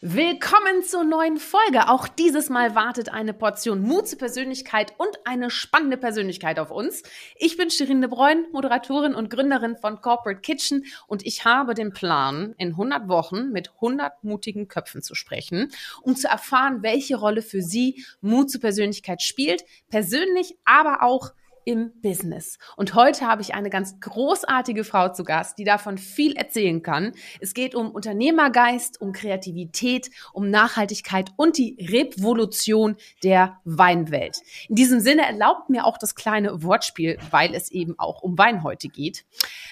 Willkommen 0.00 0.84
zur 0.84 1.02
neuen 1.02 1.38
Folge. 1.38 1.88
Auch 1.88 2.06
dieses 2.06 2.50
Mal 2.50 2.76
wartet 2.76 3.08
eine 3.08 3.34
Portion 3.34 3.82
Mut 3.82 4.06
zur 4.06 4.16
Persönlichkeit 4.16 4.94
und 4.96 5.18
eine 5.24 5.50
spannende 5.50 5.96
Persönlichkeit 5.96 6.60
auf 6.60 6.70
uns. 6.70 7.02
Ich 7.34 7.56
bin 7.56 7.68
Shirin 7.68 8.00
de 8.00 8.08
Bruyne, 8.08 8.46
Moderatorin 8.52 9.16
und 9.16 9.28
Gründerin 9.28 9.76
von 9.76 10.00
Corporate 10.00 10.40
Kitchen 10.40 10.84
und 11.08 11.26
ich 11.26 11.44
habe 11.44 11.74
den 11.74 11.92
Plan, 11.92 12.54
in 12.58 12.68
100 12.68 13.08
Wochen 13.08 13.50
mit 13.50 13.72
100 13.74 14.22
mutigen 14.22 14.68
Köpfen 14.68 15.02
zu 15.02 15.16
sprechen, 15.16 15.72
um 16.02 16.14
zu 16.14 16.28
erfahren, 16.28 16.84
welche 16.84 17.16
Rolle 17.16 17.42
für 17.42 17.60
sie 17.60 18.04
Mut 18.20 18.52
zur 18.52 18.60
Persönlichkeit 18.60 19.20
spielt, 19.20 19.64
persönlich, 19.88 20.54
aber 20.64 21.02
auch 21.02 21.32
im 21.68 21.92
Business. 22.00 22.58
Und 22.78 22.94
heute 22.94 23.26
habe 23.26 23.42
ich 23.42 23.54
eine 23.54 23.68
ganz 23.68 24.00
großartige 24.00 24.84
Frau 24.84 25.10
zu 25.10 25.22
Gast, 25.22 25.58
die 25.58 25.64
davon 25.64 25.98
viel 25.98 26.34
erzählen 26.34 26.82
kann. 26.82 27.12
Es 27.42 27.52
geht 27.52 27.74
um 27.74 27.90
Unternehmergeist, 27.90 28.98
um 29.02 29.12
Kreativität, 29.12 30.10
um 30.32 30.48
Nachhaltigkeit 30.48 31.30
und 31.36 31.58
die 31.58 31.76
Revolution 31.78 32.96
der 33.22 33.60
Weinwelt. 33.64 34.38
In 34.70 34.76
diesem 34.76 35.00
Sinne 35.00 35.26
erlaubt 35.26 35.68
mir 35.68 35.84
auch 35.84 35.98
das 35.98 36.14
kleine 36.14 36.62
Wortspiel, 36.62 37.18
weil 37.30 37.54
es 37.54 37.70
eben 37.70 37.98
auch 37.98 38.22
um 38.22 38.38
Wein 38.38 38.62
heute 38.62 38.88
geht. 38.88 39.26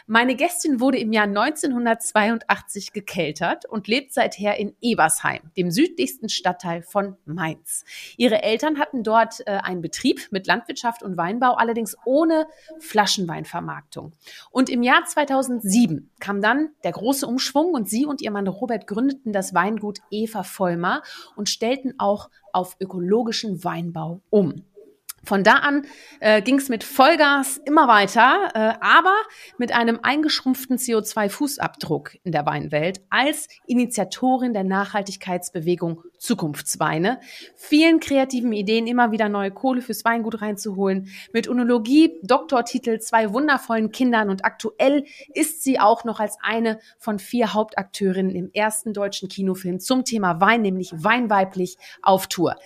Meine 0.06 0.36
Gästin 0.36 0.80
wurde 0.80 0.98
im 0.98 1.14
Jahr 1.14 1.24
1982 1.24 2.92
gekeltert 2.92 3.64
und 3.64 3.88
lebt 3.88 4.12
seither 4.12 4.58
in 4.58 4.76
Ebersheim, 4.82 5.50
dem 5.56 5.70
südlichsten 5.70 6.28
Stadtteil 6.28 6.82
von 6.82 7.16
Mainz. 7.24 7.86
Ihre 8.18 8.42
Eltern 8.42 8.78
hatten 8.78 9.02
dort 9.02 9.40
äh, 9.46 9.52
einen 9.52 9.80
Betrieb 9.80 10.28
mit 10.30 10.46
Landwirtschaft 10.46 11.02
und 11.02 11.16
Weinbau, 11.16 11.54
allerdings 11.54 11.85
allerdings 11.86 11.96
ohne 12.04 12.46
Flaschenweinvermarktung. 12.80 14.12
Und 14.50 14.68
im 14.70 14.82
Jahr 14.82 15.04
2007 15.04 16.10
kam 16.20 16.40
dann 16.40 16.70
der 16.84 16.92
große 16.92 17.26
Umschwung 17.26 17.72
und 17.72 17.88
sie 17.88 18.06
und 18.06 18.20
ihr 18.20 18.30
Mann 18.30 18.46
Robert 18.48 18.86
gründeten 18.86 19.32
das 19.32 19.54
Weingut 19.54 20.00
Eva 20.10 20.42
Vollmer 20.42 21.02
und 21.36 21.48
stellten 21.48 21.94
auch 21.98 22.30
auf 22.52 22.76
ökologischen 22.80 23.62
Weinbau 23.64 24.20
um. 24.30 24.64
Von 25.26 25.42
da 25.42 25.54
an 25.54 25.86
äh, 26.20 26.40
ging 26.40 26.56
es 26.56 26.68
mit 26.68 26.84
Vollgas 26.84 27.56
immer 27.56 27.88
weiter, 27.88 28.48
äh, 28.54 28.74
aber 28.80 29.14
mit 29.58 29.72
einem 29.72 29.98
eingeschrumpften 30.00 30.78
CO2-Fußabdruck 30.78 32.16
in 32.22 32.30
der 32.30 32.46
Weinwelt 32.46 33.00
als 33.10 33.48
Initiatorin 33.66 34.54
der 34.54 34.62
Nachhaltigkeitsbewegung 34.62 36.02
Zukunftsweine, 36.18 37.18
vielen 37.56 37.98
kreativen 37.98 38.52
Ideen, 38.52 38.86
immer 38.86 39.10
wieder 39.10 39.28
neue 39.28 39.50
Kohle 39.50 39.82
fürs 39.82 40.04
Weingut 40.04 40.40
reinzuholen, 40.40 41.08
mit 41.32 41.48
Unologie, 41.48 42.20
Doktortitel, 42.22 43.00
zwei 43.00 43.32
wundervollen 43.32 43.90
Kindern 43.90 44.30
und 44.30 44.44
aktuell 44.44 45.04
ist 45.34 45.64
sie 45.64 45.80
auch 45.80 46.04
noch 46.04 46.20
als 46.20 46.38
eine 46.40 46.78
von 46.98 47.18
vier 47.18 47.52
Hauptakteurinnen 47.52 48.34
im 48.34 48.50
ersten 48.52 48.92
deutschen 48.92 49.28
Kinofilm 49.28 49.80
zum 49.80 50.04
Thema 50.04 50.40
Wein, 50.40 50.62
nämlich 50.62 50.92
Weinweiblich 50.94 51.78
auf 52.00 52.28
Tour. 52.28 52.56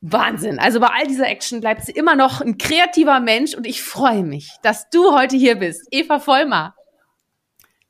Wahnsinn. 0.00 0.58
Also 0.58 0.80
bei 0.80 0.88
all 0.88 1.06
dieser 1.06 1.26
Action 1.26 1.60
bleibt 1.60 1.84
sie 1.84 1.92
immer 1.92 2.14
noch 2.14 2.40
ein 2.40 2.58
kreativer 2.58 3.20
Mensch 3.20 3.54
und 3.54 3.66
ich 3.66 3.82
freue 3.82 4.22
mich, 4.22 4.52
dass 4.62 4.90
du 4.90 5.12
heute 5.12 5.36
hier 5.36 5.56
bist. 5.56 5.88
Eva 5.90 6.18
Vollmer. 6.18 6.74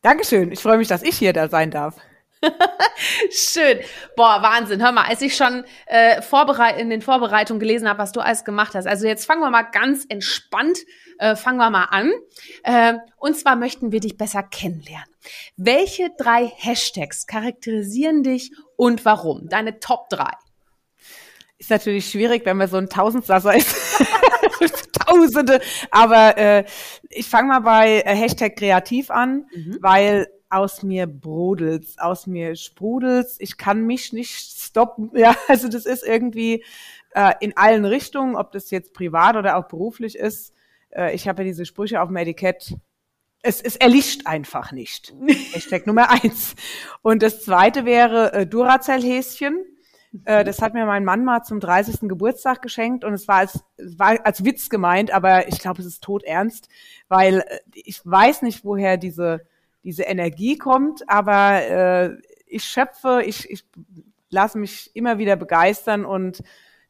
Dankeschön. 0.03 0.53
Ich 0.53 0.61
freue 0.61 0.79
mich, 0.79 0.89
dass 0.89 1.03
ich 1.03 1.19
hier 1.19 1.33
da 1.33 1.49
sein 1.49 1.71
darf. 1.71 1.97
Schön. 3.31 3.81
Boah, 4.15 4.43
Wahnsinn. 4.43 4.83
Hör 4.83 4.93
mal, 4.93 5.07
als 5.07 5.21
ich 5.23 5.37
schon 5.37 5.65
äh, 5.87 6.23
vorbereit 6.23 6.79
in 6.79 6.91
den 6.91 7.03
Vorbereitungen 7.03 7.61
gelesen 7.61 7.89
habe, 7.89 7.99
was 7.99 8.13
du 8.13 8.21
alles 8.21 8.45
gemacht 8.45 8.75
hast. 8.75 8.87
Also 8.87 9.07
jetzt 9.07 9.27
fangen 9.27 9.41
wir 9.41 9.51
mal 9.51 9.63
ganz 9.63 10.05
entspannt, 10.09 10.79
äh, 11.19 11.35
fangen 11.35 11.59
wir 11.59 11.71
mal 11.71 11.87
an. 11.87 12.13
Äh, 12.63 12.95
und 13.17 13.37
zwar 13.37 13.57
möchten 13.57 13.91
wir 13.91 14.01
dich 14.01 14.17
besser 14.17 14.43
kennenlernen. 14.43 15.09
Welche 15.57 16.11
drei 16.17 16.47
Hashtags 16.47 17.27
charakterisieren 17.27 18.23
dich 18.23 18.53
und 18.77 19.05
warum? 19.05 19.49
Deine 19.49 19.81
Top 19.81 20.09
drei. 20.09 20.33
Ist 21.59 21.71
natürlich 21.71 22.11
schwierig, 22.11 22.45
wenn 22.45 22.59
man 22.59 22.69
so 22.69 22.77
ein 22.77 22.89
Tausendsasser 22.89 23.55
ist. 23.55 23.75
Tausende. 25.07 25.61
Aber 25.91 26.37
äh, 26.37 26.65
ich 27.11 27.27
fange 27.27 27.49
mal 27.49 27.61
bei 27.61 28.01
äh, 28.01 28.15
Hashtag 28.15 28.57
kreativ 28.57 29.11
an, 29.11 29.47
mhm. 29.55 29.79
weil 29.81 30.27
aus 30.49 30.83
mir 30.83 31.07
brodelt's, 31.07 31.99
aus 31.99 32.27
mir 32.27 32.57
sprudelt's. 32.57 33.37
Ich 33.39 33.57
kann 33.57 33.87
mich 33.87 34.13
nicht 34.13 34.33
stoppen. 34.33 35.11
Ja, 35.15 35.35
also 35.49 35.69
das 35.69 35.87
ist 35.87 36.05
irgendwie 36.05 36.65
äh, 37.15 37.33
in 37.41 37.57
allen 37.57 37.85
Richtungen, 37.85 38.37
ob 38.37 38.53
das 38.53 38.71
jetzt 38.71 38.93
privat 38.93 39.37
oder 39.37 39.57
auch 39.57 39.69
beruflich 39.69 40.17
ist. 40.17 40.53
Äh, 40.91 41.15
ich 41.15 41.27
habe 41.29 41.43
ja 41.43 41.49
diese 41.49 41.67
Sprüche 41.67 42.01
auf 42.01 42.09
dem 42.09 42.17
Etikett. 42.17 42.77
Es, 43.43 43.61
es 43.61 43.77
erlischt 43.77 44.27
einfach 44.27 44.73
nicht. 44.73 45.15
Hashtag 45.53 45.87
Nummer 45.87 46.11
eins. 46.11 46.55
Und 47.03 47.23
das 47.23 47.45
zweite 47.45 47.85
wäre 47.85 48.33
äh, 48.33 48.47
Duracell-Häschen 48.47 49.65
äh, 50.25 50.45
das 50.45 50.63
hat 50.63 50.75
mir 50.75 50.87
mein 50.87 51.05
Mann 51.05 51.25
mal 51.25 51.43
zum 51.43 51.61
30. 51.61 52.09
Geburtstag 52.09 52.63
geschenkt 52.63 53.05
und 53.05 53.13
es 53.13 53.29
war 53.29 53.37
als, 53.37 53.65
war 53.77 54.19
als 54.25 54.45
Witz 54.45 54.69
gemeint, 54.69 55.11
aber 55.13 55.49
ich 55.49 55.59
glaube, 55.59 55.81
es 55.81 55.87
ist 55.87 56.03
todernst, 56.03 56.69
weil 57.09 57.41
äh, 57.41 57.59
ich 57.75 58.01
weiß 58.05 58.43
nicht, 58.43 58.65
woher 58.65 58.97
diese, 58.97 59.43
diese 59.85 60.05
Energie 60.05 60.57
kommt, 60.59 61.09
aber 61.09 61.63
äh, 61.63 62.11
ich 62.47 62.65
schöpfe, 62.65 63.23
ich, 63.25 63.51
ich 63.51 63.65
lasse 64.31 64.59
mich 64.59 64.91
immer 64.95 65.19
wieder 65.19 65.37
begeistern 65.37 66.05
und 66.05 66.43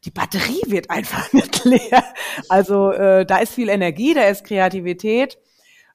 die 0.05 0.11
Batterie 0.11 0.63
wird 0.67 0.91
einfach 0.91 1.33
nicht 1.33 1.65
leer. 1.65 2.05
Also 2.49 2.93
äh, 2.93 3.27
da 3.27 3.39
ist 3.39 3.55
viel 3.55 3.69
Energie, 3.69 4.15
da 4.15 4.23
ist 4.25 4.45
Kreativität. 4.45 5.39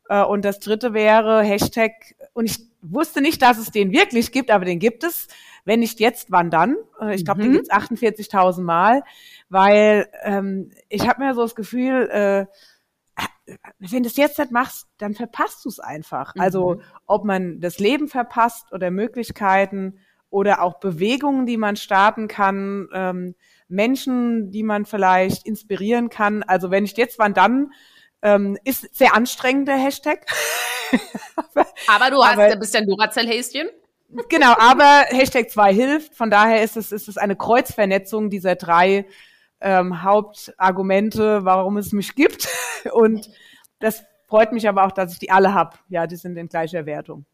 Äh, 0.09 0.23
und 0.23 0.43
das 0.43 0.59
dritte 0.59 0.93
wäre 0.93 1.41
Hashtag, 1.41 2.15
und 2.33 2.45
ich 2.45 2.59
wusste 2.81 3.21
nicht, 3.21 3.41
dass 3.41 3.57
es 3.57 3.71
den 3.71 3.91
wirklich 3.91 4.31
gibt, 4.31 4.51
aber 4.51 4.65
den 4.65 4.79
gibt 4.79 5.03
es. 5.03 5.27
Wenn 5.65 5.79
nicht 5.81 5.99
jetzt, 5.99 6.31
wann 6.31 6.49
dann? 6.49 6.75
Äh, 6.99 7.15
ich 7.15 7.25
glaube, 7.25 7.41
mhm. 7.41 7.45
den 7.45 7.53
gibt's 7.53 7.71
48.000 7.71 8.61
Mal, 8.61 9.03
weil 9.49 10.07
ähm, 10.23 10.71
ich 10.89 11.07
habe 11.07 11.23
mir 11.23 11.33
so 11.33 11.41
das 11.41 11.55
Gefühl, 11.55 12.09
äh, 12.09 12.45
wenn 13.79 14.03
du 14.03 14.07
es 14.07 14.17
jetzt 14.17 14.39
nicht 14.39 14.51
machst, 14.51 14.87
dann 14.97 15.13
verpasst 15.13 15.65
du 15.65 15.69
es 15.69 15.79
einfach. 15.79 16.35
Mhm. 16.35 16.41
Also 16.41 16.81
ob 17.05 17.25
man 17.25 17.59
das 17.59 17.79
Leben 17.79 18.07
verpasst 18.07 18.71
oder 18.71 18.91
Möglichkeiten 18.91 19.99
oder 20.29 20.61
auch 20.61 20.79
Bewegungen, 20.79 21.45
die 21.45 21.57
man 21.57 21.75
starten 21.75 22.27
kann, 22.27 22.87
ähm, 22.93 23.35
Menschen, 23.67 24.51
die 24.51 24.63
man 24.63 24.85
vielleicht 24.85 25.45
inspirieren 25.45 26.09
kann. 26.09 26.43
Also 26.43 26.71
wenn 26.71 26.83
nicht 26.83 26.97
jetzt, 26.97 27.19
wann 27.19 27.33
dann? 27.33 27.71
Ähm, 28.21 28.57
ist 28.63 28.95
sehr 28.95 29.15
anstrengend 29.15 29.67
der 29.67 29.77
Hashtag. 29.77 30.25
aber, 31.35 31.67
aber 31.87 32.11
du 32.11 32.23
hast, 32.23 32.37
aber, 32.37 32.55
bist 32.57 32.73
ja 32.73 32.81
ein 32.81 32.87
Duracell-Häschen. 32.87 33.69
Genau, 34.29 34.53
aber 34.57 35.05
Hashtag 35.09 35.49
2 35.49 35.73
hilft. 35.73 36.15
Von 36.15 36.29
daher 36.29 36.63
ist 36.63 36.77
es, 36.77 36.91
ist 36.91 37.07
es 37.07 37.17
eine 37.17 37.35
Kreuzvernetzung 37.35 38.29
dieser 38.29 38.55
drei 38.55 39.05
ähm, 39.61 40.03
Hauptargumente, 40.03 41.45
warum 41.45 41.77
es 41.77 41.91
mich 41.93 42.15
gibt. 42.15 42.47
Und 42.91 43.29
das 43.79 44.03
freut 44.27 44.51
mich 44.51 44.67
aber 44.67 44.85
auch, 44.85 44.91
dass 44.91 45.13
ich 45.13 45.19
die 45.19 45.31
alle 45.31 45.53
habe. 45.53 45.77
Ja, 45.87 46.07
die 46.07 46.15
sind 46.15 46.37
in 46.37 46.47
gleicher 46.47 46.85
Wertung. 46.85 47.25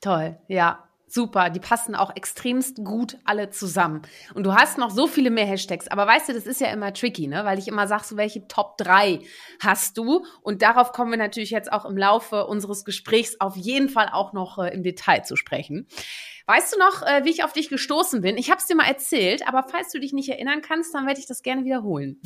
Toll, 0.00 0.38
ja 0.48 0.87
super. 1.12 1.50
Die 1.50 1.60
passen 1.60 1.94
auch 1.94 2.14
extremst 2.14 2.84
gut 2.84 3.18
alle 3.24 3.50
zusammen. 3.50 4.02
Und 4.34 4.44
du 4.44 4.54
hast 4.54 4.78
noch 4.78 4.90
so 4.90 5.06
viele 5.06 5.30
mehr 5.30 5.46
Hashtags. 5.46 5.88
Aber 5.88 6.06
weißt 6.06 6.28
du, 6.28 6.32
das 6.32 6.46
ist 6.46 6.60
ja 6.60 6.68
immer 6.68 6.92
tricky, 6.92 7.26
ne? 7.26 7.44
Weil 7.44 7.58
ich 7.58 7.68
immer 7.68 7.86
sage, 7.86 8.04
so 8.04 8.16
welche 8.16 8.46
Top 8.48 8.76
3 8.78 9.20
hast 9.60 9.98
du? 9.98 10.24
Und 10.42 10.62
darauf 10.62 10.92
kommen 10.92 11.10
wir 11.10 11.18
natürlich 11.18 11.50
jetzt 11.50 11.72
auch 11.72 11.84
im 11.84 11.96
Laufe 11.96 12.46
unseres 12.46 12.84
Gesprächs 12.84 13.40
auf 13.40 13.56
jeden 13.56 13.88
Fall 13.88 14.10
auch 14.12 14.32
noch 14.32 14.58
äh, 14.58 14.74
im 14.74 14.82
Detail 14.82 15.22
zu 15.22 15.36
sprechen. 15.36 15.86
Weißt 16.46 16.74
du 16.74 16.78
noch, 16.78 17.02
äh, 17.02 17.24
wie 17.24 17.30
ich 17.30 17.44
auf 17.44 17.52
dich 17.52 17.68
gestoßen 17.68 18.22
bin? 18.22 18.38
Ich 18.38 18.50
habe 18.50 18.58
es 18.58 18.66
dir 18.66 18.74
mal 18.74 18.88
erzählt, 18.88 19.46
aber 19.46 19.64
falls 19.70 19.92
du 19.92 20.00
dich 20.00 20.14
nicht 20.14 20.30
erinnern 20.30 20.62
kannst, 20.62 20.94
dann 20.94 21.06
werde 21.06 21.20
ich 21.20 21.26
das 21.26 21.42
gerne 21.42 21.64
wiederholen. 21.64 22.22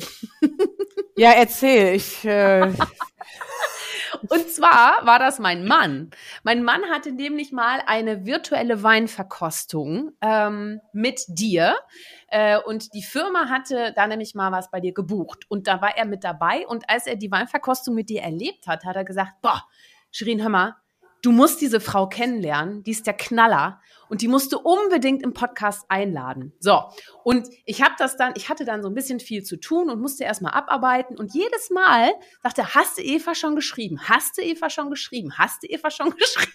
Ja, 1.15 1.31
erzähl. 1.31 1.95
Ich 1.95 2.25
äh, 2.25 2.71
Und 4.29 4.49
zwar 4.49 5.05
war 5.05 5.19
das 5.19 5.39
mein 5.39 5.65
Mann. 5.65 6.11
Mein 6.43 6.63
Mann 6.63 6.83
hatte 6.91 7.11
nämlich 7.11 7.51
mal 7.51 7.81
eine 7.85 8.25
virtuelle 8.25 8.83
Weinverkostung 8.83 10.11
ähm, 10.21 10.79
mit 10.91 11.23
dir. 11.27 11.75
Äh, 12.27 12.59
und 12.59 12.93
die 12.93 13.03
Firma 13.03 13.49
hatte 13.49 13.93
da 13.95 14.07
nämlich 14.07 14.35
mal 14.35 14.51
was 14.51 14.71
bei 14.71 14.79
dir 14.79 14.93
gebucht. 14.93 15.45
Und 15.49 15.67
da 15.67 15.81
war 15.81 15.97
er 15.97 16.05
mit 16.05 16.23
dabei. 16.23 16.67
Und 16.67 16.89
als 16.89 17.07
er 17.07 17.15
die 17.15 17.31
Weinverkostung 17.31 17.95
mit 17.95 18.09
dir 18.09 18.21
erlebt 18.21 18.67
hat, 18.67 18.85
hat 18.85 18.95
er 18.95 19.05
gesagt, 19.05 19.33
boah, 19.41 19.63
Shirin, 20.11 20.41
hör 20.41 20.49
mal, 20.49 20.75
du 21.23 21.31
musst 21.31 21.61
diese 21.61 21.79
Frau 21.79 22.07
kennenlernen, 22.07 22.83
die 22.83 22.91
ist 22.91 23.07
der 23.07 23.15
Knaller 23.15 23.81
und 24.13 24.21
die 24.21 24.27
musst 24.27 24.53
du 24.53 24.59
unbedingt 24.59 25.23
im 25.23 25.33
Podcast 25.33 25.85
einladen. 25.89 26.53
So, 26.59 26.83
und 27.23 27.49
ich 27.65 27.81
habe 27.81 27.95
das 27.97 28.15
dann, 28.15 28.33
ich 28.35 28.47
hatte 28.47 28.63
dann 28.63 28.83
so 28.83 28.87
ein 28.87 28.93
bisschen 28.93 29.19
viel 29.19 29.41
zu 29.41 29.59
tun 29.59 29.89
und 29.89 29.99
musste 29.99 30.23
erstmal 30.23 30.53
abarbeiten 30.53 31.17
und 31.17 31.33
jedes 31.33 31.71
Mal 31.71 32.11
dachte, 32.43 32.75
hast 32.75 32.99
du 32.99 33.01
Eva 33.01 33.33
schon 33.33 33.55
geschrieben? 33.55 33.99
Hast 34.07 34.37
du 34.37 34.43
Eva 34.43 34.69
schon 34.69 34.91
geschrieben? 34.91 35.35
Hast 35.39 35.63
du 35.63 35.67
Eva 35.67 35.89
schon 35.89 36.11
geschrieben? 36.15 36.51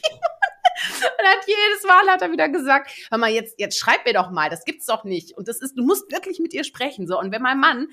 Und 1.00 1.26
hat 1.26 1.48
jedes 1.48 1.82
Mal 1.84 2.06
hat 2.06 2.22
er 2.22 2.30
wieder 2.30 2.48
gesagt, 2.48 2.92
hör 3.10 3.18
mal, 3.18 3.30
jetzt, 3.30 3.58
jetzt 3.58 3.76
schreib 3.76 4.06
mir 4.06 4.12
doch 4.12 4.30
mal, 4.30 4.50
das 4.50 4.64
gibt's 4.64 4.86
doch 4.86 5.02
nicht. 5.02 5.36
Und 5.36 5.48
das 5.48 5.60
ist, 5.60 5.76
du 5.76 5.82
musst 5.82 6.12
wirklich 6.12 6.38
mit 6.38 6.54
ihr 6.54 6.62
sprechen. 6.62 7.08
So. 7.08 7.18
Und 7.18 7.32
wenn 7.32 7.42
mein 7.42 7.58
Mann 7.58 7.88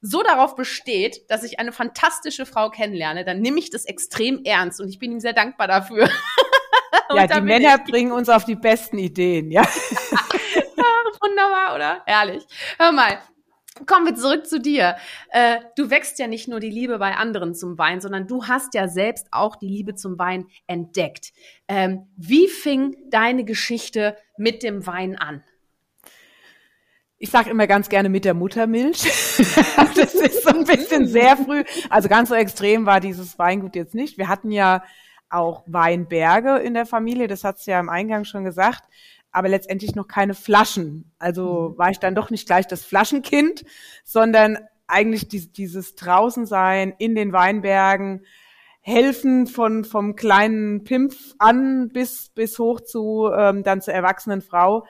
so 0.00 0.22
darauf 0.22 0.54
besteht, 0.54 1.28
dass 1.28 1.42
ich 1.42 1.58
eine 1.58 1.72
fantastische 1.72 2.46
Frau 2.46 2.70
kennenlerne, 2.70 3.24
dann 3.24 3.40
nehme 3.40 3.58
ich 3.58 3.70
das 3.70 3.86
extrem 3.86 4.44
ernst 4.44 4.80
und 4.80 4.88
ich 4.88 5.00
bin 5.00 5.10
ihm 5.10 5.18
sehr 5.18 5.32
dankbar 5.32 5.66
dafür. 5.66 6.08
ja, 7.14 7.26
die 7.26 7.40
Männer 7.40 7.76
ich. 7.76 7.90
bringen 7.90 8.12
uns 8.12 8.28
auf 8.28 8.44
die 8.44 8.56
besten 8.56 8.98
Ideen, 8.98 9.50
ja. 9.50 9.62
Wunderbar, 11.22 11.74
oder? 11.74 12.02
Herrlich. 12.06 12.44
Hör 12.78 12.92
mal, 12.92 13.18
Kommen 13.86 14.06
wir 14.06 14.14
zurück 14.14 14.46
zu 14.46 14.60
dir. 14.60 14.96
Äh, 15.30 15.60
du 15.76 15.90
wächst 15.90 16.18
ja 16.18 16.26
nicht 16.26 16.48
nur 16.48 16.60
die 16.60 16.70
Liebe 16.70 16.98
bei 16.98 17.14
anderen 17.14 17.54
zum 17.54 17.78
Wein, 17.78 18.00
sondern 18.00 18.26
du 18.26 18.46
hast 18.46 18.74
ja 18.74 18.88
selbst 18.88 19.28
auch 19.30 19.56
die 19.56 19.68
Liebe 19.68 19.94
zum 19.94 20.18
Wein 20.18 20.46
entdeckt. 20.66 21.32
Ähm, 21.68 22.06
wie 22.16 22.48
fing 22.48 22.96
deine 23.10 23.44
Geschichte 23.44 24.16
mit 24.36 24.62
dem 24.62 24.86
Wein 24.86 25.16
an? 25.16 25.42
Ich 27.18 27.30
sage 27.30 27.50
immer 27.50 27.66
ganz 27.66 27.88
gerne 27.88 28.08
mit 28.08 28.24
der 28.24 28.34
Muttermilch. 28.34 29.02
das 29.94 30.14
ist 30.14 30.42
so 30.42 30.50
ein 30.50 30.64
bisschen 30.64 31.06
sehr 31.06 31.36
früh. 31.36 31.64
Also 31.90 32.08
ganz 32.08 32.30
so 32.30 32.34
extrem 32.34 32.86
war 32.86 32.98
dieses 32.98 33.38
Weingut 33.38 33.76
jetzt 33.76 33.94
nicht. 33.94 34.18
Wir 34.18 34.28
hatten 34.28 34.50
ja 34.50 34.82
auch 35.30 35.64
Weinberge 35.66 36.58
in 36.58 36.74
der 36.74 36.86
Familie, 36.86 37.28
das 37.28 37.44
hat's 37.44 37.66
ja 37.66 37.78
im 37.80 37.88
Eingang 37.88 38.24
schon 38.24 38.44
gesagt, 38.44 38.82
aber 39.32 39.48
letztendlich 39.48 39.94
noch 39.94 40.08
keine 40.08 40.34
Flaschen. 40.34 41.10
Also 41.18 41.70
mhm. 41.70 41.78
war 41.78 41.90
ich 41.90 41.98
dann 41.98 42.14
doch 42.14 42.30
nicht 42.30 42.46
gleich 42.46 42.66
das 42.66 42.84
Flaschenkind, 42.84 43.64
sondern 44.04 44.58
eigentlich 44.86 45.28
die, 45.28 45.52
dieses 45.52 45.94
Draußensein 45.94 46.94
in 46.98 47.14
den 47.14 47.32
Weinbergen, 47.32 48.24
helfen 48.82 49.46
von 49.46 49.84
vom 49.84 50.16
kleinen 50.16 50.84
Pimpf 50.84 51.34
an 51.38 51.90
bis 51.90 52.30
bis 52.30 52.58
hoch 52.58 52.80
zu 52.80 53.30
ähm, 53.30 53.62
dann 53.62 53.82
zur 53.82 53.92
erwachsenen 53.92 54.40
Frau 54.40 54.86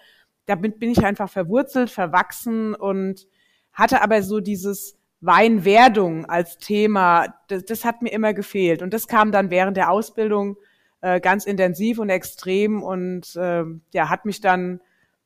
damit 0.51 0.81
bin 0.81 0.91
ich 0.91 1.05
einfach 1.05 1.31
verwurzelt, 1.31 1.91
verwachsen 1.91 2.75
und 2.75 3.29
hatte 3.73 4.03
aber 4.03 4.23
so 4.23 4.41
dieses 4.41 4.99
Weinwerdung 5.21 6.25
als 6.27 6.59
Thema, 6.59 7.35
das, 7.49 7.65
das 7.65 7.85
hat 7.85 8.03
mir 8.03 8.11
immer 8.11 8.33
gefehlt. 8.35 8.83
Und 8.83 8.95
das 8.95 9.07
kam 9.07 9.33
dann 9.33 9.51
während 9.51 9.77
der 9.77 9.91
Ausbildung 9.91 10.57
äh, 11.03 11.21
ganz 11.21 11.45
intensiv 11.45 11.99
und 11.99 12.11
extrem 12.11 12.83
und 12.83 13.37
äh, 13.37 13.65
ja, 13.93 14.09
hat 14.09 14.25
mich 14.25 14.41
dann 14.41 14.81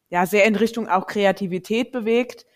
ja 0.09 0.27
sehr 0.27 0.45
in 0.45 0.57
Richtung 0.57 0.89
auch 0.89 1.07
Kreativität 1.07 1.93
bewegt, 1.93 2.47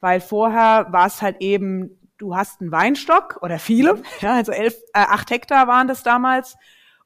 weil 0.00 0.20
vorher 0.20 0.86
war 0.90 1.06
es 1.06 1.22
halt 1.22 1.36
eben, 1.40 1.98
du 2.18 2.34
hast 2.34 2.60
einen 2.60 2.72
Weinstock 2.72 3.38
oder 3.42 3.58
viele, 3.58 4.02
ja, 4.20 4.34
also 4.34 4.52
elf, 4.52 4.74
äh, 4.92 5.00
acht 5.00 5.30
Hektar 5.30 5.68
waren 5.68 5.88
das 5.88 6.02
damals 6.02 6.56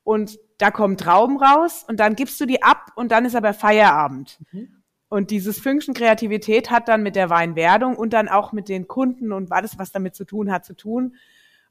und 0.04 0.38
da 0.58 0.70
kommen 0.70 0.96
Trauben 0.96 1.42
raus 1.42 1.84
und 1.88 1.98
dann 2.00 2.16
gibst 2.16 2.40
du 2.40 2.46
die 2.46 2.62
ab 2.62 2.92
und 2.94 3.12
dann 3.12 3.24
ist 3.24 3.34
aber 3.34 3.54
Feierabend. 3.54 4.38
Mhm. 4.52 4.79
Und 5.10 5.32
dieses 5.32 5.58
Fünkchen 5.58 5.92
Kreativität 5.92 6.70
hat 6.70 6.86
dann 6.86 7.02
mit 7.02 7.16
der 7.16 7.30
Weinwerdung 7.30 7.96
und 7.96 8.12
dann 8.12 8.28
auch 8.28 8.52
mit 8.52 8.68
den 8.68 8.86
Kunden 8.86 9.32
und 9.32 9.50
alles, 9.50 9.76
was 9.76 9.90
damit 9.90 10.14
zu 10.14 10.24
tun 10.24 10.52
hat, 10.52 10.64
zu 10.64 10.74
tun. 10.74 11.16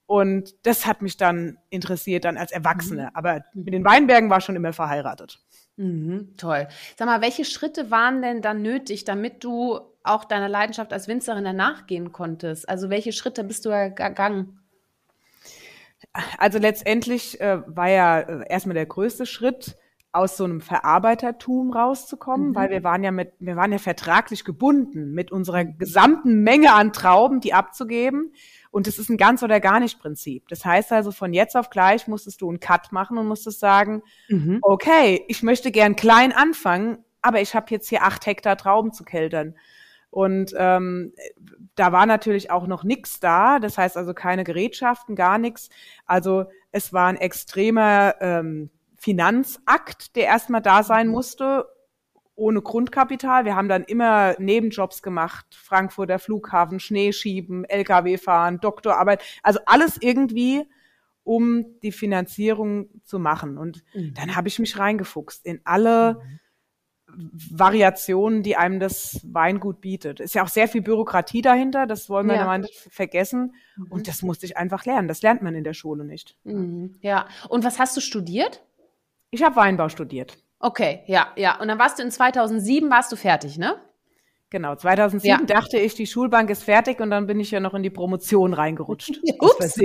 Und 0.05 0.55
das 0.63 0.85
hat 0.85 1.01
mich 1.01 1.15
dann 1.15 1.57
interessiert, 1.69 2.25
dann 2.25 2.37
als 2.37 2.51
Erwachsene. 2.51 3.03
Mhm. 3.03 3.09
Aber 3.13 3.43
mit 3.53 3.73
den 3.73 3.85
Weinbergen 3.85 4.29
war 4.29 4.41
schon 4.41 4.57
immer 4.57 4.73
verheiratet. 4.73 5.39
Mhm, 5.77 6.35
toll. 6.35 6.67
Sag 6.97 7.05
mal, 7.05 7.21
welche 7.21 7.45
Schritte 7.45 7.89
waren 7.89 8.21
denn 8.21 8.41
dann 8.41 8.61
nötig, 8.61 9.05
damit 9.05 9.43
du 9.45 9.79
auch 10.03 10.25
deiner 10.25 10.49
Leidenschaft 10.49 10.91
als 10.91 11.07
Winzerin 11.07 11.55
nachgehen 11.55 12.11
konntest? 12.11 12.67
Also 12.67 12.89
welche 12.89 13.13
Schritte 13.13 13.45
bist 13.45 13.65
du 13.65 13.69
gegangen? 13.69 14.59
Also 16.37 16.59
letztendlich 16.59 17.39
äh, 17.39 17.61
war 17.67 17.87
ja 17.87 18.19
äh, 18.19 18.45
erstmal 18.49 18.73
der 18.73 18.85
größte 18.85 19.25
Schritt, 19.25 19.77
aus 20.11 20.37
so 20.37 20.43
einem 20.43 20.59
Verarbeitertum 20.59 21.71
rauszukommen, 21.71 22.49
mhm. 22.49 22.55
weil 22.55 22.69
wir 22.71 22.83
waren 22.83 23.03
ja 23.03 23.11
mit, 23.11 23.33
wir 23.39 23.55
waren 23.55 23.71
ja 23.71 23.77
vertraglich 23.77 24.43
gebunden 24.43 25.13
mit 25.13 25.31
unserer 25.31 25.65
gesamten 25.65 26.41
Menge 26.41 26.73
an 26.73 26.93
Trauben, 26.93 27.41
die 27.41 27.53
abzugeben. 27.53 28.33
Und 28.71 28.87
es 28.87 28.97
ist 28.97 29.09
ein 29.09 29.17
ganz 29.17 29.43
oder 29.43 29.59
gar 29.59 29.79
nicht 29.79 29.99
Prinzip. 29.99 30.47
Das 30.47 30.65
heißt 30.65 30.91
also, 30.91 31.11
von 31.11 31.33
jetzt 31.33 31.55
auf 31.55 31.69
gleich 31.69 32.07
musstest 32.07 32.41
du 32.41 32.49
einen 32.49 32.59
Cut 32.59 32.91
machen 32.91 33.17
und 33.17 33.27
musstest 33.27 33.59
sagen, 33.59 34.01
mhm. 34.29 34.59
okay, 34.61 35.23
ich 35.27 35.43
möchte 35.43 35.71
gern 35.71 35.95
klein 35.95 36.31
anfangen, 36.31 37.03
aber 37.21 37.41
ich 37.41 37.53
habe 37.53 37.67
jetzt 37.69 37.89
hier 37.89 38.03
acht 38.03 38.25
Hektar 38.25 38.57
Trauben 38.57 38.93
zu 38.93 39.03
keltern. 39.03 39.55
Und 40.11 40.55
ähm, 40.57 41.13
da 41.75 41.91
war 41.91 42.07
natürlich 42.07 42.49
auch 42.49 42.65
noch 42.65 42.83
nichts 42.83 43.19
da, 43.19 43.59
das 43.59 43.77
heißt 43.77 43.95
also 43.95 44.15
keine 44.15 44.43
Gerätschaften, 44.43 45.15
gar 45.15 45.37
nichts. 45.37 45.69
Also 46.07 46.45
es 46.71 46.93
war 46.93 47.07
ein 47.07 47.17
extremer 47.17 48.15
ähm, 48.19 48.71
Finanzakt, 48.99 50.15
der 50.15 50.25
erstmal 50.25 50.61
da 50.61 50.83
sein 50.83 51.07
mhm. 51.07 51.13
musste, 51.13 51.65
ohne 52.35 52.61
Grundkapital. 52.61 53.45
Wir 53.45 53.55
haben 53.55 53.69
dann 53.69 53.83
immer 53.83 54.35
Nebenjobs 54.39 55.01
gemacht, 55.01 55.45
Frankfurter 55.51 56.19
Flughafen, 56.19 56.79
Schneeschieben, 56.79 57.65
LKW 57.65 58.17
fahren, 58.17 58.59
Doktorarbeit, 58.59 59.21
also 59.43 59.59
alles 59.65 59.97
irgendwie, 59.99 60.65
um 61.23 61.79
die 61.83 61.91
Finanzierung 61.91 62.89
zu 63.03 63.19
machen. 63.19 63.57
Und 63.57 63.83
mhm. 63.93 64.13
dann 64.15 64.35
habe 64.35 64.47
ich 64.47 64.59
mich 64.59 64.79
reingefuchst 64.79 65.45
in 65.45 65.61
alle 65.65 66.15
mhm. 66.15 66.39
Variationen, 67.51 68.43
die 68.43 68.55
einem 68.55 68.79
das 68.79 69.19
Weingut 69.23 69.81
bietet. 69.81 70.19
Ist 70.19 70.35
ja 70.35 70.43
auch 70.43 70.47
sehr 70.47 70.67
viel 70.67 70.81
Bürokratie 70.81 71.41
dahinter, 71.41 71.87
das 71.87 72.09
wollen 72.09 72.27
wir 72.27 72.35
ja. 72.35 72.57
nicht 72.57 72.75
vergessen. 72.75 73.53
Mhm. 73.75 73.87
Und 73.89 74.07
das 74.07 74.21
musste 74.21 74.45
ich 74.45 74.57
einfach 74.57 74.85
lernen. 74.85 75.07
Das 75.07 75.21
lernt 75.21 75.41
man 75.41 75.55
in 75.55 75.63
der 75.63 75.73
Schule 75.73 76.05
nicht. 76.05 76.37
Mhm. 76.43 76.95
Ja. 77.01 77.27
Und 77.49 77.63
was 77.63 77.79
hast 77.79 77.97
du 77.97 78.01
studiert? 78.01 78.63
Ich 79.31 79.43
habe 79.43 79.55
Weinbau 79.55 79.89
studiert. 79.89 80.37
Okay, 80.59 81.03
ja, 81.07 81.27
ja. 81.35 81.59
Und 81.59 81.67
dann 81.67 81.79
warst 81.79 81.99
du 81.99 82.03
in 82.03 82.11
2007 82.11 82.89
warst 82.89 83.11
du 83.11 83.15
fertig, 83.15 83.57
ne? 83.57 83.79
Genau, 84.51 84.75
2007 84.75 85.41
ja. 85.41 85.45
dachte 85.45 85.77
ich, 85.77 85.93
die 85.93 86.07
Schulbank 86.07 86.49
ist 86.49 86.63
fertig 86.63 86.99
und 87.01 87.11
dann 87.11 87.27
bin 87.27 87.39
ich 87.39 87.51
ja 87.51 87.59
noch 87.59 87.75
in 87.75 87.83
die 87.83 87.91
Promotion 87.91 88.53
reingerutscht. 88.55 89.21
Ups. 89.39 89.79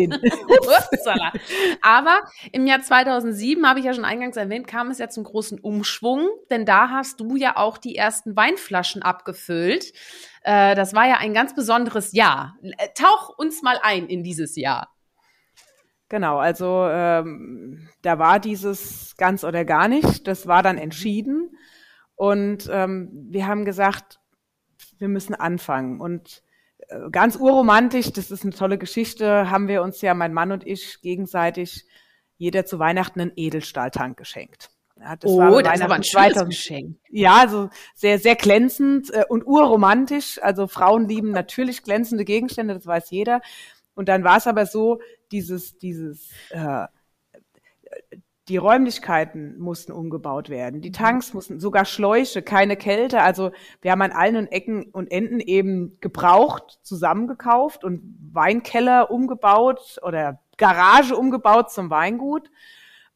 Aber 1.83 2.21
im 2.51 2.67
Jahr 2.67 2.81
2007, 2.81 3.69
habe 3.69 3.81
ich 3.81 3.85
ja 3.85 3.93
schon 3.93 4.07
eingangs 4.07 4.39
erwähnt, 4.39 4.67
kam 4.67 4.91
es 4.91 4.99
ja 4.99 5.11
zum 5.11 5.25
großen 5.25 5.61
Umschwung, 5.61 6.31
denn 6.51 6.65
da 6.65 6.89
hast 6.89 7.21
du 7.21 7.37
ja 7.37 7.59
auch 7.59 7.77
die 7.77 7.95
ersten 7.95 8.37
Weinflaschen 8.37 9.03
abgefüllt. 9.03 9.93
Äh, 10.45 10.75
das 10.75 10.95
war 10.95 11.07
ja 11.07 11.19
ein 11.19 11.35
ganz 11.35 11.55
besonderes 11.55 12.13
Jahr. 12.13 12.57
Äh, 12.63 12.89
tauch 12.95 13.37
uns 13.37 13.63
mal 13.63 13.79
ein 13.83 14.07
in 14.07 14.23
dieses 14.23 14.57
Jahr. 14.57 14.94
Genau, 16.09 16.39
also 16.39 16.87
ähm, 16.91 17.89
da 18.03 18.19
war 18.19 18.39
dieses 18.39 19.17
ganz 19.17 19.43
oder 19.43 19.65
gar 19.65 19.89
nicht, 19.89 20.27
das 20.27 20.47
war 20.47 20.63
dann 20.63 20.79
entschieden. 20.79 21.57
Und 22.15 22.69
ähm, 22.71 23.11
wir 23.31 23.47
haben 23.47 23.65
gesagt, 23.65 24.21
wir 24.99 25.09
müssen 25.09 25.35
anfangen. 25.35 26.01
Und 26.01 26.43
äh, 26.89 27.11
ganz 27.11 27.37
urromantisch, 27.37 28.13
das 28.13 28.31
ist 28.31 28.45
eine 28.45 28.53
tolle 28.53 28.79
Geschichte, 28.79 29.51
haben 29.51 29.69
wir 29.69 29.83
uns 29.83 30.01
ja, 30.03 30.15
mein 30.15 30.35
Mann 30.35 30.53
und 30.53 30.67
ich, 30.67 31.01
gegenseitig 31.01 31.87
jeder 32.37 32.67
zu 32.67 32.79
Weihnachten 32.79 33.21
einen 33.21 33.33
Edelstahltank 33.37 34.17
geschenkt. 34.17 34.71
Ja, 35.01 35.17
das 35.17 35.31
oh, 35.31 35.39
war 35.39 35.63
das 35.63 35.81
aber 35.81 35.95
ein 35.95 36.05
schönes 36.05 36.45
Geschenk. 36.45 36.99
Ja, 37.11 37.39
also 37.39 37.69
sehr, 37.95 38.19
sehr 38.19 38.37
glänzend 38.37 39.13
äh, 39.13 39.25
und 39.29 39.45
urromantisch. 39.47 40.41
Also 40.43 40.67
Frauen 40.67 41.09
lieben 41.09 41.31
natürlich 41.33 41.83
glänzende 41.83 42.25
Gegenstände, 42.25 42.75
das 42.75 42.87
weiß 42.87 43.11
jeder. 43.11 43.41
Und 43.95 44.09
dann 44.09 44.25
war 44.25 44.39
es 44.39 44.47
aber 44.47 44.67
so, 44.67 45.01
dieses, 45.35 45.79
dieses, 45.79 46.31
äh, 46.51 46.87
die 48.47 48.57
Räumlichkeiten 48.57 49.59
mussten 49.59 49.91
umgebaut 49.91 50.49
werden, 50.49 50.81
die 50.81 50.93
Tanks 50.93 51.35
mussten, 51.35 51.59
sogar 51.59 51.85
Schläuche, 51.85 52.43
keine 52.43 52.77
Kälte. 52.77 53.21
Also 53.23 53.51
wir 53.81 53.91
haben 53.91 54.03
an 54.03 54.13
allen 54.13 54.47
Ecken 54.47 54.85
und 54.93 55.11
Enden 55.11 55.41
eben 55.41 55.99
gebraucht, 56.01 56.79
zusammengekauft 56.83 57.83
und 57.83 58.03
Weinkeller 58.33 59.11
umgebaut 59.11 59.99
oder 60.03 60.41
Garage 60.57 61.17
umgebaut 61.17 61.73
zum 61.73 61.91
Weingut 61.91 62.49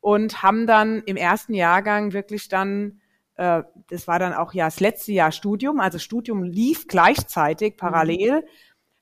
und 0.01 0.43
haben 0.43 0.67
dann 0.67 1.03
im 1.03 1.17
ersten 1.17 1.55
Jahrgang 1.55 2.13
wirklich 2.15 2.49
dann, 2.49 3.01
äh, 3.37 3.63
das 3.91 4.09
war 4.09 4.19
dann 4.19 4.33
auch 4.35 4.55
ja 4.55 4.65
das 4.65 4.81
letzte 4.81 5.13
Jahr 5.13 5.31
Studium, 5.31 5.79
also 5.79 5.99
Studium 5.99 6.43
lief 6.43 6.89
gleichzeitig 6.89 7.77
parallel. 7.77 8.41
Mhm 8.41 8.49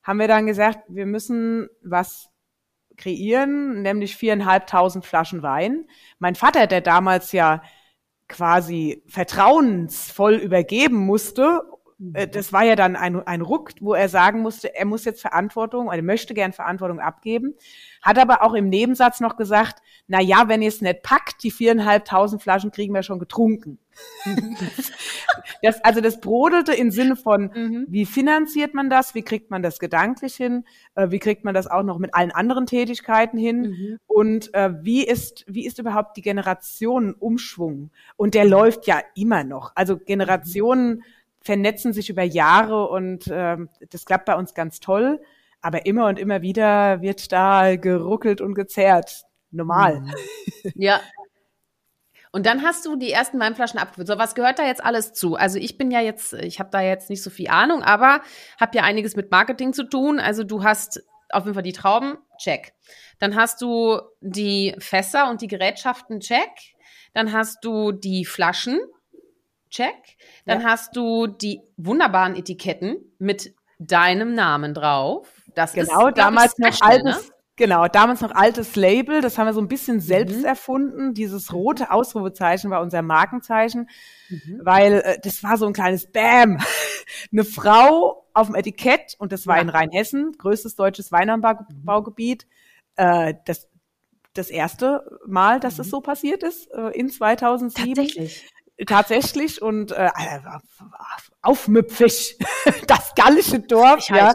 haben 0.07 0.19
wir 0.19 0.29
dann 0.29 0.47
gesagt, 0.47 0.79
wir 0.87 1.05
müssen 1.05 1.67
was 1.83 2.29
kreieren, 2.97 3.81
nämlich 3.81 4.15
viereinhalbtausend 4.15 5.05
Flaschen 5.05 5.43
Wein. 5.43 5.85
Mein 6.19 6.35
Vater, 6.35 6.67
der 6.67 6.81
damals 6.81 7.31
ja 7.31 7.61
quasi 8.27 9.03
vertrauensvoll 9.07 10.35
übergeben 10.35 10.97
musste, 10.97 11.61
äh, 12.13 12.25
mhm. 12.25 12.31
das 12.31 12.53
war 12.53 12.63
ja 12.63 12.75
dann 12.75 12.95
ein, 12.95 13.25
ein 13.25 13.41
Ruck, 13.41 13.71
wo 13.79 13.93
er 13.93 14.09
sagen 14.09 14.41
musste, 14.41 14.75
er 14.75 14.85
muss 14.85 15.05
jetzt 15.05 15.21
Verantwortung, 15.21 15.89
er 15.91 16.01
möchte 16.01 16.33
gern 16.33 16.53
Verantwortung 16.53 16.99
abgeben, 16.99 17.55
hat 18.01 18.19
aber 18.19 18.43
auch 18.43 18.53
im 18.53 18.69
Nebensatz 18.69 19.19
noch 19.19 19.37
gesagt, 19.37 19.81
na 20.07 20.21
ja, 20.21 20.47
wenn 20.47 20.61
ihr 20.61 20.69
es 20.69 20.81
nicht 20.81 21.03
packt, 21.03 21.43
die 21.43 21.51
viereinhalbtausend 21.51 22.41
Flaschen 22.41 22.71
kriegen 22.71 22.93
wir 22.93 23.03
schon 23.03 23.19
getrunken. 23.19 23.77
das, 25.61 25.83
also 25.83 26.01
das 26.01 26.21
brodelte 26.21 26.73
im 26.73 26.91
Sinne 26.91 27.15
von, 27.15 27.51
mhm. 27.53 27.85
wie 27.89 28.05
finanziert 28.05 28.73
man 28.73 28.89
das, 28.89 29.15
wie 29.15 29.23
kriegt 29.23 29.49
man 29.49 29.63
das 29.63 29.79
gedanklich 29.79 30.35
hin, 30.35 30.65
äh, 30.95 31.09
wie 31.09 31.19
kriegt 31.19 31.43
man 31.43 31.53
das 31.53 31.67
auch 31.67 31.83
noch 31.83 31.97
mit 31.97 32.13
allen 32.13 32.31
anderen 32.31 32.67
Tätigkeiten 32.67 33.37
hin 33.37 33.61
mhm. 33.61 33.99
und 34.07 34.53
äh, 34.53 34.71
wie 34.81 35.05
ist 35.05 35.43
wie 35.47 35.65
ist 35.65 35.79
überhaupt 35.79 36.15
die 36.15 36.21
Generationenumschwung 36.21 37.89
und 38.15 38.33
der 38.33 38.45
läuft 38.45 38.87
ja 38.87 39.01
immer 39.15 39.43
noch. 39.43 39.71
Also 39.75 39.97
Generationen 39.97 41.03
vernetzen 41.41 41.93
sich 41.93 42.09
über 42.09 42.23
Jahre 42.23 42.87
und 42.89 43.27
äh, 43.27 43.57
das 43.89 44.05
klappt 44.05 44.25
bei 44.25 44.35
uns 44.35 44.53
ganz 44.53 44.79
toll. 44.79 45.19
Aber 45.59 45.87
immer 45.87 46.05
und 46.05 46.19
immer 46.19 46.43
wieder 46.43 47.01
wird 47.01 47.31
da 47.31 47.77
geruckelt 47.77 48.41
und 48.41 48.53
gezerrt. 48.53 49.25
Normal. 49.51 50.01
Mhm. 50.01 50.13
Ja. 50.75 51.01
Und 52.31 52.45
dann 52.45 52.61
hast 52.61 52.85
du 52.85 52.97
die 52.97 53.11
ersten 53.11 53.39
Weinflaschen 53.39 53.79
abgefüllt. 53.79 54.07
So, 54.07 54.17
was 54.17 54.35
gehört 54.35 54.59
da 54.59 54.65
jetzt 54.65 54.83
alles 54.83 55.13
zu? 55.13 55.35
Also 55.35 55.59
ich 55.59 55.77
bin 55.77 55.91
ja 55.91 56.01
jetzt, 56.01 56.33
ich 56.33 56.59
habe 56.59 56.69
da 56.71 56.81
jetzt 56.81 57.09
nicht 57.09 57.23
so 57.23 57.29
viel 57.29 57.47
Ahnung, 57.47 57.83
aber 57.83 58.21
habe 58.59 58.77
ja 58.77 58.83
einiges 58.83 59.15
mit 59.15 59.31
Marketing 59.31 59.73
zu 59.73 59.83
tun. 59.83 60.19
Also 60.19 60.43
du 60.43 60.63
hast 60.63 61.01
auf 61.29 61.45
jeden 61.45 61.53
Fall 61.53 61.63
die 61.63 61.73
Trauben, 61.73 62.17
check. 62.37 62.73
Dann 63.19 63.35
hast 63.35 63.61
du 63.61 64.01
die 64.21 64.75
Fässer 64.79 65.29
und 65.29 65.41
die 65.41 65.47
Gerätschaften, 65.47 66.19
check. 66.19 66.49
Dann 67.13 67.31
hast 67.33 67.63
du 67.63 67.91
die 67.91 68.25
Flaschen, 68.25 68.79
check. 69.69 70.17
Dann 70.45 70.61
ja. 70.61 70.67
hast 70.67 70.95
du 70.95 71.27
die 71.27 71.61
wunderbaren 71.77 72.35
Etiketten 72.35 72.97
mit 73.19 73.55
deinem 73.79 74.33
Namen 74.33 74.73
drauf. 74.73 75.27
Das 75.55 75.73
genau, 75.73 76.07
ist, 76.07 76.17
damals 76.17 76.53
ich, 76.57 76.65
noch 76.65 76.81
altes, 76.81 77.27
ne? 77.27 77.33
Genau, 77.57 77.87
damals 77.87 78.21
noch 78.21 78.35
altes 78.35 78.75
Label, 78.75 79.19
das 79.19 79.39
haben 79.39 79.47
wir 79.47 79.53
so 79.53 79.59
ein 79.59 79.67
bisschen 79.67 79.99
selbst 79.99 80.39
mhm. 80.39 80.45
erfunden. 80.45 81.13
Dieses 81.15 81.51
rote 81.51 81.89
Ausrufezeichen 81.89 82.69
war 82.69 82.81
unser 82.81 83.01
Markenzeichen, 83.01 83.89
mhm. 84.29 84.61
weil 84.63 85.01
äh, 85.01 85.19
das 85.19 85.41
war 85.43 85.57
so 85.57 85.65
ein 85.65 85.73
kleines 85.73 86.11
Bam. 86.11 86.59
Eine 87.31 87.43
Frau 87.43 88.27
auf 88.33 88.47
dem 88.47 88.55
Etikett 88.55 89.15
und 89.17 89.31
das 89.31 89.47
war 89.47 89.55
ja. 89.55 89.63
in 89.63 89.69
Rheinhessen, 89.69 90.33
größtes 90.37 90.75
deutsches 90.75 91.11
Weinanbaugebiet. 91.11 92.45
Äh, 92.95 93.33
das, 93.45 93.67
das 94.33 94.51
erste 94.51 95.19
Mal, 95.25 95.59
dass 95.59 95.77
mhm. 95.77 95.81
es 95.81 95.89
so 95.89 95.99
passiert 95.99 96.43
ist, 96.43 96.71
äh, 96.71 96.89
in 96.89 97.09
2007. 97.09 97.95
Tatsächlich 97.95 98.45
tatsächlich 98.85 99.61
und 99.61 99.91
äh, 99.91 100.09
aufmüpfig 101.41 102.37
das 102.87 103.15
gallische 103.15 103.59
Dorf 103.59 104.07
ja 104.09 104.33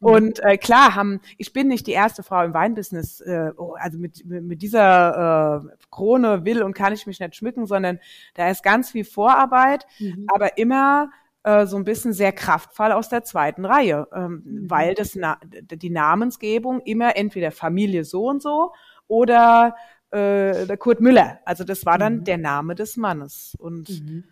mhm. 0.00 0.06
und 0.06 0.44
äh, 0.44 0.56
klar 0.56 0.94
haben 0.94 1.20
ich 1.36 1.52
bin 1.52 1.68
nicht 1.68 1.86
die 1.86 1.92
erste 1.92 2.22
Frau 2.22 2.44
im 2.44 2.54
Weinbusiness 2.54 3.20
äh, 3.20 3.50
oh, 3.56 3.74
also 3.78 3.98
mit 3.98 4.24
mit 4.24 4.62
dieser 4.62 5.64
äh, 5.64 5.76
Krone 5.90 6.44
will 6.44 6.62
und 6.62 6.74
kann 6.74 6.92
ich 6.92 7.06
mich 7.06 7.18
nicht 7.18 7.34
schmücken 7.34 7.66
sondern 7.66 7.98
da 8.34 8.50
ist 8.50 8.62
ganz 8.62 8.90
viel 8.90 9.04
Vorarbeit 9.04 9.86
mhm. 9.98 10.26
aber 10.32 10.58
immer 10.58 11.10
äh, 11.42 11.66
so 11.66 11.76
ein 11.76 11.84
bisschen 11.84 12.12
sehr 12.12 12.32
kraftvoll 12.32 12.92
aus 12.92 13.08
der 13.08 13.24
zweiten 13.24 13.64
Reihe 13.64 14.06
ähm, 14.14 14.42
mhm. 14.44 14.70
weil 14.70 14.94
das 14.94 15.18
die 15.42 15.90
Namensgebung 15.90 16.80
immer 16.82 17.16
entweder 17.16 17.50
Familie 17.50 18.04
so 18.04 18.28
und 18.28 18.42
so 18.42 18.72
oder 19.08 19.74
äh, 20.12 20.66
der 20.66 20.76
Kurt 20.76 21.00
Müller. 21.00 21.40
Also 21.44 21.64
das 21.64 21.86
war 21.86 21.98
dann 21.98 22.18
mhm. 22.18 22.24
der 22.24 22.38
Name 22.38 22.74
des 22.74 22.96
Mannes. 22.96 23.56
Und 23.58 23.88
mhm. 23.88 24.24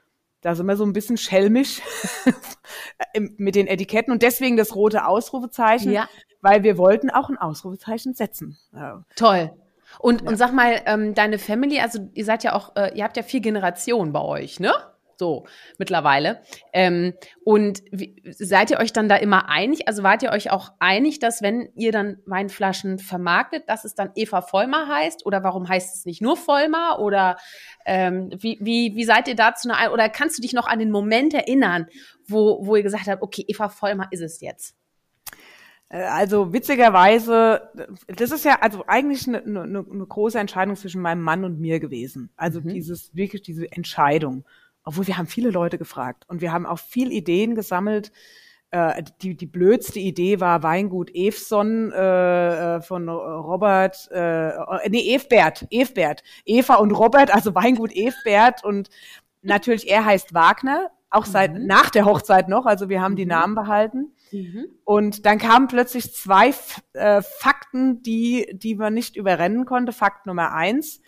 da 0.42 0.54
sind 0.54 0.66
wir 0.66 0.76
so 0.76 0.84
ein 0.84 0.92
bisschen 0.92 1.16
schelmisch 1.16 1.80
mit 3.18 3.54
den 3.54 3.66
Etiketten 3.66 4.12
und 4.12 4.22
deswegen 4.22 4.56
das 4.56 4.74
rote 4.74 5.06
Ausrufezeichen, 5.06 5.92
ja. 5.92 6.08
weil 6.42 6.62
wir 6.62 6.78
wollten 6.78 7.10
auch 7.10 7.30
ein 7.30 7.38
Ausrufezeichen 7.38 8.14
setzen. 8.14 8.58
Ja. 8.74 9.04
Toll. 9.16 9.50
Und, 9.98 10.22
ja. 10.22 10.28
und 10.28 10.36
sag 10.36 10.52
mal, 10.52 10.82
ähm, 10.86 11.14
deine 11.14 11.38
Family, 11.38 11.80
also 11.80 12.08
ihr 12.14 12.24
seid 12.24 12.44
ja 12.44 12.54
auch, 12.54 12.76
äh, 12.76 12.92
ihr 12.94 13.02
habt 13.02 13.16
ja 13.16 13.22
vier 13.22 13.40
Generationen 13.40 14.12
bei 14.12 14.20
euch, 14.20 14.60
ne? 14.60 14.72
So 15.20 15.46
mittlerweile. 15.78 16.42
Ähm, 16.72 17.14
und 17.44 17.82
wie, 17.92 18.20
seid 18.30 18.72
ihr 18.72 18.80
euch 18.80 18.92
dann 18.92 19.08
da 19.08 19.14
immer 19.14 19.48
einig? 19.48 19.86
Also 19.86 20.02
wart 20.02 20.24
ihr 20.24 20.32
euch 20.32 20.50
auch 20.50 20.72
einig, 20.80 21.20
dass 21.20 21.42
wenn 21.42 21.68
ihr 21.76 21.92
dann 21.92 22.18
Weinflaschen 22.26 22.98
vermarktet, 22.98 23.68
dass 23.68 23.84
es 23.84 23.94
dann 23.94 24.10
Eva 24.16 24.42
Vollmer 24.42 24.88
heißt? 24.88 25.24
Oder 25.24 25.44
warum 25.44 25.68
heißt 25.68 25.94
es 25.94 26.04
nicht 26.04 26.20
nur 26.20 26.36
Vollmer? 26.36 26.98
Oder 26.98 27.36
ähm, 27.86 28.30
wie, 28.36 28.58
wie, 28.60 28.96
wie 28.96 29.04
seid 29.04 29.28
ihr 29.28 29.36
dazu? 29.36 29.68
Eine, 29.70 29.92
oder 29.92 30.08
kannst 30.08 30.38
du 30.38 30.42
dich 30.42 30.54
noch 30.54 30.66
an 30.66 30.80
den 30.80 30.90
Moment 30.90 31.34
erinnern, 31.34 31.86
wo, 32.26 32.66
wo 32.66 32.74
ihr 32.74 32.82
gesagt 32.82 33.06
habt, 33.06 33.22
okay, 33.22 33.44
Eva 33.46 33.68
Vollmer 33.68 34.08
ist 34.10 34.22
es 34.22 34.40
jetzt? 34.40 34.74
Äh, 35.90 36.04
also 36.04 36.52
witzigerweise, 36.52 37.68
das 38.06 38.30
ist 38.30 38.44
ja 38.44 38.58
also 38.60 38.84
eigentlich 38.86 39.28
eine, 39.28 39.42
eine, 39.42 39.84
eine 39.90 40.06
große 40.06 40.38
Entscheidung 40.38 40.76
zwischen 40.76 41.02
meinem 41.02 41.20
Mann 41.20 41.44
und 41.44 41.60
mir 41.60 41.80
gewesen. 41.80 42.30
Also 42.36 42.60
mhm. 42.60 42.68
dieses 42.68 43.14
wirklich 43.14 43.42
diese 43.42 43.70
Entscheidung 43.70 44.44
obwohl 44.90 45.06
wir 45.06 45.18
haben 45.18 45.28
viele 45.28 45.50
Leute 45.50 45.78
gefragt 45.78 46.24
und 46.26 46.40
wir 46.40 46.50
haben 46.50 46.66
auch 46.66 46.80
viel 46.80 47.12
Ideen 47.12 47.54
gesammelt. 47.54 48.10
Äh, 48.72 49.04
die, 49.22 49.36
die 49.36 49.46
blödste 49.46 50.00
Idee 50.00 50.40
war 50.40 50.64
Weingut 50.64 51.14
Evson 51.14 51.92
äh, 51.92 52.76
äh 52.76 52.80
von 52.80 53.08
Robert, 53.08 54.10
äh, 54.10 54.50
nee, 54.88 55.14
Evbert, 55.14 55.68
Evbert, 55.70 56.24
Eva 56.44 56.74
und 56.74 56.90
Robert, 56.90 57.32
also 57.32 57.54
Weingut 57.54 57.92
Evbert 57.94 58.64
und 58.64 58.90
natürlich 59.42 59.88
er 59.88 60.04
heißt 60.04 60.34
Wagner, 60.34 60.90
auch 61.08 61.24
seit 61.24 61.54
mhm. 61.54 61.66
nach 61.66 61.90
der 61.90 62.04
Hochzeit 62.04 62.48
noch, 62.48 62.66
also 62.66 62.88
wir 62.88 63.00
haben 63.00 63.14
die 63.14 63.26
mhm. 63.26 63.30
Namen 63.30 63.54
behalten. 63.54 64.12
Mhm. 64.32 64.66
Und 64.82 65.24
dann 65.24 65.38
kamen 65.38 65.68
plötzlich 65.68 66.12
zwei 66.12 66.52
äh, 66.94 67.22
Fakten, 67.22 68.02
die, 68.02 68.48
die 68.54 68.74
man 68.74 68.94
nicht 68.94 69.14
überrennen 69.14 69.66
konnte. 69.66 69.92
Fakt 69.92 70.26
Nummer 70.26 70.52
eins, 70.52 71.00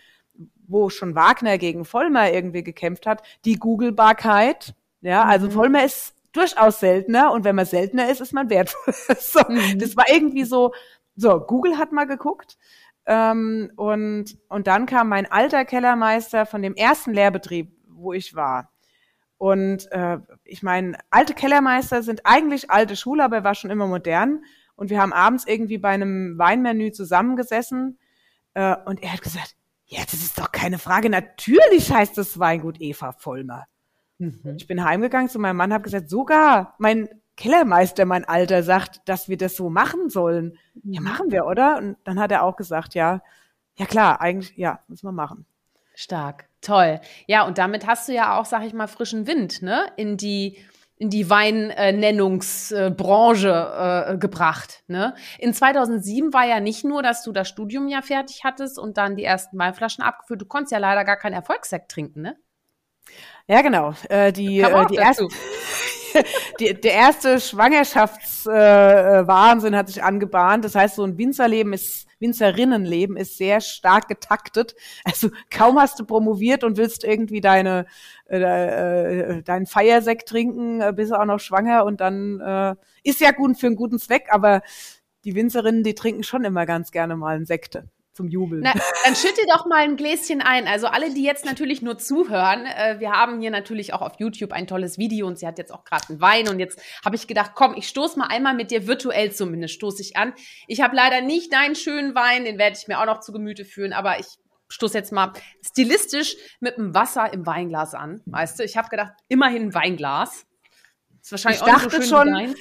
wo 0.67 0.89
schon 0.89 1.15
Wagner 1.15 1.57
gegen 1.57 1.85
Vollmer 1.85 2.31
irgendwie 2.31 2.63
gekämpft 2.63 3.05
hat, 3.05 3.23
die 3.45 3.55
Googlebarkeit. 3.55 4.73
Ja, 5.01 5.23
also 5.23 5.47
mhm. 5.47 5.51
Vollmer 5.51 5.83
ist 5.83 6.15
durchaus 6.31 6.79
seltener 6.79 7.31
und 7.31 7.43
wenn 7.43 7.55
man 7.55 7.65
seltener 7.65 8.09
ist, 8.09 8.21
ist 8.21 8.33
man 8.33 8.49
wertvoll. 8.49 8.93
so, 9.19 9.41
mhm. 9.47 9.79
Das 9.79 9.95
war 9.95 10.05
irgendwie 10.09 10.43
so, 10.43 10.73
so, 11.15 11.39
Google 11.39 11.77
hat 11.77 11.91
mal 11.91 12.05
geguckt. 12.05 12.57
Ähm, 13.05 13.71
und, 13.75 14.37
und 14.47 14.67
dann 14.67 14.85
kam 14.85 15.09
mein 15.09 15.29
alter 15.29 15.65
Kellermeister 15.65 16.45
von 16.45 16.61
dem 16.61 16.75
ersten 16.75 17.13
Lehrbetrieb, 17.13 17.71
wo 17.87 18.13
ich 18.13 18.35
war. 18.35 18.71
Und 19.37 19.91
äh, 19.91 20.19
ich 20.45 20.63
meine, 20.63 20.97
alte 21.09 21.33
Kellermeister 21.33 22.01
sind 22.01 22.21
eigentlich 22.23 22.71
alte 22.71 22.95
Schule, 22.95 23.23
aber 23.25 23.37
er 23.37 23.43
war 23.43 23.55
schon 23.55 23.71
immer 23.71 23.87
modern. 23.87 24.45
Und 24.75 24.89
wir 24.89 25.01
haben 25.01 25.11
abends 25.11 25.45
irgendwie 25.45 25.77
bei 25.77 25.89
einem 25.89 26.37
Weinmenü 26.37 26.91
zusammengesessen 26.91 27.99
äh, 28.53 28.75
und 28.85 29.03
er 29.03 29.13
hat 29.13 29.21
gesagt, 29.21 29.55
ja, 29.93 30.01
das 30.05 30.15
ist 30.15 30.39
doch 30.39 30.51
keine 30.51 30.79
Frage. 30.79 31.09
Natürlich 31.09 31.91
heißt 31.91 32.17
das 32.17 32.39
Weingut 32.39 32.81
Eva 32.81 33.11
Vollmer. 33.11 33.65
Mhm. 34.17 34.55
Ich 34.57 34.65
bin 34.65 34.83
heimgegangen 34.83 35.29
zu 35.29 35.37
meinem 35.37 35.57
Mann, 35.57 35.71
habe 35.71 35.83
gesagt, 35.83 36.09
sogar 36.09 36.73
mein 36.79 37.09
Kellermeister, 37.37 38.05
mein 38.05 38.25
Alter, 38.25 38.63
sagt, 38.63 39.01
dass 39.05 39.29
wir 39.29 39.37
das 39.37 39.55
so 39.55 39.69
machen 39.69 40.09
sollen. 40.09 40.57
Mhm. 40.73 40.93
Ja, 40.93 41.01
machen 41.01 41.31
wir, 41.31 41.45
oder? 41.45 41.77
Und 41.77 41.97
dann 42.05 42.19
hat 42.19 42.31
er 42.31 42.43
auch 42.43 42.55
gesagt, 42.55 42.95
ja, 42.95 43.21
ja 43.75 43.85
klar, 43.85 44.19
eigentlich, 44.19 44.57
ja, 44.57 44.79
müssen 44.87 45.07
wir 45.07 45.11
machen. 45.11 45.45
Stark, 45.93 46.49
toll. 46.61 46.99
Ja, 47.27 47.45
und 47.45 47.59
damit 47.59 47.85
hast 47.85 48.07
du 48.07 48.13
ja 48.13 48.39
auch, 48.39 48.45
sag 48.45 48.63
ich 48.63 48.73
mal, 48.73 48.87
frischen 48.87 49.27
Wind, 49.27 49.61
ne, 49.61 49.85
in 49.95 50.17
die 50.17 50.57
in 50.95 51.09
die 51.09 51.29
Weinnennungsbranche 51.29 54.07
äh, 54.07 54.17
gebracht. 54.17 54.83
Ne? 54.87 55.15
In 55.39 55.53
2007 55.53 56.33
war 56.33 56.45
ja 56.45 56.59
nicht 56.59 56.83
nur, 56.85 57.03
dass 57.03 57.23
du 57.23 57.31
das 57.31 57.47
Studium 57.49 57.87
ja 57.87 58.01
fertig 58.01 58.43
hattest 58.43 58.79
und 58.79 58.97
dann 58.97 59.15
die 59.15 59.23
ersten 59.23 59.57
Weinflaschen 59.57 60.03
abgefüllt. 60.03 60.41
Du 60.41 60.45
konntest 60.45 60.71
ja 60.71 60.77
leider 60.77 61.03
gar 61.03 61.17
keinen 61.17 61.33
Erfolgssekt 61.33 61.91
trinken, 61.91 62.21
ne? 62.21 62.37
Ja, 63.47 63.61
genau. 63.61 63.93
Äh, 64.09 64.31
die, 64.31 64.61
äh, 64.61 64.85
die 64.87 64.95
erste, 64.95 65.27
die, 66.59 66.73
der 66.73 66.93
erste 66.93 67.39
Schwangerschaftswahnsinn 67.39 69.73
äh, 69.73 69.77
hat 69.77 69.87
sich 69.87 70.03
angebahnt. 70.03 70.65
Das 70.65 70.75
heißt, 70.75 70.95
so 70.95 71.03
ein 71.03 71.17
Winzerleben 71.17 71.71
ist 71.73 72.07
Winzerinnenleben 72.23 73.17
ist 73.17 73.37
sehr 73.37 73.61
stark 73.61 74.07
getaktet. 74.07 74.75
Also 75.03 75.29
kaum 75.51 75.79
hast 75.79 75.99
du 75.99 76.05
promoviert 76.05 76.63
und 76.63 76.77
willst 76.77 77.03
irgendwie 77.03 77.41
deine 77.41 77.85
äh, 78.29 78.39
äh, 78.39 79.43
deinen 79.43 79.65
Feiersekt 79.65 80.29
trinken, 80.29 80.81
äh, 80.81 80.93
bist 80.95 81.11
du 81.11 81.19
auch 81.19 81.25
noch 81.25 81.39
schwanger 81.39 81.85
und 81.85 81.99
dann 81.99 82.39
äh, 82.39 82.75
ist 83.03 83.19
ja 83.19 83.31
gut 83.31 83.59
für 83.59 83.67
einen 83.67 83.75
guten 83.75 83.99
Zweck, 83.99 84.27
aber 84.31 84.61
die 85.25 85.35
Winzerinnen, 85.35 85.83
die 85.83 85.95
trinken 85.95 86.23
schon 86.23 86.45
immer 86.45 86.65
ganz 86.65 86.91
gerne 86.91 87.15
mal 87.15 87.35
einen 87.35 87.45
Sekte 87.45 87.89
zum 88.13 88.27
Jubeln. 88.27 88.61
Na, 88.63 88.73
dann 89.03 89.15
schütte 89.15 89.41
doch 89.47 89.65
mal 89.65 89.79
ein 89.79 89.97
Gläschen 89.97 90.41
ein. 90.41 90.67
Also 90.67 90.87
alle, 90.87 91.13
die 91.13 91.23
jetzt 91.23 91.45
natürlich 91.45 91.81
nur 91.81 91.97
zuhören, 91.97 92.65
äh, 92.65 92.99
wir 92.99 93.11
haben 93.11 93.41
hier 93.41 93.51
natürlich 93.51 93.93
auch 93.93 94.01
auf 94.01 94.13
YouTube 94.19 94.53
ein 94.53 94.67
tolles 94.67 94.97
Video 94.97 95.27
und 95.27 95.39
sie 95.39 95.47
hat 95.47 95.57
jetzt 95.57 95.73
auch 95.73 95.83
gerade 95.83 96.09
einen 96.09 96.21
Wein 96.21 96.47
und 96.47 96.59
jetzt 96.59 96.79
habe 97.03 97.15
ich 97.15 97.27
gedacht, 97.27 97.51
komm, 97.55 97.73
ich 97.75 97.87
stoße 97.87 98.17
mal 98.17 98.27
einmal 98.27 98.53
mit 98.53 98.71
dir 98.71 98.87
virtuell 98.87 99.31
zumindest 99.31 99.73
stoße 99.73 100.01
ich 100.01 100.15
an. 100.15 100.33
Ich 100.67 100.81
habe 100.81 100.95
leider 100.95 101.21
nicht 101.21 101.51
deinen 101.51 101.75
schönen 101.75 102.13
Wein, 102.15 102.45
den 102.45 102.57
werde 102.57 102.77
ich 102.79 102.87
mir 102.87 102.99
auch 102.99 103.05
noch 103.05 103.19
zu 103.19 103.31
Gemüte 103.31 103.65
führen, 103.65 103.93
aber 103.93 104.19
ich 104.19 104.27
stoße 104.69 104.97
jetzt 104.97 105.11
mal 105.11 105.33
stilistisch 105.65 106.35
mit 106.59 106.77
dem 106.77 106.93
Wasser 106.93 107.31
im 107.33 107.45
Weinglas 107.45 107.93
an, 107.95 108.21
weißt 108.25 108.59
du? 108.59 108.63
Ich 108.63 108.77
habe 108.77 108.89
gedacht, 108.89 109.13
immerhin 109.27 109.63
ein 109.63 109.73
Weinglas. 109.73 110.45
ist 111.21 111.31
wahrscheinlich 111.31 111.61
ich 111.61 111.67
auch 111.67 111.81
dachte 111.81 112.01
so 112.01 112.17
schon, 112.17 112.33
Wein. 112.33 112.55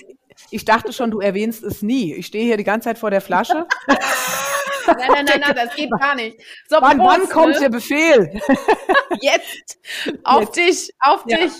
ich 0.51 0.65
dachte 0.65 0.93
schon, 0.93 1.11
du 1.11 1.21
erwähnst 1.21 1.63
es 1.63 1.83
nie. 1.83 2.15
Ich 2.15 2.27
stehe 2.27 2.45
hier 2.45 2.57
die 2.57 2.65
ganze 2.65 2.87
Zeit 2.87 2.99
vor 2.99 3.11
der 3.11 3.21
Flasche. 3.21 3.67
Nein, 4.87 4.97
nein, 4.99 5.25
nein, 5.25 5.41
nein, 5.41 5.55
das 5.55 5.75
geht 5.75 5.91
gar 5.91 6.15
nicht. 6.15 6.41
So, 6.69 6.77
wann, 6.81 6.99
Prost, 6.99 7.21
wann 7.21 7.29
kommt 7.29 7.55
ne? 7.55 7.61
der 7.61 7.69
Befehl? 7.69 8.41
Jetzt. 9.21 9.79
Auf 10.25 10.41
Jetzt. 10.41 10.57
dich, 10.57 10.91
auf 11.01 11.25
ja. 11.27 11.39
dich. 11.39 11.53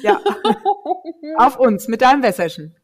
Ja. 0.00 0.20
auf 1.36 1.58
uns, 1.58 1.88
mit 1.88 2.02
deinem 2.02 2.22
Wässerchen. 2.22 2.76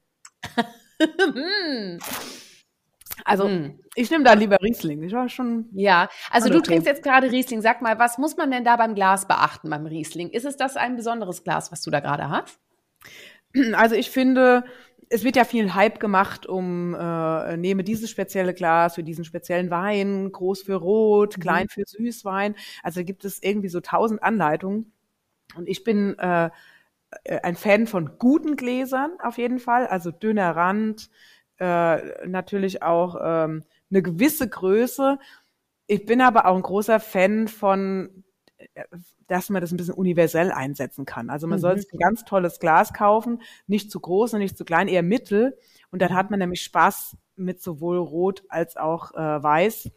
Also, 3.25 3.45
hm. 3.45 3.81
ich 3.95 4.11
nehme 4.11 4.25
da 4.25 4.33
lieber 4.33 4.59
Riesling. 4.61 5.03
Ich 5.03 5.13
war 5.13 5.29
schon. 5.29 5.69
Ja, 5.73 6.09
also 6.31 6.49
du 6.49 6.61
trinkst 6.61 6.87
jetzt 6.87 7.03
gerade 7.03 7.31
Riesling. 7.31 7.63
Sag 7.63 7.83
mal, 7.83 7.99
was 7.99 8.19
muss 8.19 8.37
man 8.37 8.51
denn 8.51 8.65
da 8.65 8.77
beim 8.77 8.95
Glas 8.95 9.27
beachten 9.27 9.71
beim 9.71 9.87
Riesling? 9.87 10.31
Ist 10.31 10.45
es 10.45 10.57
das 10.57 10.77
ein 10.77 10.97
besonderes 10.97 11.45
Glas, 11.45 11.73
was 11.73 11.83
du 11.83 11.91
da 11.91 12.01
gerade 12.01 12.29
hast? 12.29 12.59
Also 13.75 13.95
ich 13.95 14.11
finde, 14.11 14.65
es 15.15 15.23
wird 15.23 15.37
ja 15.37 15.45
viel 15.45 15.75
Hype 15.75 16.01
gemacht 16.01 16.45
um, 16.45 16.93
äh, 16.93 17.57
nehme 17.57 17.85
dieses 17.85 18.11
spezielle 18.11 18.53
Glas 18.53 18.97
für 18.97 19.05
diesen 19.05 19.25
speziellen 19.25 19.71
Wein, 19.71 20.33
groß 20.33 20.63
für 20.63 20.75
Rot, 20.75 21.37
mhm. 21.37 21.41
klein 21.41 21.69
für 21.69 21.85
Süßwein. 21.87 22.57
Also 22.83 23.05
gibt 23.05 23.25
es 23.25 23.41
irgendwie 23.41 23.69
so 23.69 23.81
tausend 23.81 24.25
Anleitungen. 24.25 24.93
Und 25.55 25.69
ich 25.69 25.85
bin 25.85 26.19
äh, 26.19 26.51
ein 27.45 27.55
Fan 27.55 27.87
von 27.87 28.19
guten 28.19 28.57
Gläsern 28.57 29.13
auf 29.23 29.39
jeden 29.39 29.61
Fall, 29.61 29.87
also 29.87 30.11
dünner 30.11 30.57
Rand, 30.57 31.11
äh, 31.61 32.27
natürlich 32.27 32.83
auch 32.83 33.15
ähm, 33.23 33.63
eine 33.93 34.03
gewisse 34.03 34.49
Größe. 34.49 35.21
Ich 35.87 36.07
bin 36.07 36.23
aber 36.23 36.47
auch 36.47 36.57
ein 36.57 36.63
großer 36.63 36.99
Fan 36.99 37.47
von 37.47 38.25
dass 39.29 39.51
man 39.51 39.61
das 39.61 39.73
ein 39.73 39.77
bisschen 39.77 39.95
universell 39.95 40.51
einsetzen 40.53 41.05
kann. 41.05 41.31
Also 41.31 41.47
man 41.47 41.59
mhm. 41.59 41.63
soll 41.63 41.79
sich 41.79 41.93
ein 41.93 41.99
ganz 41.99 42.25
tolles 42.25 42.59
Glas 42.59 42.93
kaufen, 42.93 43.43
nicht 43.67 43.91
zu 43.91 44.01
groß 44.01 44.35
und 44.35 44.41
nicht 44.41 44.57
zu 44.57 44.65
klein, 44.65 44.89
eher 44.89 45.03
mittel. 45.03 45.57
Und 45.91 46.03
dann 46.03 46.15
hat 46.15 46.31
man 46.31 46.39
nämlich 46.39 46.63
Spaß 46.63 47.17
mit 47.37 47.63
sowohl 47.63 47.99
Rot 47.99 48.45
als 48.49 48.77
auch 48.77 49.13
äh, 49.15 49.43
Weiß. 49.43 49.91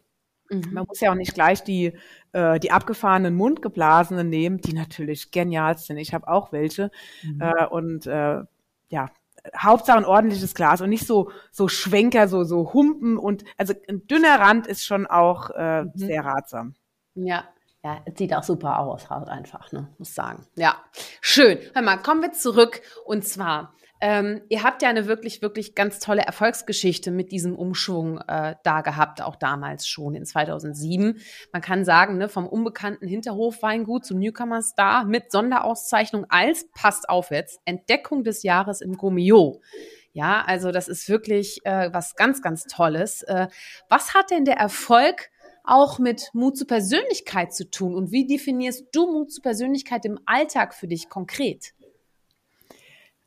Mhm. 0.50 0.72
Man 0.72 0.84
muss 0.86 1.00
ja 1.00 1.10
auch 1.10 1.16
nicht 1.16 1.34
gleich 1.34 1.62
die, 1.62 1.92
äh, 2.32 2.58
die 2.60 2.70
abgefahrenen 2.70 3.34
Mundgeblasenen 3.34 4.28
nehmen, 4.28 4.58
die 4.58 4.72
natürlich 4.72 5.30
genial 5.30 5.78
sind. 5.78 5.98
Ich 5.98 6.14
habe 6.14 6.28
auch 6.28 6.52
welche. 6.52 6.90
Mhm. 7.22 7.40
Äh, 7.40 7.66
und 7.66 8.06
äh, 8.06 8.42
ja, 8.88 9.10
Hauptsache 9.56 9.98
ein 9.98 10.04
ordentliches 10.04 10.54
Glas 10.54 10.80
und 10.80 10.90
nicht 10.90 11.06
so 11.06 11.30
so 11.50 11.68
Schwenker, 11.68 12.28
so 12.28 12.44
so 12.44 12.72
Humpen 12.72 13.16
und 13.16 13.44
also 13.56 13.74
ein 13.88 14.06
dünner 14.06 14.40
Rand 14.40 14.66
ist 14.66 14.84
schon 14.84 15.06
auch 15.06 15.50
äh, 15.50 15.84
mhm. 15.84 15.92
sehr 15.94 16.24
ratsam. 16.24 16.74
Ja, 17.14 17.44
ja, 17.88 18.02
sieht 18.14 18.34
auch 18.34 18.42
super 18.42 18.78
aus, 18.78 19.08
halt 19.08 19.28
einfach, 19.28 19.72
ne? 19.72 19.88
muss 19.98 20.14
sagen. 20.14 20.46
Ja, 20.56 20.76
schön. 21.20 21.58
Hör 21.74 21.82
mal, 21.82 21.96
kommen 21.96 22.22
wir 22.22 22.32
zurück. 22.32 22.82
Und 23.06 23.26
zwar, 23.26 23.74
ähm, 24.00 24.42
ihr 24.48 24.62
habt 24.62 24.82
ja 24.82 24.90
eine 24.90 25.06
wirklich, 25.06 25.40
wirklich 25.40 25.74
ganz 25.74 25.98
tolle 25.98 26.22
Erfolgsgeschichte 26.22 27.10
mit 27.10 27.32
diesem 27.32 27.56
Umschwung 27.56 28.18
äh, 28.28 28.56
da 28.62 28.82
gehabt, 28.82 29.22
auch 29.22 29.36
damals 29.36 29.88
schon 29.88 30.14
in 30.14 30.26
2007. 30.26 31.18
Man 31.52 31.62
kann 31.62 31.84
sagen, 31.84 32.18
ne, 32.18 32.28
vom 32.28 32.46
unbekannten 32.46 33.06
Hinterhofweingut 33.06 34.04
zum 34.04 34.18
Newcomer 34.18 34.62
Star 34.62 35.04
mit 35.04 35.32
Sonderauszeichnung 35.32 36.26
als, 36.28 36.66
passt 36.74 37.08
auf 37.08 37.30
jetzt, 37.30 37.60
Entdeckung 37.64 38.22
des 38.22 38.42
Jahres 38.42 38.82
im 38.82 38.96
Gomio. 38.96 39.62
Ja, 40.12 40.42
also 40.46 40.72
das 40.72 40.88
ist 40.88 41.08
wirklich 41.08 41.60
äh, 41.64 41.90
was 41.92 42.16
ganz, 42.16 42.42
ganz 42.42 42.64
Tolles. 42.64 43.22
Äh, 43.22 43.48
was 43.88 44.14
hat 44.14 44.30
denn 44.30 44.44
der 44.44 44.56
Erfolg 44.56 45.30
auch 45.68 45.98
mit 45.98 46.30
Mut 46.32 46.56
zur 46.56 46.66
Persönlichkeit 46.66 47.52
zu 47.52 47.70
tun. 47.70 47.94
Und 47.94 48.10
wie 48.10 48.26
definierst 48.26 48.86
du 48.92 49.12
Mut 49.12 49.32
zur 49.32 49.42
Persönlichkeit 49.42 50.04
im 50.04 50.18
Alltag 50.26 50.74
für 50.74 50.88
dich 50.88 51.08
konkret? 51.08 51.74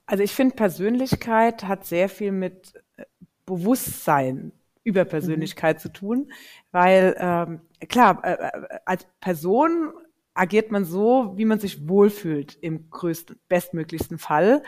Also 0.05 0.24
ich 0.24 0.33
finde, 0.33 0.55
Persönlichkeit 0.55 1.63
hat 1.63 1.86
sehr 1.86 2.10
viel 2.10 2.31
mit 2.31 2.74
äh, 2.98 3.05
Bewusstsein 3.45 4.51
über 4.83 5.05
Persönlichkeit 5.05 5.77
mhm. 5.77 5.81
zu 5.81 5.89
tun, 5.89 6.31
weil 6.71 7.15
ähm, 7.19 7.62
klar, 7.88 8.24
äh, 8.24 8.33
äh, 8.33 8.79
als 8.86 9.07
Person 9.19 9.93
agiert 10.33 10.71
man 10.71 10.86
so, 10.86 11.33
wie 11.36 11.45
man 11.45 11.60
sich 11.60 11.88
wohlfühlt 11.88 12.57
im 12.62 12.89
größten, 12.89 13.39
bestmöglichsten 13.48 14.17
Fall. 14.17 14.63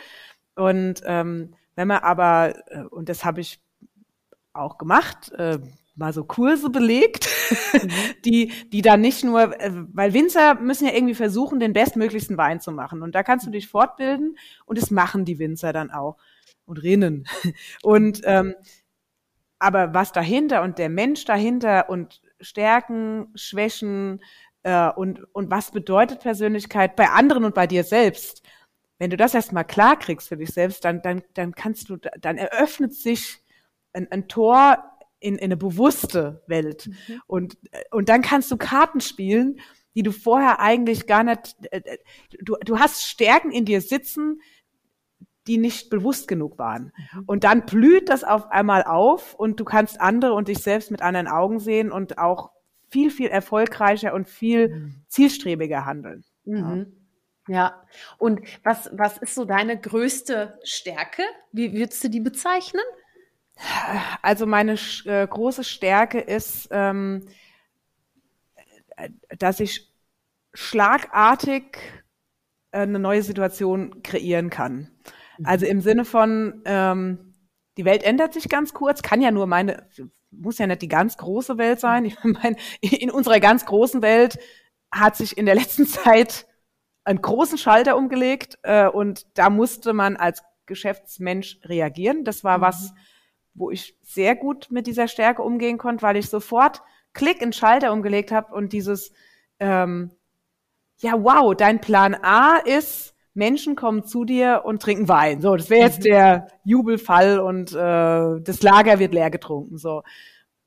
Und 0.56 1.02
ähm, 1.06 1.56
wenn 1.76 1.88
man 1.88 2.00
aber, 2.00 2.56
äh, 2.68 2.84
und 2.84 3.10
das 3.10 3.26
habe 3.26 3.42
ich 3.42 3.60
auch 4.54 4.78
gemacht, 4.78 5.32
äh, 5.32 5.60
mal 5.96 6.14
so 6.14 6.24
Kurse 6.24 6.70
belegt, 6.70 7.28
mhm. 7.74 7.90
die, 8.26 8.52
die 8.72 8.82
dann 8.82 9.02
nicht 9.02 9.24
nur, 9.24 9.60
äh, 9.60 9.72
weil 9.94 10.14
Winzer 10.14 10.56
müssen 10.56 10.88
ja 10.88 10.94
irgendwie 10.94 11.16
versuchen, 11.16 11.60
den 11.60 11.74
bestmöglichsten 11.74 12.38
Wein 12.38 12.62
zu 12.62 12.72
machen. 12.72 13.02
Und 13.02 13.16
da 13.16 13.24
kannst 13.24 13.46
du 13.46 13.52
dich 13.52 13.68
fortbilden 13.68 14.38
und 14.66 14.82
das 14.82 14.92
machen 14.92 15.26
die 15.26 15.40
Winzer 15.40 15.74
dann 15.74 15.92
auch 15.92 16.18
und 16.66 16.82
Rinnen. 16.82 17.28
Und 17.84 18.22
ähm, 18.24 18.56
aber 19.60 19.94
was 19.94 20.12
dahinter 20.12 20.62
und 20.62 20.78
der 20.78 20.90
Mensch 20.90 21.24
dahinter 21.24 21.90
und 21.90 22.22
Stärken, 22.42 23.32
Schwächen 23.34 24.22
äh, 24.64 24.90
und, 24.90 25.24
und 25.34 25.52
was 25.52 25.72
bedeutet 25.72 26.20
Persönlichkeit 26.20 26.98
bei 26.98 27.10
anderen 27.10 27.46
und 27.46 27.56
bei 27.56 27.66
dir 27.66 27.86
selbst, 27.86 28.44
wenn 29.00 29.10
du 29.10 29.16
das 29.16 29.34
erstmal 29.34 29.64
klar 29.64 29.98
kriegst 29.98 30.28
für 30.28 30.36
dich 30.36 30.50
selbst, 30.50 30.84
dann, 30.84 31.02
dann, 31.02 31.24
dann 31.34 31.54
kannst 31.54 31.90
du, 31.90 31.96
dann 31.96 32.38
eröffnet 32.38 32.94
sich 32.94 33.42
ein, 33.94 34.12
ein 34.12 34.28
Tor 34.28 34.93
in, 35.24 35.36
in 35.36 35.46
eine 35.46 35.58
bewusste 35.58 36.44
Welt. 36.48 36.88
Mhm. 36.88 37.22
Und, 37.28 37.58
und 37.92 38.10
dann 38.10 38.22
kannst 38.22 38.52
du 38.52 38.58
Karten 38.58 39.02
spielen, 39.02 39.60
die 39.96 40.04
du 40.04 40.12
vorher 40.12 40.60
eigentlich 40.60 41.08
gar 41.08 41.24
nicht, 41.24 41.56
äh, 41.72 41.82
äh, 41.84 41.98
du, 42.42 42.56
du 42.64 42.80
hast 42.80 43.04
Stärken 43.04 43.52
in 43.52 43.66
dir 43.66 43.82
sitzen, 43.82 44.42
die 45.48 45.58
nicht 45.58 45.90
bewusst 45.90 46.28
genug 46.28 46.58
waren. 46.58 46.94
Mhm. 47.14 47.24
Und 47.26 47.44
dann 47.44 47.66
blüht 47.66 48.10
das 48.10 48.24
auf 48.24 48.52
einmal 48.52 48.84
auf 48.84 49.34
und 49.34 49.60
du 49.60 49.66
kannst 49.66 50.00
andere 50.00 50.34
und 50.34 50.48
dich 50.48 50.60
selbst 50.60 50.92
mit 50.92 51.02
anderen 51.02 51.28
Augen 51.28 51.60
sehen 51.60 51.92
und 51.92 52.18
auch 52.18 52.52
viel, 52.90 53.10
viel 53.10 53.30
erfolgreicher 53.30 54.14
und 54.14 54.30
viel 54.30 54.70
mhm. 54.70 55.04
zielstrebiger 55.08 55.86
handeln. 55.86 56.24
Mhm. 56.46 56.94
Ja. 57.48 57.56
ja. 57.56 57.84
Und 58.18 58.42
was, 58.64 58.90
was 58.94 59.18
ist 59.18 59.36
so 59.36 59.46
deine 59.46 59.80
größte 59.80 60.60
Stärke? 60.64 61.24
Wie 61.52 61.74
würdest 61.74 62.04
du 62.04 62.10
die 62.10 62.22
bezeichnen? 62.22 62.84
Also 64.22 64.46
meine 64.46 64.78
äh, 65.06 65.28
große 65.28 65.64
Stärke 65.64 66.20
ist, 66.20 66.70
ähm, 66.72 67.28
dass 69.38 69.60
ich 69.60 69.92
schlagartig 70.54 71.78
äh, 72.72 72.80
eine 72.80 73.00
neue 73.00 73.24
Situation 73.24 74.04
kreieren 74.04 74.50
kann. 74.50 74.92
Mhm. 75.38 75.46
Also 75.46 75.66
im 75.66 75.82
Sinne 75.82 76.06
von, 76.06 76.62
ähm, 76.66 77.34
die 77.78 77.86
Welt 77.86 78.04
ändert 78.04 78.34
sich 78.34 78.50
ganz 78.50 78.74
kurz, 78.74 79.02
kann 79.02 79.22
ja 79.22 79.32
nur 79.32 79.48
meine, 79.48 79.88
muss 80.32 80.58
ja 80.58 80.68
nicht 80.68 80.82
die 80.82 80.88
ganz 80.88 81.18
große 81.18 81.58
Welt 81.58 81.80
sein. 81.80 82.06
Ich 82.06 82.18
meine, 82.24 82.56
in 82.82 83.12
unserer 83.12 83.40
ganz 83.40 83.66
großen 83.66 84.02
Welt 84.02 84.40
hat 84.92 85.16
sich 85.16 85.38
in 85.38 85.46
der 85.46 85.56
letzten 85.56 85.88
Zeit 85.88 86.48
einen 87.04 87.22
großen 87.22 87.58
Schalter 87.58 87.98
umgelegt 87.98 88.58
äh, 88.64 88.88
und 88.88 89.26
da 89.38 89.50
musste 89.50 89.94
man 89.94 90.16
als 90.16 90.42
Geschäftsmensch 90.66 91.60
reagieren. 91.64 92.24
Das 92.24 92.44
war 92.44 92.60
mhm. 92.60 92.62
Wo 93.54 93.72
ich 93.72 93.98
sehr 94.02 94.36
gut 94.36 94.68
mit 94.72 94.88
dieser 94.88 95.08
Stärke 95.08 95.42
umgehen 95.42 95.78
konnte, 95.78 96.02
weil 96.04 96.18
ich 96.18 96.30
sofort 96.30 96.82
Klick 97.14 97.42
in 97.42 97.54
Schalter 97.54 97.94
umgelegt 97.94 98.32
habe 98.32 98.54
und 98.54 98.74
dieses, 98.74 99.12
ähm, 99.60 100.12
ja, 101.00 101.14
wow, 101.24 101.56
dein 101.56 101.82
Plan 101.82 102.16
A 102.16 102.58
ist, 102.58 103.14
Menschen 103.36 103.76
kommen 103.76 104.04
zu 104.04 104.26
dir 104.26 104.62
und 104.66 104.82
trinken 104.82 105.08
Wein. 105.08 105.42
So, 105.42 105.56
das 105.56 105.70
wäre 105.70 105.82
jetzt 105.82 106.00
mhm. 106.00 106.04
der 106.04 106.48
Jubelfall 106.64 107.40
und 107.40 107.74
äh, 107.74 108.42
das 108.42 108.62
Lager 108.62 109.00
wird 109.00 109.14
leer 109.14 109.32
getrunken. 109.32 109.78
So. 109.78 110.04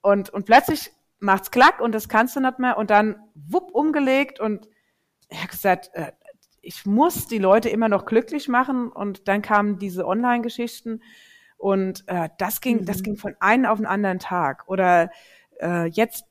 Und, 0.02 0.30
und 0.30 0.46
plötzlich 0.46 0.90
macht's 1.18 1.50
klack 1.50 1.80
und 1.80 1.94
das 1.94 2.08
kannst 2.08 2.36
du 2.36 2.40
nicht 2.40 2.58
mehr 2.58 2.76
und 2.76 2.90
dann 2.90 3.16
wupp 3.34 3.70
umgelegt 3.72 4.40
und 4.40 4.68
ich 5.28 5.38
habe 5.38 5.48
gesagt, 5.48 5.90
äh, 5.94 6.12
ich 6.60 6.84
muss 6.84 7.28
die 7.28 7.38
Leute 7.38 7.68
immer 7.68 7.88
noch 7.88 8.06
glücklich 8.06 8.48
machen 8.48 8.90
und 8.90 9.28
dann 9.28 9.42
kamen 9.42 9.78
diese 9.78 10.06
Online-Geschichten 10.06 11.00
und 11.56 12.04
äh, 12.06 12.28
das 12.38 12.60
ging, 12.60 12.80
mhm. 12.80 12.84
das 12.86 13.02
ging 13.02 13.16
von 13.16 13.34
einem 13.40 13.66
auf 13.66 13.78
den 13.78 13.86
anderen 13.86 14.18
Tag. 14.18 14.64
Oder 14.68 15.10
äh, 15.60 15.86
jetzt, 15.86 16.24